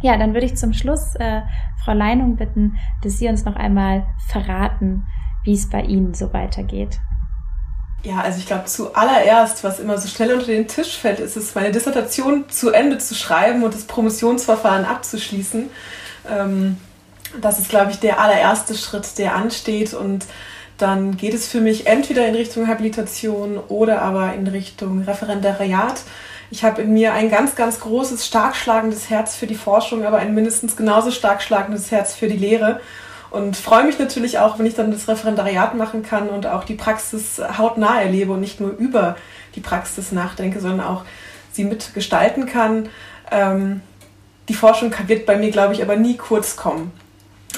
Ja, 0.00 0.16
dann 0.16 0.34
würde 0.34 0.46
ich 0.46 0.56
zum 0.56 0.72
Schluss 0.72 1.14
äh, 1.16 1.42
Frau 1.84 1.92
Leinung 1.92 2.36
bitten, 2.36 2.78
dass 3.02 3.18
Sie 3.18 3.28
uns 3.28 3.44
noch 3.44 3.56
einmal 3.56 4.06
verraten, 4.28 5.06
wie 5.44 5.54
es 5.54 5.68
bei 5.68 5.82
Ihnen 5.82 6.14
so 6.14 6.32
weitergeht. 6.32 7.00
Ja, 8.04 8.20
also 8.20 8.38
ich 8.38 8.46
glaube, 8.46 8.66
zuallererst, 8.66 9.64
was 9.64 9.80
immer 9.80 9.98
so 9.98 10.06
schnell 10.06 10.32
unter 10.32 10.46
den 10.46 10.68
Tisch 10.68 10.96
fällt, 10.96 11.18
ist 11.18 11.36
es, 11.36 11.54
meine 11.54 11.72
Dissertation 11.72 12.48
zu 12.48 12.70
Ende 12.70 12.98
zu 12.98 13.14
schreiben 13.14 13.64
und 13.64 13.74
das 13.74 13.84
Promotionsverfahren 13.84 14.84
abzuschließen. 14.84 15.68
Ähm, 16.30 16.76
das 17.40 17.58
ist, 17.58 17.68
glaube 17.68 17.90
ich, 17.90 17.98
der 17.98 18.20
allererste 18.20 18.74
Schritt, 18.74 19.18
der 19.18 19.34
ansteht. 19.34 19.94
Und 19.94 20.26
dann 20.78 21.16
geht 21.16 21.34
es 21.34 21.48
für 21.48 21.60
mich 21.60 21.88
entweder 21.88 22.26
in 22.26 22.36
Richtung 22.36 22.68
Habilitation 22.68 23.58
oder 23.58 24.00
aber 24.02 24.34
in 24.34 24.46
Richtung 24.46 25.02
Referendariat. 25.02 26.00
Ich 26.50 26.64
habe 26.64 26.82
in 26.82 26.92
mir 26.92 27.12
ein 27.12 27.30
ganz, 27.30 27.56
ganz 27.56 27.80
großes, 27.80 28.26
stark 28.26 28.56
schlagendes 28.56 29.10
Herz 29.10 29.36
für 29.36 29.46
die 29.46 29.54
Forschung, 29.54 30.04
aber 30.04 30.18
ein 30.18 30.34
mindestens 30.34 30.76
genauso 30.76 31.10
stark 31.10 31.42
schlagendes 31.42 31.90
Herz 31.90 32.14
für 32.14 32.28
die 32.28 32.38
Lehre. 32.38 32.80
Und 33.30 33.56
freue 33.56 33.84
mich 33.84 33.98
natürlich 33.98 34.38
auch, 34.38 34.58
wenn 34.58 34.64
ich 34.64 34.74
dann 34.74 34.90
das 34.90 35.06
Referendariat 35.06 35.74
machen 35.74 36.02
kann 36.02 36.30
und 36.30 36.46
auch 36.46 36.64
die 36.64 36.74
Praxis 36.74 37.40
hautnah 37.58 38.00
erlebe 38.00 38.32
und 38.32 38.40
nicht 38.40 38.60
nur 38.60 38.70
über 38.70 39.16
die 39.54 39.60
Praxis 39.60 40.12
nachdenke, 40.12 40.60
sondern 40.60 40.86
auch 40.86 41.04
sie 41.52 41.64
mitgestalten 41.64 42.46
kann. 42.46 42.88
Ähm, 43.30 43.82
die 44.48 44.54
Forschung 44.54 44.94
wird 45.06 45.26
bei 45.26 45.36
mir, 45.36 45.50
glaube 45.50 45.74
ich, 45.74 45.82
aber 45.82 45.96
nie 45.96 46.16
kurz 46.16 46.56
kommen. 46.56 46.90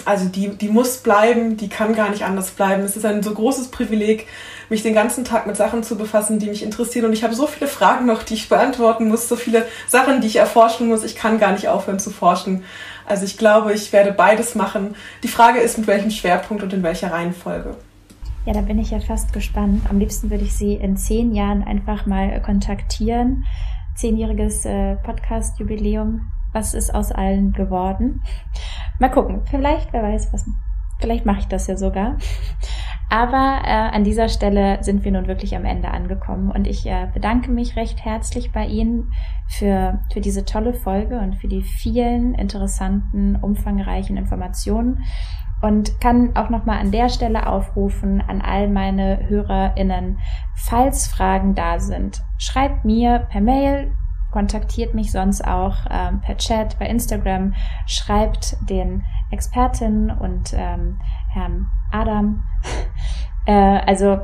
Also 0.05 0.27
die, 0.27 0.49
die 0.49 0.69
muss 0.69 0.99
bleiben, 0.99 1.57
die 1.57 1.69
kann 1.69 1.95
gar 1.95 2.11
nicht 2.11 2.25
anders 2.25 2.51
bleiben. 2.51 2.83
Es 2.83 2.97
ist 2.97 3.05
ein 3.05 3.23
so 3.23 3.33
großes 3.33 3.69
Privileg, 3.69 4.27
mich 4.71 4.83
den 4.83 4.95
ganzen 4.95 5.25
Tag 5.25 5.47
mit 5.47 5.57
Sachen 5.57 5.83
zu 5.83 5.99
befassen, 5.99 6.39
die 6.39 6.49
mich 6.49 6.63
interessieren. 6.63 7.07
Und 7.07 7.13
ich 7.13 7.25
habe 7.25 7.35
so 7.35 7.47
viele 7.47 7.67
Fragen 7.69 8.07
noch, 8.07 8.23
die 8.23 8.35
ich 8.35 8.49
beantworten 8.49 9.09
muss, 9.09 9.29
so 9.29 9.37
viele 9.37 9.67
Sachen, 9.89 10.21
die 10.21 10.29
ich 10.29 10.37
erforschen 10.37 10.89
muss. 10.89 11.05
Ich 11.05 11.17
kann 11.17 11.39
gar 11.39 11.53
nicht 11.53 11.69
aufhören 11.69 11.99
zu 11.99 12.11
forschen. 12.11 12.63
Also 13.07 13.25
ich 13.25 13.37
glaube, 13.37 13.73
ich 13.73 13.93
werde 13.93 14.13
beides 14.13 14.55
machen. 14.55 14.95
Die 15.23 15.29
Frage 15.29 15.59
ist, 15.59 15.77
mit 15.77 15.87
welchem 15.89 16.11
Schwerpunkt 16.11 16.63
und 16.63 16.73
in 16.73 16.83
welcher 16.83 17.13
Reihenfolge. 17.13 17.77
Ja, 18.47 18.55
da 18.55 18.63
bin 18.63 18.79
ich 18.79 18.91
ja 18.91 19.01
fast 19.01 19.33
gespannt. 19.33 19.83
Am 19.91 19.99
liebsten 19.99 20.31
würde 20.31 20.45
ich 20.45 20.55
Sie 20.55 20.75
in 20.75 20.97
zehn 20.97 21.35
Jahren 21.35 21.63
einfach 21.63 22.07
mal 22.07 22.41
kontaktieren. 22.41 23.45
Zehnjähriges 23.97 24.65
äh, 24.65 24.97
Podcast-Jubiläum. 24.97 26.31
Was 26.53 26.75
ist 26.75 26.95
aus 26.95 27.13
allen 27.13 27.53
geworden? 27.53 28.23
Mal 28.99 29.11
gucken. 29.11 29.43
Vielleicht, 29.51 29.93
wer 29.93 30.03
weiß, 30.03 30.33
was. 30.33 30.47
Vielleicht 31.01 31.27
mache 31.27 31.41
ich 31.41 31.49
das 31.49 31.67
ja 31.67 31.77
sogar. 31.77 32.17
Aber 33.13 33.63
äh, 33.65 33.71
an 33.71 34.05
dieser 34.05 34.29
Stelle 34.29 34.83
sind 34.85 35.05
wir 35.05 35.11
nun 35.11 35.27
wirklich 35.27 35.57
am 35.57 35.65
Ende 35.65 35.91
angekommen. 35.91 36.51
Und 36.51 36.69
ich 36.69 36.87
äh, 36.87 37.09
bedanke 37.13 37.51
mich 37.51 37.75
recht 37.75 38.05
herzlich 38.05 38.53
bei 38.53 38.67
Ihnen 38.67 39.13
für, 39.49 39.99
für 40.13 40.21
diese 40.21 40.45
tolle 40.45 40.73
Folge 40.73 41.19
und 41.19 41.35
für 41.35 41.49
die 41.49 41.63
vielen 41.63 42.35
interessanten, 42.35 43.35
umfangreichen 43.35 44.17
Informationen. 44.17 45.05
Und 45.61 46.01
kann 46.01 46.37
auch 46.37 46.51
nochmal 46.51 46.79
an 46.79 46.93
der 46.93 47.09
Stelle 47.09 47.47
aufrufen 47.49 48.23
an 48.27 48.41
all 48.41 48.69
meine 48.69 49.29
HörerInnen, 49.29 50.21
falls 50.55 51.09
Fragen 51.09 51.55
da 51.55 51.81
sind, 51.81 52.23
schreibt 52.39 52.85
mir 52.85 53.27
per 53.31 53.43
Mail, 53.43 53.93
kontaktiert 54.31 54.95
mich 54.95 55.13
sonst 55.13 55.47
auch 55.47 55.77
ähm, 55.91 56.21
per 56.21 56.37
Chat, 56.37 56.79
bei 56.79 56.87
Instagram, 56.87 57.55
schreibt 57.87 58.57
den 58.69 59.05
Expertinnen 59.31 60.11
und 60.11 60.53
ähm, 60.55 61.01
Herrn 61.33 61.69
Adam. 61.93 62.45
äh, 63.47 63.81
also 63.87 64.19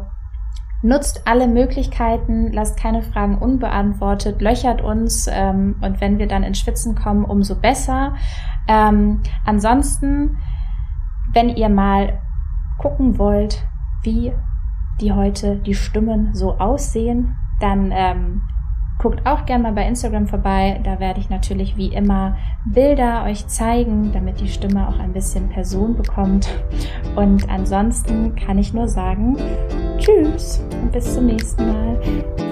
nutzt 0.82 1.26
alle 1.26 1.48
Möglichkeiten, 1.48 2.52
lasst 2.52 2.78
keine 2.78 3.02
Fragen 3.02 3.38
unbeantwortet, 3.38 4.40
löchert 4.40 4.80
uns 4.80 5.28
ähm, 5.30 5.76
und 5.80 6.00
wenn 6.00 6.18
wir 6.18 6.28
dann 6.28 6.42
ins 6.42 6.60
Schwitzen 6.60 6.94
kommen, 6.94 7.24
umso 7.24 7.56
besser. 7.56 8.14
Ähm, 8.68 9.22
ansonsten, 9.44 10.38
wenn 11.32 11.48
ihr 11.48 11.68
mal 11.68 12.20
gucken 12.78 13.18
wollt, 13.18 13.66
wie 14.02 14.32
die 15.00 15.12
heute 15.12 15.56
die 15.56 15.74
Stimmen 15.74 16.34
so 16.34 16.58
aussehen, 16.58 17.36
dann 17.60 17.90
ähm, 17.92 18.42
Guckt 18.98 19.26
auch 19.26 19.44
gerne 19.44 19.64
mal 19.64 19.72
bei 19.72 19.86
Instagram 19.86 20.26
vorbei. 20.26 20.80
Da 20.84 20.98
werde 20.98 21.20
ich 21.20 21.28
natürlich 21.28 21.76
wie 21.76 21.88
immer 21.88 22.36
Bilder 22.64 23.24
euch 23.24 23.46
zeigen, 23.46 24.12
damit 24.12 24.40
die 24.40 24.48
Stimme 24.48 24.88
auch 24.88 24.98
ein 24.98 25.12
bisschen 25.12 25.48
Person 25.48 25.94
bekommt. 25.96 26.48
Und 27.14 27.48
ansonsten 27.48 28.34
kann 28.34 28.58
ich 28.58 28.72
nur 28.72 28.88
sagen, 28.88 29.36
tschüss 29.98 30.62
und 30.82 30.92
bis 30.92 31.14
zum 31.14 31.26
nächsten 31.26 31.66
Mal. 31.66 32.00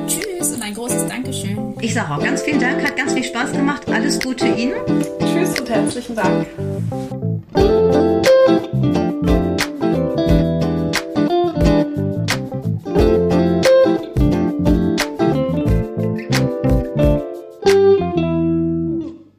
Tschüss 0.07 0.55
und 0.55 0.63
ein 0.63 0.75
großes 0.75 1.07
Dankeschön. 1.07 1.75
Ich 1.81 1.95
sage 1.95 2.15
auch 2.15 2.23
ganz 2.23 2.43
vielen 2.43 2.61
Dank, 2.61 2.85
hat 2.85 2.97
ganz 2.97 3.15
viel 3.15 3.25
Spaß 3.25 3.53
gemacht. 3.53 3.83
Alles 3.91 4.21
Gute 4.21 4.47
Ihnen. 4.47 4.75
Tschüss 5.21 5.59
und 5.59 5.71
herzlichen 5.71 6.17
Dank. 6.17 6.47